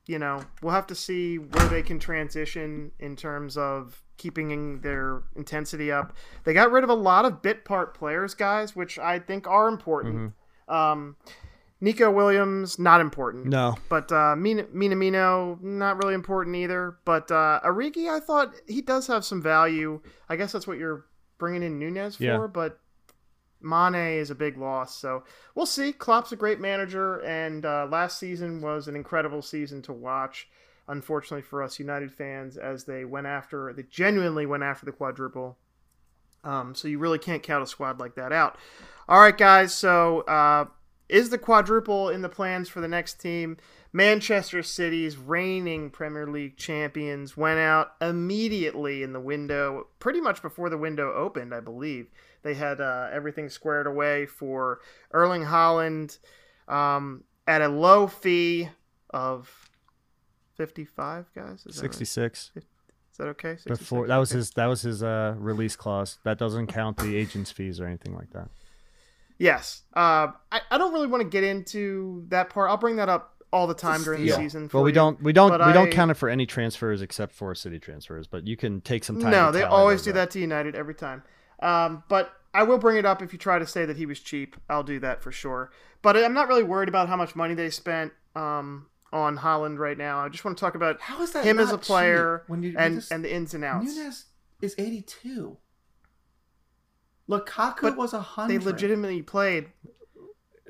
[0.06, 5.22] you know we'll have to see where they can transition in terms of keeping their
[5.36, 6.14] intensity up.
[6.44, 9.68] They got rid of a lot of bit part players, guys, which I think are
[9.68, 10.34] important.
[10.68, 11.16] Um,
[11.80, 13.46] Neco Williams not important.
[13.46, 13.76] No.
[13.88, 16.96] But uh, Min- Minamino, not really important either.
[17.04, 20.00] But uh, Origi, I thought he does have some value.
[20.28, 21.04] I guess that's what you're
[21.38, 22.24] bringing in Nunez for.
[22.24, 22.46] Yeah.
[22.46, 22.78] But
[23.64, 24.96] Mane is a big loss.
[24.96, 25.92] So we'll see.
[25.92, 30.48] Klopp's a great manager, and uh, last season was an incredible season to watch.
[30.86, 35.56] Unfortunately for us United fans, as they went after, they genuinely went after the quadruple.
[36.44, 38.58] Um, so you really can't count a squad like that out.
[39.08, 39.74] All right, guys.
[39.74, 40.66] So uh,
[41.08, 43.56] is the quadruple in the plans for the next team?
[43.92, 50.68] Manchester City's reigning Premier League champions went out immediately in the window, pretty much before
[50.68, 52.08] the window opened, I believe.
[52.44, 54.80] They had uh, everything squared away for
[55.12, 56.18] Erling Haaland
[56.68, 58.68] um, at a low fee
[59.10, 59.50] of
[60.56, 61.64] 55 guys.
[61.66, 61.92] Is that, right?
[61.94, 62.52] 66.
[62.56, 62.62] Is
[63.18, 63.56] that okay?
[63.66, 64.38] Before that was Okay.
[64.38, 66.18] his that was his uh release clause.
[66.24, 68.48] That doesn't count the agent's fees or anything like that.
[69.38, 69.82] Yes.
[69.94, 72.70] Uh, I, I don't really want to get into that part.
[72.70, 74.42] I'll bring that up all the time during the steal.
[74.42, 74.68] season.
[74.68, 74.94] For Well, we you.
[74.94, 78.26] don't we don't but we don't count it for any transfers except for city transfers,
[78.26, 79.30] but you can take some time.
[79.30, 80.14] No, they always do up.
[80.14, 81.22] that to United every time.
[81.64, 84.20] Um, but I will bring it up if you try to say that he was
[84.20, 84.54] cheap.
[84.68, 85.70] I'll do that for sure.
[86.02, 89.96] But I'm not really worried about how much money they spent um, on Haaland right
[89.98, 90.20] now.
[90.20, 92.74] I just want to talk about How is that him as a player when you,
[92.78, 93.86] and just- and the ins and outs.
[93.96, 94.26] Nunez
[94.60, 95.56] is 82.
[97.28, 98.64] Lukaku But was They 100.
[98.64, 99.70] legitimately played.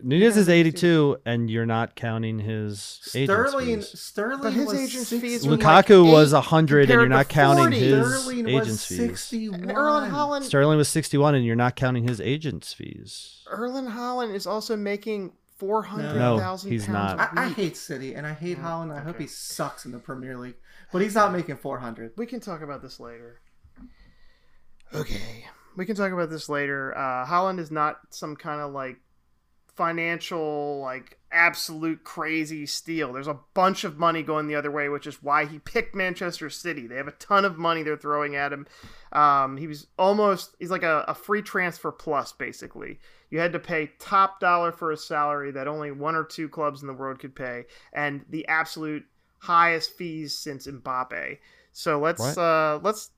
[0.05, 4.01] Nunez is 82 and you're not counting his Sterling agent's fees.
[4.01, 6.89] Sterling But his was agent's 60 fees were like Lukaku was eight 100 and compared
[7.01, 7.79] you're to not counting 40.
[7.79, 8.99] his Sterling was agent's fees.
[8.99, 9.61] 61.
[9.61, 13.43] And Haaland Sterling was 61 and you're not counting his agent's fees.
[13.49, 17.17] Erling Haaland is also making four hundred No, thousand he's pounds.
[17.19, 17.33] not.
[17.33, 17.57] a I, I week.
[17.57, 18.95] hate City and I hate Haaland.
[18.95, 20.57] I hope he sucks in the Premier League,
[20.93, 22.13] but he's not making 400.
[22.17, 23.41] We can talk about this later.
[24.95, 25.45] Okay.
[25.77, 26.97] We can talk about this later.
[26.97, 28.97] Uh, Haaland is not some kind of like
[29.75, 33.13] financial, like absolute crazy steal.
[33.13, 36.49] There's a bunch of money going the other way, which is why he picked Manchester
[36.49, 36.87] City.
[36.87, 38.67] They have a ton of money they're throwing at him.
[39.13, 43.01] Um, he was almost, he's like a, a free transfer plus, basically.
[43.31, 46.83] You had to pay top dollar for a salary that only one or two clubs
[46.83, 49.05] in the world could pay, and the absolute
[49.39, 51.39] highest fees since Mbappe.
[51.73, 52.39] So let's What?
[52.39, 53.11] uh let's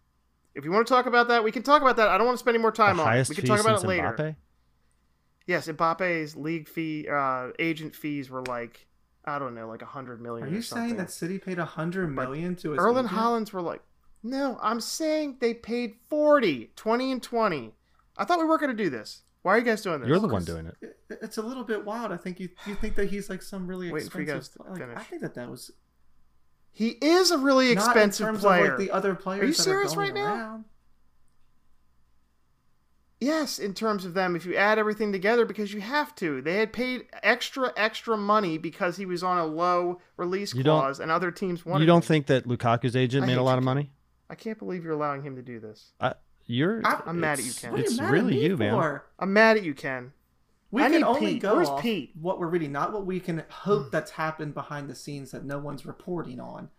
[0.55, 2.09] if you want to talk about that, we can talk about that.
[2.09, 3.29] I don't want to spend any more time the on it.
[3.29, 4.17] We can talk about it later.
[4.19, 4.37] Mbappe?
[5.47, 8.87] Yes, Mbappe's league fee, uh, agent fees were like
[9.25, 10.47] I don't know, like a hundred million.
[10.47, 10.89] Are or you something.
[10.89, 13.19] saying that City paid a 100 million to his Erling agent?
[13.19, 13.83] Haaland's were like,
[14.23, 17.75] no, I'm saying they paid 40, 20 and 20.
[18.17, 19.23] I thought we weren't going to do this.
[19.43, 20.09] Why are you guys doing this?
[20.09, 20.77] You're the one doing it.
[20.81, 22.11] It- It's a little bit wild.
[22.13, 24.59] I think you you think that he's like some really Waiting for you expensive.
[24.59, 24.99] guys to like, finish.
[24.99, 25.71] I think that that was
[26.73, 28.73] He is a really not in expensive terms player.
[28.75, 29.43] Of like the other players.
[29.43, 30.65] Are you that serious going right now?
[33.21, 33.29] Around.
[33.29, 36.43] Yes, in terms of them, if you add everything together, because you have to.
[36.43, 41.01] They had paid extra, extra money because he was on a low release You clause,
[41.01, 41.83] and other teams wanted.
[41.83, 42.09] You don't him.
[42.09, 43.91] think that Lukaku's agent I made a lot of money?
[44.29, 45.93] I can't believe you're allowing him to do this.
[46.47, 46.81] You're.
[46.85, 47.77] I- I'm mad at you, Ken.
[47.79, 48.73] It's you really you, man.
[48.73, 49.05] for?
[49.19, 50.13] I'm mad at you, Ken.
[50.71, 51.43] We I can only Pete.
[51.43, 52.13] go Where's off Pete?
[52.21, 53.91] what we're reading, not what we can hope hmm.
[53.91, 56.71] that's happened behind the scenes that no one's reporting on.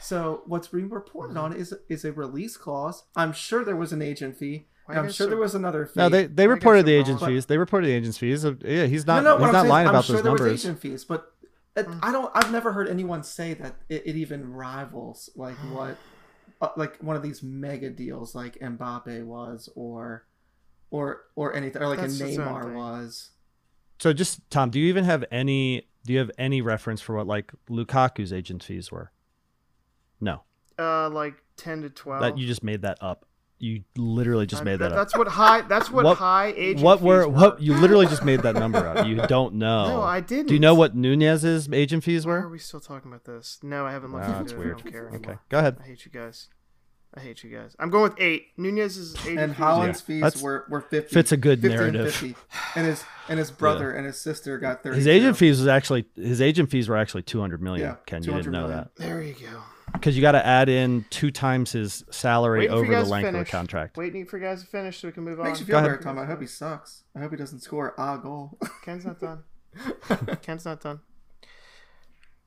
[0.00, 1.38] So what's being reported hmm.
[1.38, 3.04] on is is a release clause.
[3.16, 4.66] I'm sure there was an agent fee.
[4.86, 5.92] Why I'm sure there was another fee.
[5.96, 7.30] No, they they reported the they're agent's wrong.
[7.30, 7.46] fees.
[7.46, 8.44] They reported the agent's fees.
[8.44, 9.22] Uh, Yeah, he's not.
[9.24, 10.64] no, no, he's what I'm not saying is lying I'm about sure those there was
[10.64, 11.32] agent fees, but
[11.76, 11.98] it, Mm.
[12.02, 12.30] I don't.
[12.34, 15.96] I've never heard anyone say that it, it even rivals like what,
[16.60, 20.26] uh, like one of these mega deals like Mbappe was, or,
[20.90, 23.30] or or anything, or like That's a Neymar was.
[23.98, 25.88] So just Tom, do you even have any?
[26.04, 29.10] Do you have any reference for what like Lukaku's agent fees were?
[30.20, 30.42] No.
[30.78, 32.20] uh, like ten to twelve.
[32.20, 33.26] That you just made that up.
[33.64, 34.98] You literally just I- made that up.
[34.98, 35.62] That's what high.
[35.62, 37.62] That's what, What- high agent What fees were what?
[37.62, 39.06] You literally just made that number up.
[39.06, 39.88] You don't know.
[39.88, 40.48] No, I didn't.
[40.48, 42.40] Do you know what Nunez's agent fees Why were?
[42.42, 43.58] are we still talking about this?
[43.62, 44.58] No, I haven't looked Wow, into that's it.
[44.58, 44.78] weird.
[44.78, 45.76] I don't care Okay, go ahead.
[45.82, 46.48] I hate you guys.
[47.16, 47.76] I hate you guys.
[47.78, 48.48] I'm going with eight.
[48.58, 49.64] Nunez's agent and fees.
[49.64, 51.14] Haaland's Yeah, fees that's- were, were fifty.
[51.14, 52.12] fits a good 50 and narrative.
[52.14, 52.34] 50.
[52.76, 54.96] And his and his brother and his sister got thirty.
[54.96, 57.86] His agent fees was actually his agent fees were actually two hundred million.
[57.90, 58.78] Yeah, Ken, you didn't 200 know million.
[58.78, 59.60] that There you go.
[59.94, 62.96] Because you got to add in two times his salary Waiting for over you the
[62.98, 63.50] guys to length of the finish.
[63.50, 63.96] contract.
[63.96, 65.46] Waiting for you guys to finish so we can move on.
[65.46, 65.90] Makes you Go feel ahead.
[65.92, 66.18] better, Tom.
[66.18, 67.04] I hope he sucks.
[67.16, 68.58] I hope he doesn't score a goal.
[68.84, 69.44] Ken's not done.
[70.42, 71.00] Ken's not done.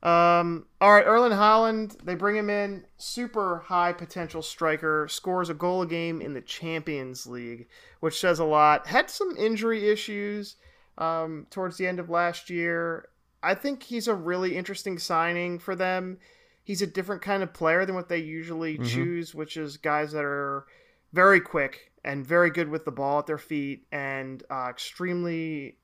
[0.03, 0.67] Um.
[0.79, 1.97] All right, Erling Haaland.
[2.05, 2.85] They bring him in.
[2.97, 5.07] Super high potential striker.
[5.09, 7.67] Scores a goal a game in the Champions League,
[8.01, 8.85] which says a lot.
[8.85, 10.57] Had some injury issues
[10.99, 13.07] um, towards the end of last year.
[13.41, 16.19] I think he's a really interesting signing for them.
[16.67, 18.85] He's a different kind of player than what they usually Mhm.
[18.85, 20.65] choose, which is guys that are
[21.13, 25.77] very quick and very good with the ball at their feet and uh, extremely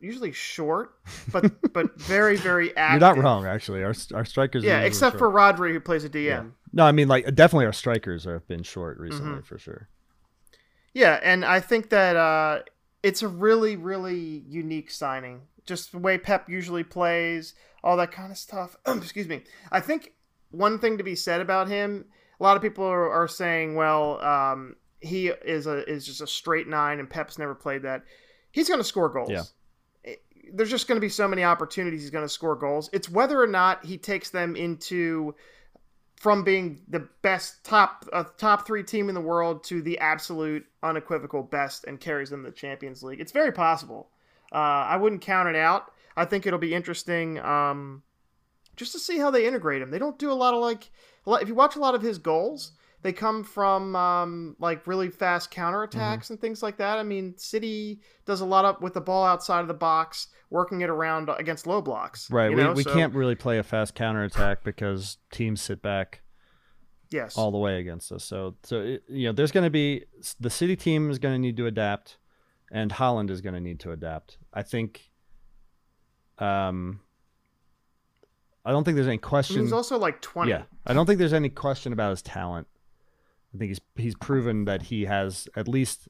[0.00, 0.96] usually short,
[1.30, 3.00] but but very very active.
[3.00, 3.84] You're not wrong, actually.
[3.84, 4.64] Our our strikers.
[4.64, 6.24] Yeah, except for Rodri, who plays a DM.
[6.24, 6.42] Yeah.
[6.72, 9.42] no, I mean like definitely our strikers have been short recently Mm-hmm.
[9.42, 9.88] for sure.
[10.92, 12.62] Yeah, and I think that uh,
[13.04, 14.18] it's a really, really
[14.48, 15.42] unique signing.
[15.64, 18.76] Just the way Pep usually plays, all that kind of stuff.
[18.86, 19.42] Excuse me.
[19.72, 20.12] I think
[20.56, 22.04] one thing to be said about him,
[22.38, 26.26] a lot of people are, are saying, well, um, he is a is just a
[26.26, 28.02] straight nine, and Pep's never played that.
[28.52, 29.30] He's going to score goals.
[29.30, 29.42] Yeah.
[30.04, 32.88] It- There's just going to be so many opportunities he's going to score goals.
[32.92, 35.34] It's whether or not he takes them into
[36.16, 40.64] from being the best top uh, top three team in the world to the absolute
[40.82, 43.20] unequivocal best and carries them to the Champions League.
[43.20, 44.08] It's very possible.
[44.52, 44.56] Uh,
[44.88, 45.90] I wouldn't count it out.
[46.16, 48.02] I think it'll be interesting um,
[48.76, 49.90] just to see how they integrate him.
[49.90, 50.90] They don't do a lot of like
[51.26, 52.72] lot- if you watch a lot of his goals,
[53.02, 56.98] they come from um, like really fast counterattacks and things like that.
[56.98, 60.80] I mean, City does a lot of with the ball outside of the box, working
[60.80, 62.30] it around against low blocks.
[62.30, 62.50] Right.
[62.50, 62.72] you we know?
[62.72, 66.22] we So, can't really play a fast counterattack because teams sit back
[67.10, 67.36] Yes.
[67.36, 68.24] all the way against us.
[68.24, 70.04] So so it, you know there's going to be
[70.40, 72.16] the city team is going to need to adapt,
[72.72, 74.38] and Haaland is going to need to adapt.
[74.52, 75.10] I think.
[76.38, 77.00] Um.
[78.64, 79.60] I don't think there's any question.
[79.60, 80.50] he's also like twenty.
[80.50, 82.66] Yeah, I don't think there's any question about his talent.
[83.54, 86.08] I think he's he's proven that he has at least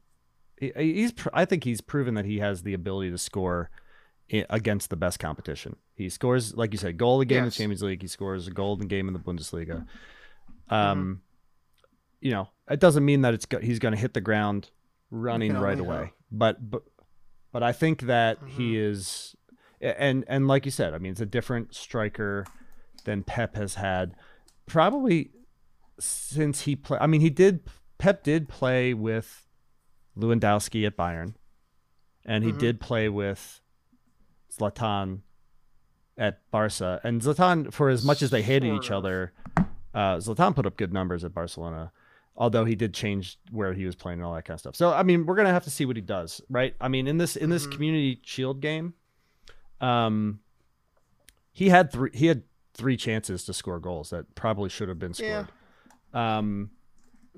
[0.59, 3.71] he, he's I think he's proven that he has the ability to score
[4.31, 5.77] against the best competition.
[5.95, 8.01] He scores like you said, goal a game in the Champions League.
[8.03, 9.85] He scores a golden game in the Bundesliga.
[10.71, 10.75] Mm-hmm.
[10.75, 11.21] Um,
[12.21, 14.71] you know, it doesn't mean that it's go- he's going to hit the ground
[15.11, 16.13] running right away.
[16.33, 16.83] But but
[17.53, 18.91] but I think that he Mm-hmm.
[18.93, 19.37] is
[19.99, 22.47] and and like you said, I mean, it's a different striker
[23.05, 24.15] than Pep has had
[24.67, 25.31] probably
[26.01, 27.01] since he played.
[27.01, 27.61] I mean, he did.
[27.99, 29.47] Pep did play with
[30.19, 31.35] Lewandowski at Bayern,
[32.25, 32.59] and he Mhm.
[32.59, 33.61] did play with
[34.53, 35.21] Zlatan
[36.17, 37.01] at Barca.
[37.05, 39.33] And Zlatan, for as much as they hated each other,
[39.95, 41.93] uh, Zlatan put up good numbers at Barcelona.
[42.37, 44.75] Although he did change where he was playing and all that kind of stuff.
[44.75, 46.75] So I mean, we're gonna have to see what he does, right?
[46.81, 47.73] I mean, in this in this Mhm.
[47.73, 48.95] community shield game,
[49.81, 50.41] um,
[51.53, 52.43] he had three he had
[52.75, 55.47] three chances to score goals that probably should have been Yeah.
[55.47, 55.53] scored.
[56.23, 56.71] Um,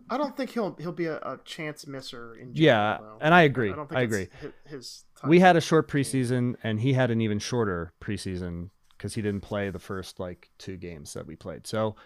[0.09, 2.61] I don't think he'll he'll be a, a chance misser in general.
[2.62, 3.18] yeah, though.
[3.20, 3.72] and I agree.
[3.72, 4.28] I don't think I agree.
[4.66, 5.30] His, time.
[5.30, 9.41] We had a short preseason, and he had an even shorter preseason because he didn't
[9.41, 11.66] play the first like two games that we played.
[11.66, 11.97] So,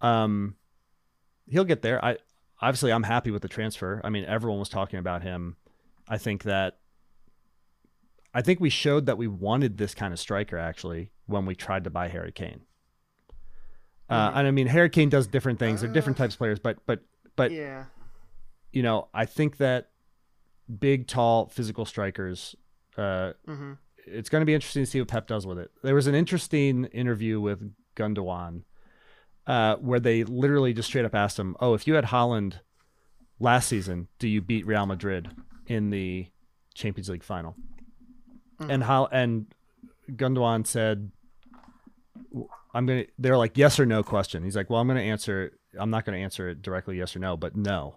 [0.00, 0.56] um,
[1.48, 2.04] he'll get there.
[2.04, 2.18] I
[2.60, 4.00] obviously I'm happy with the transfer.
[4.04, 5.56] I mean, everyone was talking about him.
[6.08, 6.78] I think that
[8.34, 11.84] I think we showed that we wanted this kind of striker actually when we tried
[11.84, 12.62] to buy Harry Kane.
[14.10, 14.36] Uh, Mhm.
[14.38, 15.80] and I mean, Harry Kane does different things.
[15.80, 17.00] They're different types of players, but but
[17.36, 17.86] but yeah,
[18.72, 19.90] you know, I think that
[20.78, 22.54] big, tall, physical strikers.
[22.96, 23.72] Uh, hmm
[24.06, 25.70] it's going to be interesting to see what Pep does with it.
[25.82, 28.64] There was an interesting interview with Gundogan
[29.46, 32.60] uh, where they literally just straight up asked him, "Oh, if you had Haaland
[33.40, 35.30] last season, do you beat Real Madrid
[35.66, 36.26] in the
[36.74, 37.56] Champions League final?"
[38.70, 39.46] And how and
[40.10, 41.10] Gundogan said,
[42.74, 44.42] "I'm gonna." They're like yes or no question.
[44.44, 45.52] He's like, "Well, I'm gonna answer.
[45.78, 47.96] I'm not gonna answer it directly yes or no, but no."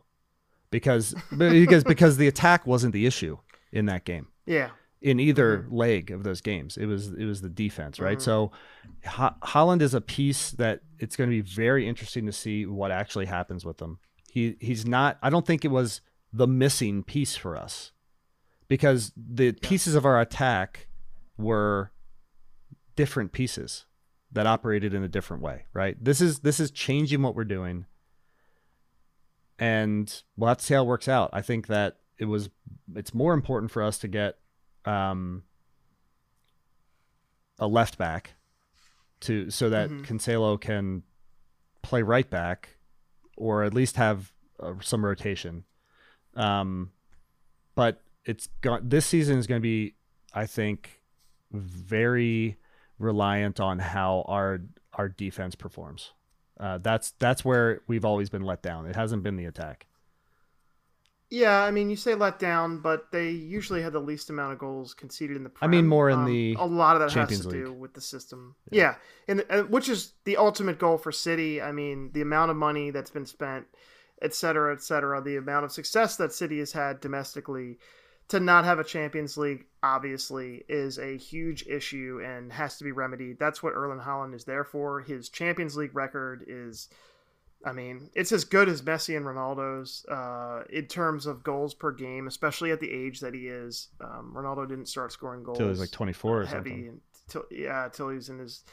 [0.72, 3.38] Because because because the attack wasn't the issue
[3.72, 4.69] in that game yeah,
[5.02, 6.77] in either leg of those games.
[6.77, 8.18] It was it was the defense, right?
[8.18, 8.22] Mhm.
[8.22, 8.52] So
[9.06, 12.91] Ho- Haaland is a piece that it's going to be very interesting to see what
[12.91, 13.99] actually happens with him.
[14.30, 15.18] He he's not.
[15.23, 16.02] I don't think it was
[16.34, 17.94] the missing piece for us
[18.68, 20.88] because the pieces of our attack
[21.38, 21.91] were
[22.95, 23.85] different pieces.
[24.30, 25.95] that operated in a different way, right?
[26.03, 27.85] This is this is changing what we're doing.
[29.57, 31.30] And we'll have to see how it works out.
[31.34, 32.49] I think that it was
[32.94, 34.38] it's more important for us to get
[34.85, 35.44] um,
[37.57, 38.31] a left back
[39.22, 40.06] to so that Mhm.
[40.06, 41.03] Cancelo can
[41.81, 42.77] play right back
[43.38, 45.64] or at least have uh, some rotation.
[46.35, 46.91] Um,
[47.76, 49.95] but it's got this season is going to be,
[50.33, 51.01] I think,
[51.51, 52.57] very
[52.99, 54.59] reliant on how our
[54.93, 56.13] our defense performs.
[56.59, 58.85] Uh, that's that's where we've always been let down.
[58.85, 59.87] It hasn't been the attack.
[61.29, 64.59] Yeah, I mean, you say let down, but they usually had the least amount of
[64.59, 65.51] goals conceded in the.
[65.61, 67.93] I mean, more in Um, the a lot of that Champions has to do with
[67.93, 68.55] the system.
[68.71, 68.81] Yeah.
[68.81, 68.95] Yeah,
[69.27, 71.61] and uh, which is the ultimate goal for City.
[71.61, 73.67] I mean, the amount of money that's been spent,
[74.21, 77.77] et cetera, et cetera, the amount of success that City has had domestically,
[78.29, 82.91] to not have a Champions League obviously is a huge issue and has to be
[82.91, 83.39] remedied.
[83.39, 85.01] That's what Erling Haaland is there for.
[85.01, 86.89] His Champions League record is.
[87.65, 91.91] I mean, it's as good as Messi and Ronaldo's uh, in terms of goals per
[91.91, 93.87] game, especially at the age that he is.
[93.99, 96.87] Um, Ronaldo didn't start scoring goals Till he was like 24 or heavy something.
[96.87, 98.63] and till, yeah, until he was in his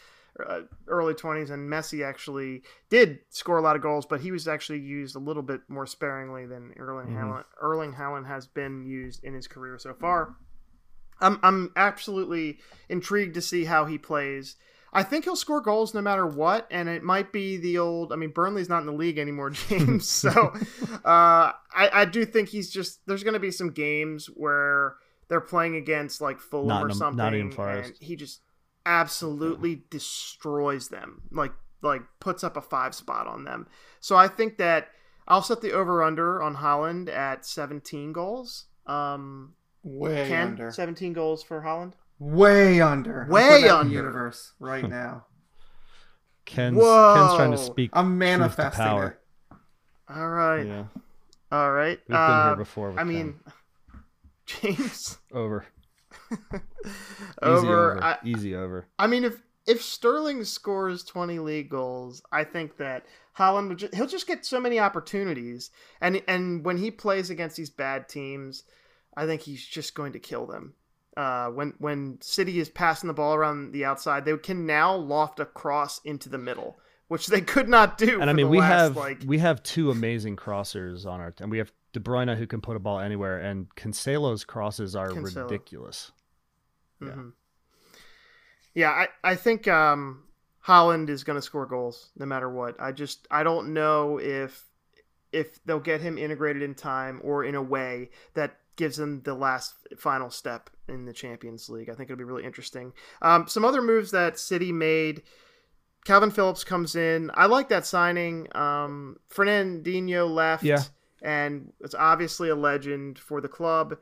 [0.47, 1.51] uh, early 20s.
[1.51, 5.21] And Messi actually did score a lot of goals, but he was actually used a
[5.21, 7.17] little bit more sparingly than Erling Mhm.
[7.23, 7.45] Haaland.
[7.61, 10.35] Erling Haaland has been used in his career so far.
[11.21, 12.59] I'm I'm absolutely
[12.89, 14.57] intrigued to see how he plays.
[14.93, 18.13] I think he'll score goals no matter what, and it might be the old.
[18.13, 20.09] I mean, Burnley's not in the league anymore, James.
[20.09, 20.31] So
[21.05, 23.01] uh, I, I do think he's just.
[23.07, 24.95] There's going to be some games where
[25.29, 27.91] they're playing against like Fulham or something, Nottingham Forest.
[28.01, 28.41] and he just
[28.87, 31.23] absolutely destroys them.
[31.31, 31.53] Like
[31.83, 33.67] like puts up a five spot on them.
[34.01, 34.89] So I think that
[35.29, 38.67] I'll set the over under on Haaland at 17 goals.
[38.87, 40.71] Um, Way Ken, under.
[40.71, 41.93] 17 goals for Haaland.
[42.19, 43.27] Way under.
[43.29, 43.95] Way putting the under.
[43.95, 45.27] universe right now.
[46.47, 47.91] Ken's Ken's trying to speak.
[47.95, 49.19] I'm truth to manifesting power.
[49.51, 49.57] it.
[50.15, 50.67] All right.
[50.67, 50.85] Yeah,
[51.51, 51.99] All right.
[51.99, 52.89] we've been Uh, here before.
[52.91, 53.09] With I Ken.
[53.09, 53.41] mean,
[54.47, 55.65] James, over.
[57.43, 57.57] over.
[57.57, 58.05] Easy over.
[58.05, 58.87] I, Easy over.
[58.99, 63.07] I mean, if if Sterling scores 20 league goals, I think that
[63.39, 65.71] Haaland would ju- he'll just get so many opportunities,
[66.01, 68.65] and and when he plays against these bad teams,
[69.17, 70.75] I think he's just going to kill them.
[71.17, 75.41] Uh, when when City is passing the ball around the outside, they can now loft
[75.41, 76.79] a cross into the middle,
[77.09, 78.21] which they could not do.
[78.21, 81.51] And I mean, we last, have like we have two amazing crossers on our team.
[81.51, 85.45] We have De Bruyne who can put a ball anywhere, and Cancelo's crosses are Cancelo.
[85.45, 86.13] ridiculous.
[87.01, 87.09] Yeah.
[87.09, 87.33] Mhm.
[88.75, 90.25] Yeah, I, I think um,
[90.67, 92.75] Haaland is going to score goals no matter what.
[92.81, 94.67] I just I don't know if
[95.33, 99.35] if they'll get him integrated in time or in a way that gives him the
[99.35, 101.89] last final step in the Champions League.
[101.89, 102.93] I think it'll be really interesting.
[103.23, 105.23] Um, some other moves that City made.
[106.05, 107.31] Calvin Phillips comes in.
[107.35, 108.49] I like that signing.
[108.57, 110.83] Um, Fernandinho left, Yeah.
[111.25, 113.97] And it's obviously a legend for the club.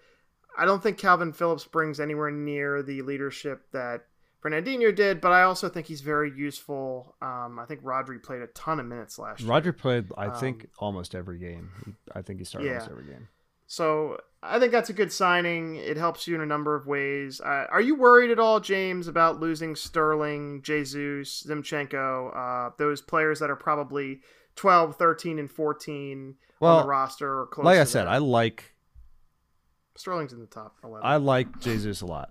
[0.59, 4.07] I don't think Calvin Phillips brings anywhere near the leadership that
[4.45, 7.15] Fernandinho did, but I also think he's very useful.
[7.23, 9.49] Um, I think Rodri played a ton of minutes last year.
[9.49, 11.71] Roger played, I think, Um, almost every game.
[12.13, 12.73] I think he started Yeah.
[12.73, 13.29] almost every game.
[13.69, 15.77] So I think that's a good signing.
[15.77, 17.41] It helps you in a number of ways.
[17.41, 23.39] Uh, are you worried at all, James, about losing Sterling, Jesus, Zinchenko, uh, those players
[23.39, 24.21] that are probably
[24.57, 28.13] 12, 13, and 14 on Well, the roster or close like I said, that?
[28.13, 28.75] I like
[29.97, 31.01] Sterling's in the top 11.
[31.07, 32.31] I like Jesus a lot.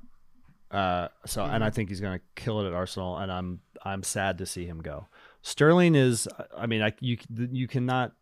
[0.71, 1.75] Uh, so and I Mm-hmm.
[1.75, 4.81] think he's going to kill it at Arsenal, and I'm I'm sad to see him
[4.81, 5.07] go.
[5.41, 8.13] Sterling is, I mean, I you you cannot,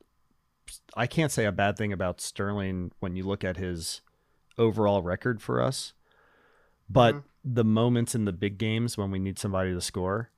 [0.96, 4.02] I can't say a bad thing about Sterling when you look at his
[4.58, 5.94] overall record for us,
[6.90, 7.24] but Mhm.
[7.46, 10.32] the moments in the big games when we need somebody to score,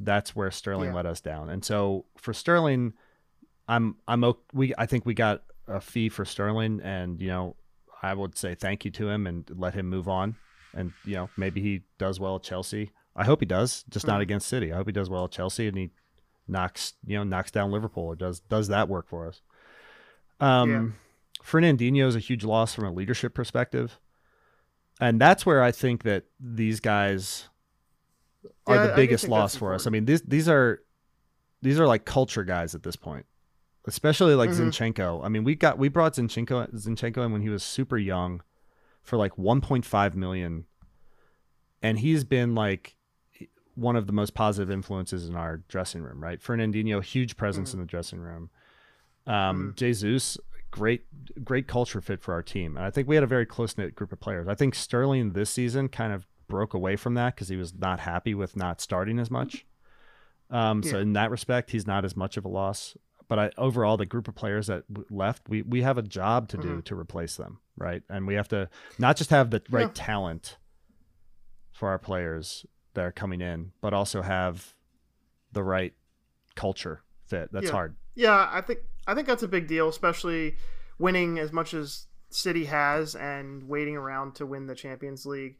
[0.00, 0.94] that's where Sterling Yeah.
[0.96, 1.50] let us down.
[1.50, 2.94] And so for Sterling,
[3.68, 7.56] I'm I'm we I think we got a fee for Sterling, and you know
[8.02, 10.36] I would say thank you to him and let him move on.
[10.74, 12.90] And you know maybe he does well at Chelsea.
[13.16, 14.22] I hope he does, just not Mhm.
[14.22, 14.72] against City.
[14.72, 15.90] I hope he does well at Chelsea and he
[16.46, 19.42] knocks you know knocks down Liverpool or does does that work for us.
[20.40, 20.86] Um, Yeah.
[21.44, 23.98] Fernandinho is a huge loss from a leadership perspective,
[25.00, 27.48] and that's where I think that these guys
[28.66, 29.86] are Yeah, I- I the biggest think loss for us.
[29.86, 30.82] I mean these these are
[31.62, 33.26] these are like culture guys at this point
[33.86, 34.70] especially like Mhm.
[34.70, 35.24] Zinchenko.
[35.24, 38.42] I mean, we got we brought Zinchenko Zinchenko in when he was super young
[39.02, 40.66] for like 1.5 million,
[41.82, 42.96] and he's been like
[43.74, 46.22] one of the most positive influences in our dressing room.
[46.22, 47.74] Right, Fernandinho, huge presence Mhm.
[47.74, 48.50] in the dressing room.
[49.26, 50.36] Um, Jesus,
[50.70, 51.06] great
[51.42, 53.94] great culture fit for our team, and I think we had a very close knit
[53.94, 54.48] group of players.
[54.48, 58.00] I think Sterling this season kind of broke away from that because he was not
[58.00, 59.66] happy with not starting as much.
[60.50, 62.96] Um, So in that respect, he's not as much of a loss.
[63.28, 66.48] But I, overall, the group of players that w- left, we we have a job
[66.48, 66.84] to do Mhm.
[66.84, 68.02] to replace them, right?
[68.08, 69.92] And we have to not just have the right Yeah.
[69.94, 70.56] talent
[71.72, 72.64] for our players
[72.94, 74.74] that are coming in, but also have
[75.52, 75.94] the right
[76.56, 77.52] culture fit.
[77.52, 77.72] That's Yeah.
[77.72, 77.96] hard.
[78.14, 80.56] Yeah, I think I think that's a big deal, especially
[80.98, 85.58] winning as much as City has and waiting around to win the Champions League.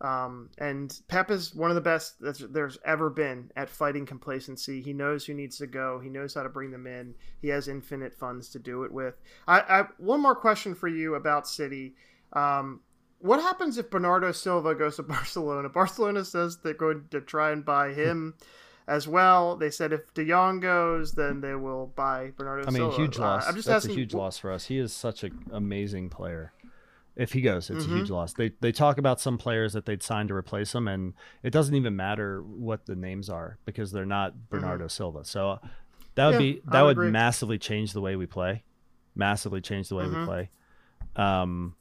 [0.00, 4.80] Um, and Pep is one of the best that's, there's ever been at fighting complacency.
[4.80, 6.00] He knows who needs to go.
[6.00, 7.14] He knows how to bring them in.
[7.42, 9.20] He has infinite funds to do it with.
[9.46, 11.94] I, I one more question for you about City.
[12.32, 12.80] Um,
[13.18, 15.68] what happens if Bernardo Silva goes to Barcelona?
[15.68, 18.34] Barcelona says they're going to try and buy him
[18.88, 19.56] as well.
[19.56, 22.96] They said if De Jong goes, then they will buy Bernardo I mean, Silva.
[22.96, 23.46] huge Uh, loss.
[23.46, 24.64] I'm just That's asking, a huge loss for us.
[24.64, 26.52] He is such an amazing player.
[27.20, 27.92] If he goes, it's Mhm.
[27.92, 28.32] a huge loss.
[28.32, 31.74] They they talk about some players that they'd sign to replace him, and it doesn't
[31.74, 35.24] even matter what the names are because they're not Bernardo Silva.
[35.24, 35.60] So
[36.14, 36.42] that would Mm-hmm.
[36.42, 37.10] Yeah, be that would agree.
[37.10, 38.62] massively change the way we play.
[39.14, 40.20] Massively change the way Mhm.
[40.20, 40.50] we play.
[41.16, 41.74] Um,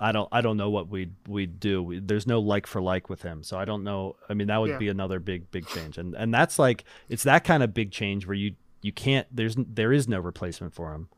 [0.00, 1.82] I don't I don't know what we'd we'd do.
[1.82, 4.16] We, there's no like for like with him, so I don't know.
[4.28, 4.78] I mean, that would Yeah.
[4.78, 8.26] be another big big change, and and that's like it's that kind of big change
[8.26, 11.08] where you you can't there's there is no replacement for him,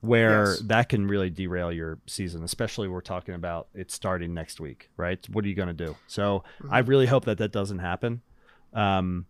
[0.00, 0.60] where Yes.
[0.60, 5.24] that can really derail your season, especially we're talking about it starting next week, right?
[5.30, 5.96] What are you going to do?
[6.06, 8.22] So I really hope that that doesn't happen.
[8.72, 9.26] Um,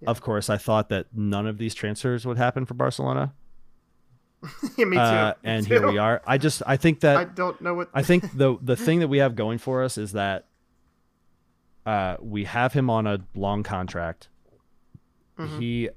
[0.00, 0.10] Yeah.
[0.10, 3.32] Of course, I thought that none of these transfers would happen for Barcelona,
[4.76, 5.00] yeah, me too.
[5.02, 5.72] uh, Me and too.
[5.74, 6.20] here we are.
[6.26, 7.88] I just I think that I don't know what.
[7.94, 10.46] I think the the thing that we have going for us is that
[11.86, 14.28] uh, we have him on a long contract.
[15.38, 15.60] Mhm.
[15.60, 15.88] He,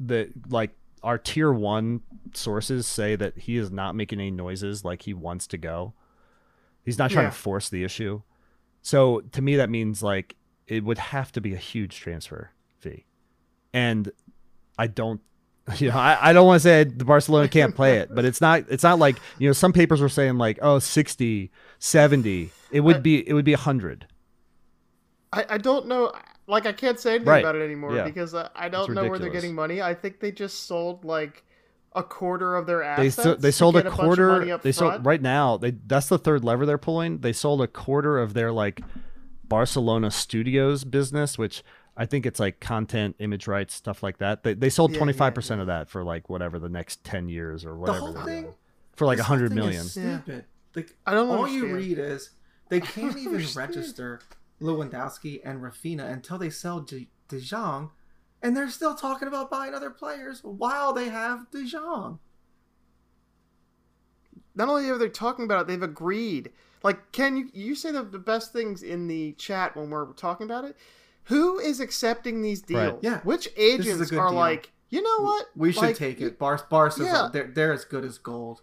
[0.00, 2.00] the like our tier one
[2.34, 5.94] sources say that he is not making any noises like he wants to go.
[6.84, 7.30] He's not trying Yeah.
[7.30, 8.22] to force the issue.
[8.82, 13.04] So to me, that means like it would have to be a huge transfer fee,
[13.72, 14.10] and
[14.78, 15.20] I don't.
[15.76, 18.40] You know, I, I don't want to say the Barcelona can't play it, but it's
[18.40, 22.50] not it's not like, you know, some papers were saying like, oh, 60, 70.
[22.70, 24.06] It would I- be it would be 100.
[25.30, 26.10] I, I don't know.
[26.48, 27.44] Like I can't say anything Right.
[27.44, 28.04] about it anymore Yeah.
[28.04, 29.80] because I, I don't know where they're getting money.
[29.82, 31.44] I think they just sold like
[31.94, 33.14] a quarter of their They assets.
[33.16, 35.56] so, they to sold a get bunch of money quarter up they sold right now,
[35.58, 37.18] they that's the third lever they're pulling.
[37.18, 38.80] They sold a quarter of their like
[39.44, 41.62] Barcelona Studios business, which
[41.96, 44.42] I think it's like content, image rights, stuff like that.
[44.42, 47.64] They they sold Yeah, yeah, 25% of that for like whatever the next 10 years
[47.64, 47.98] or whatever.
[47.98, 48.18] The whatever.
[48.20, 48.54] whole thing doing.
[48.94, 49.80] for like a this whole 100 thing million.
[49.82, 50.40] Is Yeah.
[50.76, 52.30] Like I don't all you read is
[52.68, 54.20] they can't even register
[54.60, 57.90] Lewandowski and Raphinha until they sell De, De Jong,
[58.42, 62.18] and they're still talking about buying other players while they have De Jong.
[64.54, 66.50] Not only are they talking about it, they've agreed.
[66.82, 70.46] Like, Ken, you, you say the, the best things in the chat when we're talking
[70.46, 70.76] about it.
[71.24, 72.92] Who is accepting these deals?
[72.94, 72.98] Right.
[73.02, 73.20] Yeah.
[73.20, 74.32] Which agents are deal.
[74.32, 75.46] like, you know what?
[75.54, 76.38] We should Like, take it.
[76.38, 77.28] Bar- Barca's Yeah.
[77.32, 78.62] they're, they're as good as gold.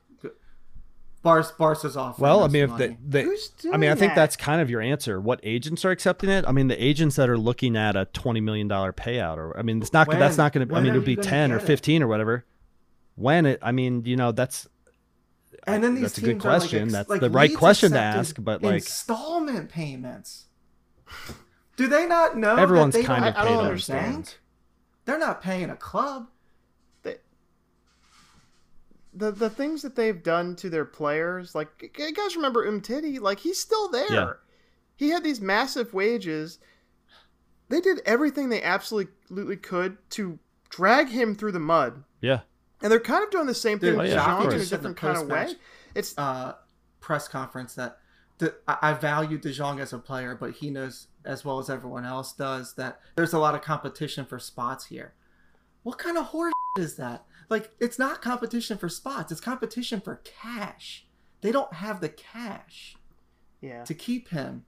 [1.26, 2.88] Good- Bar- Barca's offering Well, I mean, if money.
[2.88, 4.16] they, they Who's I mean, I think that?
[4.16, 5.20] that's kind of your answer.
[5.20, 6.46] What agents are accepting it?
[6.48, 9.62] I mean, the agents that are looking at a twenty million dollar payout, or I
[9.64, 10.08] mean, it's not.
[10.08, 10.20] When?
[10.20, 10.76] That's not going to.
[10.76, 11.68] I mean, it'll be ten or get it?
[11.68, 12.46] fifteen or whatever.
[13.16, 14.68] When it, I mean, you know, that's
[15.68, 16.84] and then these that's a good teams are, like, question.
[16.84, 20.46] ex- That's like, the right question to ask, but, like- installment payments.
[21.76, 22.56] Do they not know?
[22.56, 24.36] everyone's that they kind don't- of I- I paid don't on understand.
[25.06, 26.28] They're not paying a club.
[29.16, 33.20] They, the the things that they've done to their players, like you guys remember Umtiti,
[33.20, 34.12] like he's still there.
[34.12, 34.34] Yeah.
[34.98, 36.60] He had these massive wages.
[37.70, 40.40] They did everything they absolutely could to
[40.70, 42.42] drag him through the mud, Yeah,
[42.82, 44.66] and they're kind of doing the same thing Dude, with oh, yeah, of in a
[44.66, 45.44] different Said in the kind of way.
[45.44, 45.58] post-match,
[45.96, 46.54] It's uh,
[47.00, 47.98] press conference that
[48.38, 51.70] the, I, I value De Jong as a player, but he knows as well as
[51.70, 55.14] everyone else does that there's a lot of competition for spots here.
[55.84, 57.26] What kind of horse is that?
[57.50, 61.06] Like, it's not competition for spots; it's competition for cash.
[61.42, 62.96] They don't have the cash
[63.62, 64.66] yeah, to keep him.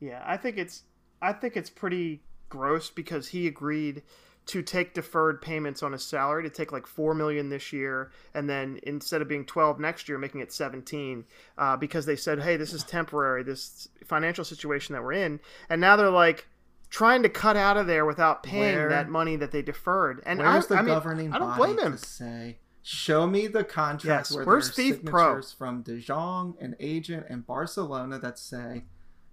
[0.00, 0.22] yeah.
[0.26, 0.82] I think it's
[1.20, 4.02] I think it's pretty gross because he agreed
[4.46, 8.48] to take deferred payments on his salary to take like four million this year and
[8.48, 11.24] then instead of being 12 next year making it 17
[11.58, 15.38] uh, because they said hey this is temporary this financial situation that we're in
[15.68, 16.48] and now they're like
[16.90, 20.40] trying to cut out of there without paying Where- that money that they deferred and
[20.42, 24.34] I, the I mean, governing I don't blame him say, show me the contract Yes,
[24.36, 25.24] where where's there's Steve Pro?
[25.34, 28.84] signatures from De Jong, an agent, and Barcelona that say,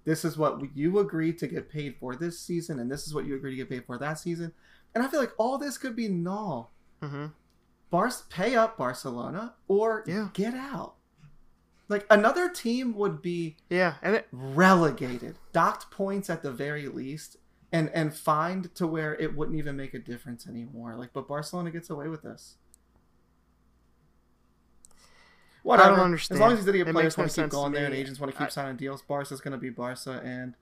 [0.03, 3.26] this is what you agreed to get paid for this season, and this is what
[3.26, 4.52] you agreed to get paid for that season.
[4.94, 6.72] And I feel like all this could be null.
[7.02, 7.32] Mhm.
[7.90, 10.30] Bar- pay up Barcelona or Yeah.
[10.34, 10.95] get out.
[11.88, 17.38] Like another team would be yeah and it, relegated, docked points at the very least,
[17.72, 20.96] and and find to where it wouldn't even make a difference anymore.
[20.96, 22.56] Like, but Barcelona gets away with this.
[25.64, 25.94] Whatever.
[25.94, 26.38] I don't understand.
[26.38, 27.72] As long as these idiot It players makes no want to keep sense to going
[27.74, 30.54] there and agents want to keep I- signing deals, Barca's going to be Barca, and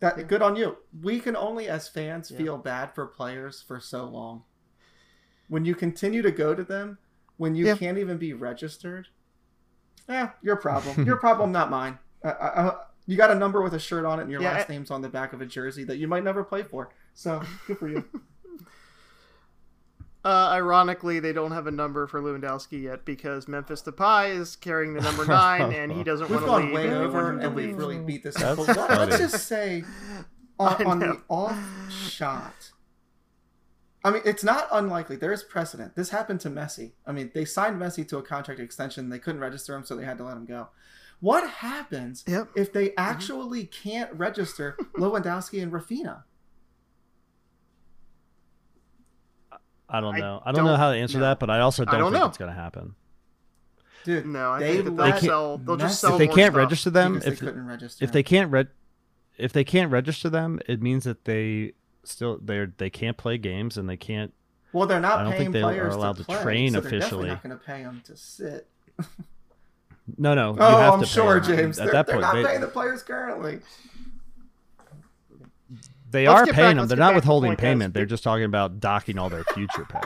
[0.00, 0.78] that good on you.
[1.00, 2.38] We can only, as fans, Yeah.
[2.38, 4.42] feel bad for players for so long.
[5.48, 6.98] When you continue to go to them,
[7.36, 7.76] when you Yeah.
[7.76, 9.08] can't even be registered,
[10.08, 11.06] yeah, your problem.
[11.06, 11.98] your problem, not mine.
[12.24, 12.74] I, I, I,
[13.06, 14.90] you got a number with a shirt on it, and your Yeah, last I- name's
[14.90, 16.90] on the back of a jersey that you might never play for.
[17.14, 18.04] So good for you.
[20.24, 24.94] Uh, ironically, they don't have a number for Lewandowski yet because Memphis Depay is carrying
[24.94, 26.74] the number nine, and he doesn't We've want to gone leave.
[26.74, 27.76] way and they over, want him to and we've leave.
[27.76, 28.36] really beat this.
[28.36, 28.66] That's up.
[28.68, 29.82] But let- let's just say,
[30.60, 31.58] on, on the off
[31.90, 32.70] shot.
[34.04, 35.16] I mean, it's not unlikely.
[35.16, 35.96] There is precedent.
[35.96, 36.92] This happened to Messi.
[37.04, 39.08] I mean, they signed Messi to a contract extension.
[39.08, 40.68] They couldn't register him, so they had to let him go.
[41.22, 42.48] What happens Yep.
[42.56, 42.98] if they mm-hmm.
[42.98, 46.24] actually can't register Lewandowski and Raphinha?
[49.88, 50.42] I don't know.
[50.44, 51.24] I don't know don't how to answer know.
[51.26, 52.26] that, but I also don't, don't think know.
[52.28, 52.96] it's going to happen.
[54.04, 55.58] Dude, No, I they think that they'll, sell.
[55.58, 56.58] They'll just sell if they more can't stuff.
[56.58, 58.66] register them, if they couldn't register if they can't re-
[59.38, 63.78] if they can't register them, it means that they still they're they can't play games
[63.78, 64.34] and they can't.
[64.72, 66.80] well, they're not I don't paying think they are allowed to, to play, train so
[66.80, 68.66] they're definitely not going to pay them to sit.
[70.18, 70.52] No, no.
[70.54, 71.56] you Oh, have I'm to pay sure, them.
[71.56, 71.78] James.
[71.78, 73.60] At they're, that they're point, not they, paying the players currently.
[76.10, 76.88] they Let's are paying back- them.
[76.88, 77.64] They're not back to the withholding point, guys.
[77.64, 77.94] payment.
[77.94, 80.00] They're just talking about docking all their future pay.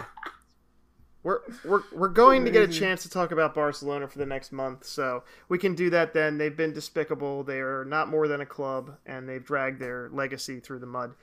[1.22, 4.52] We're, we're, we're going to get a chance to talk about Barcelona for the next
[4.52, 6.38] month, so we can do that then.
[6.38, 7.42] They've been despicable.
[7.42, 11.14] They are not more than a club, and they've dragged their legacy through the mud.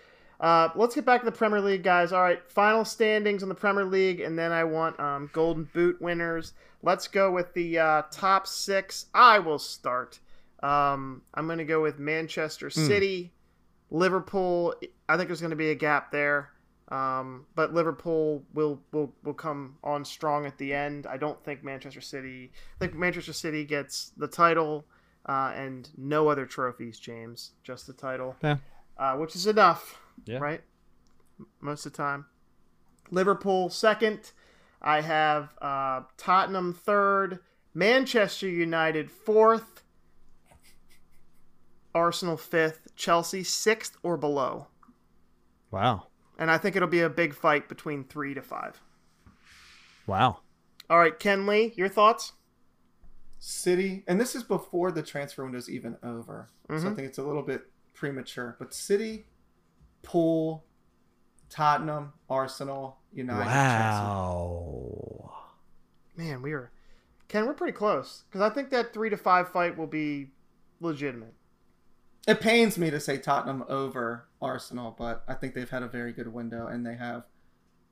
[0.44, 2.12] Uh, let's get back to the Premier League, guys.
[2.12, 6.02] All right, final standings on the Premier League, and then I want um, Golden Boot
[6.02, 6.52] winners.
[6.82, 9.06] Let's go with the uh, top six.
[9.14, 10.20] I will start.
[10.62, 13.32] Um, I'm going to go with Manchester City,
[13.90, 14.76] Liverpool.
[15.08, 16.50] I think there's going to be a gap there.
[16.90, 21.08] Um, but Liverpool will, will will come on strong at the end.
[21.08, 22.52] I don't think Manchester City.
[22.76, 24.86] I think Manchester City gets the title
[25.26, 27.00] uh, and no other trophies.
[27.00, 28.58] James, just the title, Yeah.
[28.98, 30.38] uh, which is enough, Yeah.
[30.40, 30.62] right?
[31.62, 32.26] Most of the time.
[33.12, 34.32] Liverpool second.
[34.82, 37.40] I have uh, Tottenham third.
[37.74, 39.84] Manchester United fourth.
[41.96, 42.96] Arsenal fifth.
[42.96, 44.68] Chelsea sixth or below.
[45.72, 46.08] Wow.
[46.38, 48.82] And I think it'll be a big fight between three to five.
[50.08, 50.40] Wow.
[50.90, 52.34] All right, Ken Lee, your thoughts?
[53.40, 56.96] City, and this is before the transfer window's even over, so I Mhm.
[56.96, 58.56] think it's a little bit premature.
[58.60, 59.28] But City,
[60.04, 60.64] Pool,
[61.50, 64.04] Tottenham, Arsenal, United, Chelsea.
[64.04, 65.34] Wow.
[66.16, 66.72] Man, we are
[67.28, 67.46] Ken.
[67.48, 70.32] We're pretty close because I think that three to five fight will be
[70.80, 71.34] legitimate.
[72.28, 76.14] It pains me to say Tottenham over Arsenal, but I think they've had a very
[76.14, 77.24] good window, and they have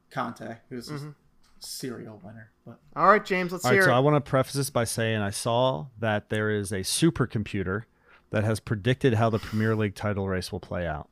[0.10, 1.12] Conte, who's Mhm.
[1.12, 1.16] a
[1.60, 2.52] serial winner.
[2.66, 4.84] But All right, James, let's All right, hear so I want to preface this by
[4.86, 7.84] saying I saw that there is a supercomputer
[8.30, 11.10] that has predicted how the Premier League title race will play out.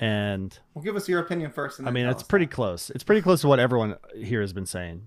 [0.00, 1.78] And well, give us your opinion first.
[1.80, 2.54] And I mean, it's pretty that.
[2.54, 2.90] close.
[2.90, 5.06] It's pretty close to what everyone here has been saying.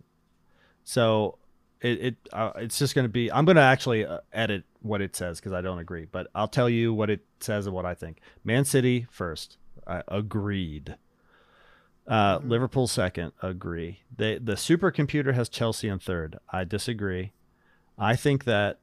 [0.84, 1.38] So
[1.80, 3.32] it, it uh, it's just going to be.
[3.32, 6.48] I'm going to actually uh, edit what it says because I don't agree, but I'll
[6.50, 8.20] tell you what it says and what I think.
[8.44, 9.58] Man City first,
[9.88, 10.96] I agreed.
[12.08, 12.50] Uh, Mhm.
[12.50, 14.02] Liverpool second, agree.
[14.16, 16.40] They, the supercomputer has Chelsea in third.
[16.50, 17.32] I disagree.
[17.98, 18.80] I think that,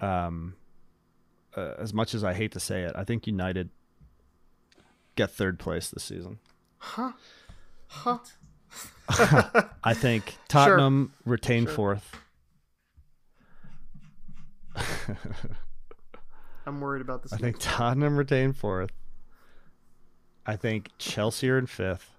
[0.00, 0.56] um,
[1.56, 3.70] uh, as much as I hate to say it, I think United
[5.20, 6.38] get third place this season.
[6.78, 7.12] Huh?
[7.88, 8.18] Huh?
[9.84, 11.74] I think Tottenham retain Sure.
[11.74, 12.16] fourth.
[16.66, 17.32] I'm worried about this.
[17.32, 17.56] I think.
[17.58, 18.90] Tottenham retain fourth.
[20.46, 22.10] I think Chelsea are in fifth.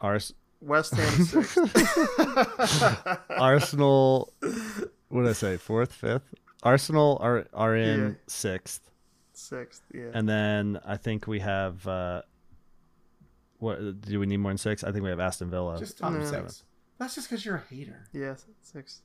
[0.00, 1.58] Ars- West Ham sixth.
[3.30, 4.32] Arsenal,
[5.08, 5.56] what did I say?
[5.56, 6.34] Fourth, fifth.
[6.62, 8.14] Arsenal are are in Yeah.
[8.26, 8.90] sixth,
[9.38, 10.10] sixth, yeah.
[10.14, 11.86] and then I think we have.
[11.86, 12.22] Uh,
[13.58, 14.84] what do we need more than six?
[14.84, 15.78] I think we have Aston Villa.
[15.78, 16.24] just top No.
[16.24, 16.64] six.
[16.98, 18.04] That's just because you're a hater.
[18.12, 19.02] Yeah, six.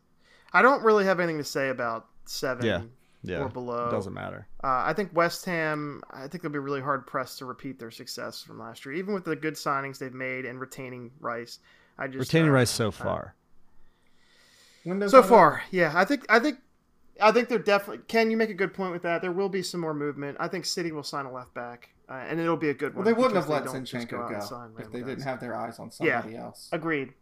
[0.52, 2.82] I don't really have anything to say about seven Yeah,
[3.24, 3.90] yeah, or below.
[3.90, 4.48] doesn't matter.
[4.64, 6.02] Uh, I think West Ham.
[6.12, 9.14] I think they'll be really hard pressed to repeat their success from last year, even
[9.14, 11.60] with the good signings they've made and retaining Rice.
[11.98, 13.36] I just Retaining uh, Rice so uh, far.
[14.86, 15.94] Windows so not far, yeah.
[15.96, 16.60] I think I think
[17.22, 18.04] I think they're definitely.
[18.08, 19.22] Can you make a good point with that?
[19.22, 20.38] There will be some more movement.
[20.40, 23.04] I think City will sign a left back, uh, and it'll be a good Well,
[23.04, 23.06] one.
[23.06, 26.22] they wouldn't have let Zinchenko and go, if they didn't have their eyes on Yeah.
[26.22, 26.70] somebody else.
[26.72, 27.14] Agreed.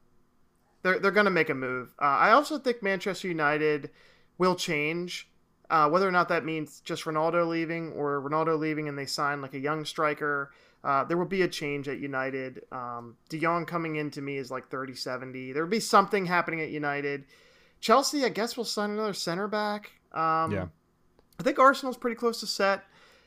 [0.84, 1.94] They're they're going to make a move.
[2.02, 3.92] Uh, I also think Manchester United
[4.38, 5.28] will change.
[5.70, 9.42] Uh, whether or not that means just Ronaldo leaving or Ronaldo leaving and they sign
[9.42, 10.52] like a young striker,
[10.84, 12.64] uh, there will be a change at United.
[12.74, 15.54] Um, De Jong coming in to me is like 30 70.
[15.54, 17.24] There will be something happening at United.
[17.82, 19.92] Chelsea, I guess, will sign another center back.
[20.14, 20.68] Um, Yeah.
[21.40, 22.84] I think Arsenal's pretty close to set,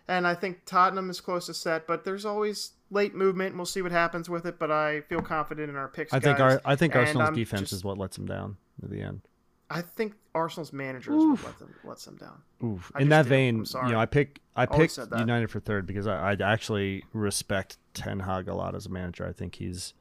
[0.07, 3.67] and I think Tottenham is close to set, but there's always late movement, and we'll
[3.67, 4.59] see what happens with it.
[4.59, 6.13] But I feel confident in our picks.
[6.13, 6.55] I think guys.
[6.57, 9.01] our I think and Arsenal's I'm defense just- is what lets them down at the
[9.01, 9.23] end.
[9.71, 12.43] I think Arsenal's manager is what let them, lets them down.
[12.63, 12.93] Oof.
[12.95, 14.97] I In that vein, you know, I pick I picked.
[14.99, 19.27] United for third because I, I actually respect Ten Hag a lot as a manager.
[19.27, 19.95] I think he's,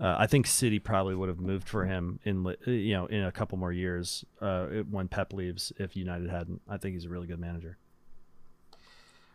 [0.00, 3.24] uh, I think City probably would have moved for him in uh, you know in
[3.24, 6.60] a couple more years uh, when Pep leaves if United hadn't.
[6.68, 7.78] I think he's a really good manager.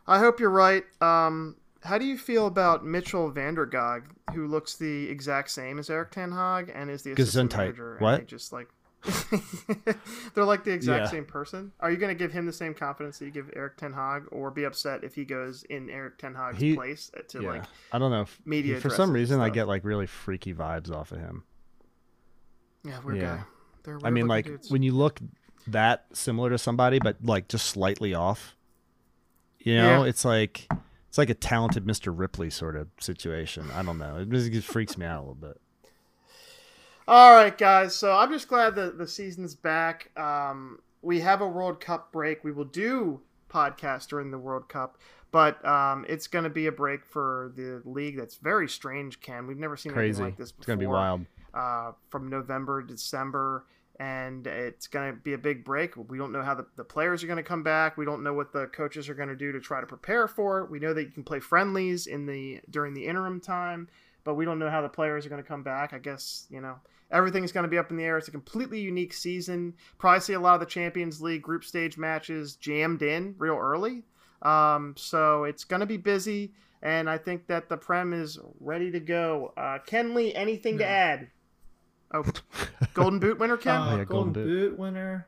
[0.07, 0.84] I hope you're right.
[1.02, 4.03] Um, how do you feel about Mitchell van der Gaag,
[4.34, 7.57] who looks the exact same as Erik Ten Hag and is the assistant Gesundheit.
[7.57, 7.91] manager?
[7.94, 8.27] and What?
[8.27, 8.68] just like
[10.34, 11.09] they're like the exact Yeah.
[11.11, 11.71] same person.
[11.80, 14.23] Are you going to give him the same confidence that you give Erik Ten Hag,
[14.31, 17.63] or be upset if he goes in Erik Ten Hag's He- place to yeah, like?
[17.91, 18.26] I don't know.
[18.45, 21.43] Media for some reason, I get like really freaky vibes off of him.
[22.84, 23.38] Yeah, weird Yeah.
[23.38, 23.43] guy.
[23.84, 24.71] They're I mean, like dudes.
[24.71, 25.19] when you look
[25.67, 28.55] that similar to somebody, but like just slightly off.
[29.59, 30.09] You know, Yeah.
[30.09, 30.67] it's like
[31.07, 32.13] it's like a talented Mr.
[32.17, 33.69] Ripley sort of situation.
[33.73, 34.17] I don't know.
[34.17, 35.59] It just, it freaks me out a little bit.
[37.10, 37.95] All right, guys.
[37.95, 40.11] So I'm just glad that the season's back.
[40.15, 42.44] Um, we have a World Cup break.
[42.44, 44.99] We will do podcast during the World Cup,
[45.31, 48.15] but um, it's going to be a break for the league.
[48.15, 49.48] That's very strange, Ken.
[49.48, 50.22] We've never seen Crazy.
[50.22, 50.61] anything like this before.
[50.61, 51.26] It's gonna be wild.
[51.52, 53.65] Uh, from November to December,
[53.99, 55.95] and it's going to be a big break.
[55.98, 57.98] We don't know how the, the players are going to come back.
[57.98, 60.60] We don't know what the coaches are going to do to try to prepare for
[60.60, 60.69] it.
[60.69, 63.88] We know that you can play friendlies in the during the interim time,
[64.23, 65.91] but we don't know how the players are going to come back.
[65.91, 66.76] I guess you know
[67.11, 68.18] everything's going to be up in the air.
[68.18, 69.73] It's a completely unique season.
[69.98, 74.03] Probably see a lot of the Champions League group stage matches jammed in real early.
[74.41, 78.90] Um, so it's going to be busy, and I think that the Prem is ready
[78.91, 79.53] to go.
[79.57, 81.27] Uh, Ken Lee, anything to add?
[82.14, 82.23] Oh,
[82.94, 83.76] Golden Boot winner, Ken.
[83.81, 84.80] Uh, yeah, Golden, Golden Boot.
[84.80, 85.27] winner.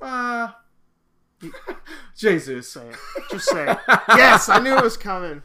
[0.00, 0.48] Uh,
[2.16, 2.72] Jesus.
[2.72, 2.96] say it.
[3.30, 3.78] Just say it.
[4.08, 5.42] yes, I knew it was coming.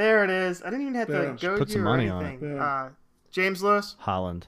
[0.00, 0.62] There it is.
[0.62, 1.36] I didn't even have to Boom.
[1.36, 2.28] go Put to some or money on it.
[2.28, 2.58] anything.
[2.58, 2.90] Uh,
[3.30, 4.44] James Lewis, Haaland.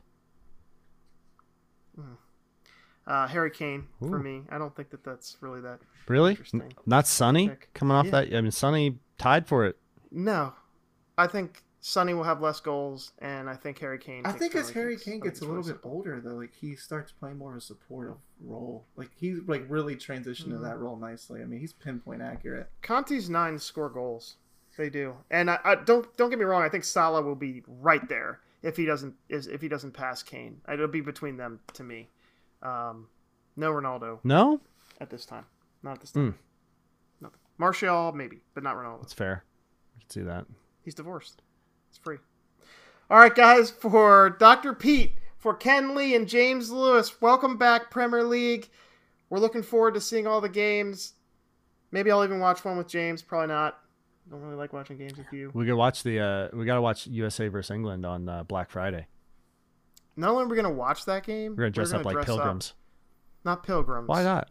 [3.07, 4.43] uh, Harry Kane for me.
[4.49, 5.81] I don't think that that's really that.
[6.09, 6.31] Really?
[6.31, 6.63] Interesting.
[6.63, 7.69] N- Not Sonny Pick.
[7.75, 8.11] coming off Yeah.
[8.23, 8.35] that.
[8.35, 9.77] I mean, Sonny tied for it.
[10.11, 10.55] No,
[11.19, 14.25] I think Sonny will have less goals, and I think Harry Kane.
[14.25, 17.13] I think as Harry Harry Kane gets a little bit older, though, like he starts
[17.13, 18.87] playing more of a supportive role.
[18.97, 20.63] Like he's like really transitioned to Mhm.
[20.63, 21.43] that role nicely.
[21.43, 22.71] I mean, he's pinpoint accurate.
[22.83, 24.37] Conte's nine score goals.
[24.79, 26.63] They do, and I, I don't don't get me wrong.
[26.63, 30.23] I think Salah will be right there if he doesn't is if he doesn't pass
[30.23, 30.61] Kane.
[30.73, 32.09] It'll be between them to me.
[32.63, 33.09] Um,
[33.57, 34.61] no Ronaldo No,
[35.01, 35.45] at this time.
[35.83, 36.39] Not at this time.
[37.21, 37.39] Nothing.
[37.59, 39.01] Martial maybe, but not Ronaldo.
[39.03, 39.45] that's fair.
[39.97, 40.47] I can see that.
[40.83, 41.43] He's divorced.
[41.91, 42.17] It's free.
[43.11, 43.71] All right, guys.
[43.71, 44.73] For Dr.
[44.73, 48.71] Pete, for Ken Lee and James Lewis, welcome back, Premier League.
[49.29, 51.13] We're looking forward to seeing all the games.
[51.91, 53.21] Maybe I'll even watch one with James.
[53.23, 53.79] Probably not.
[54.31, 55.51] Don't really like watching games with you.
[55.53, 56.21] We could watch the.
[56.21, 59.07] Uh, we gotta watch USA versus England on uh, Black Friday.
[60.17, 62.75] Not only are we gonna watch that game, We're gonna dress up like dress pilgrims.
[63.45, 64.09] Not pilgrims.
[64.09, 64.51] Why not?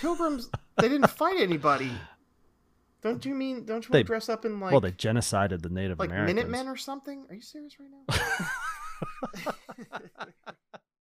[0.00, 0.50] Pilgrims.
[0.78, 1.90] They didn't fight anybody.
[3.02, 3.64] Don't you mean?
[3.64, 6.10] Don't you They- want to dress up in like well, they genocided the Native like
[6.10, 6.34] Americans.
[6.34, 7.24] Minutemen or something?
[7.30, 9.54] Are you serious right now?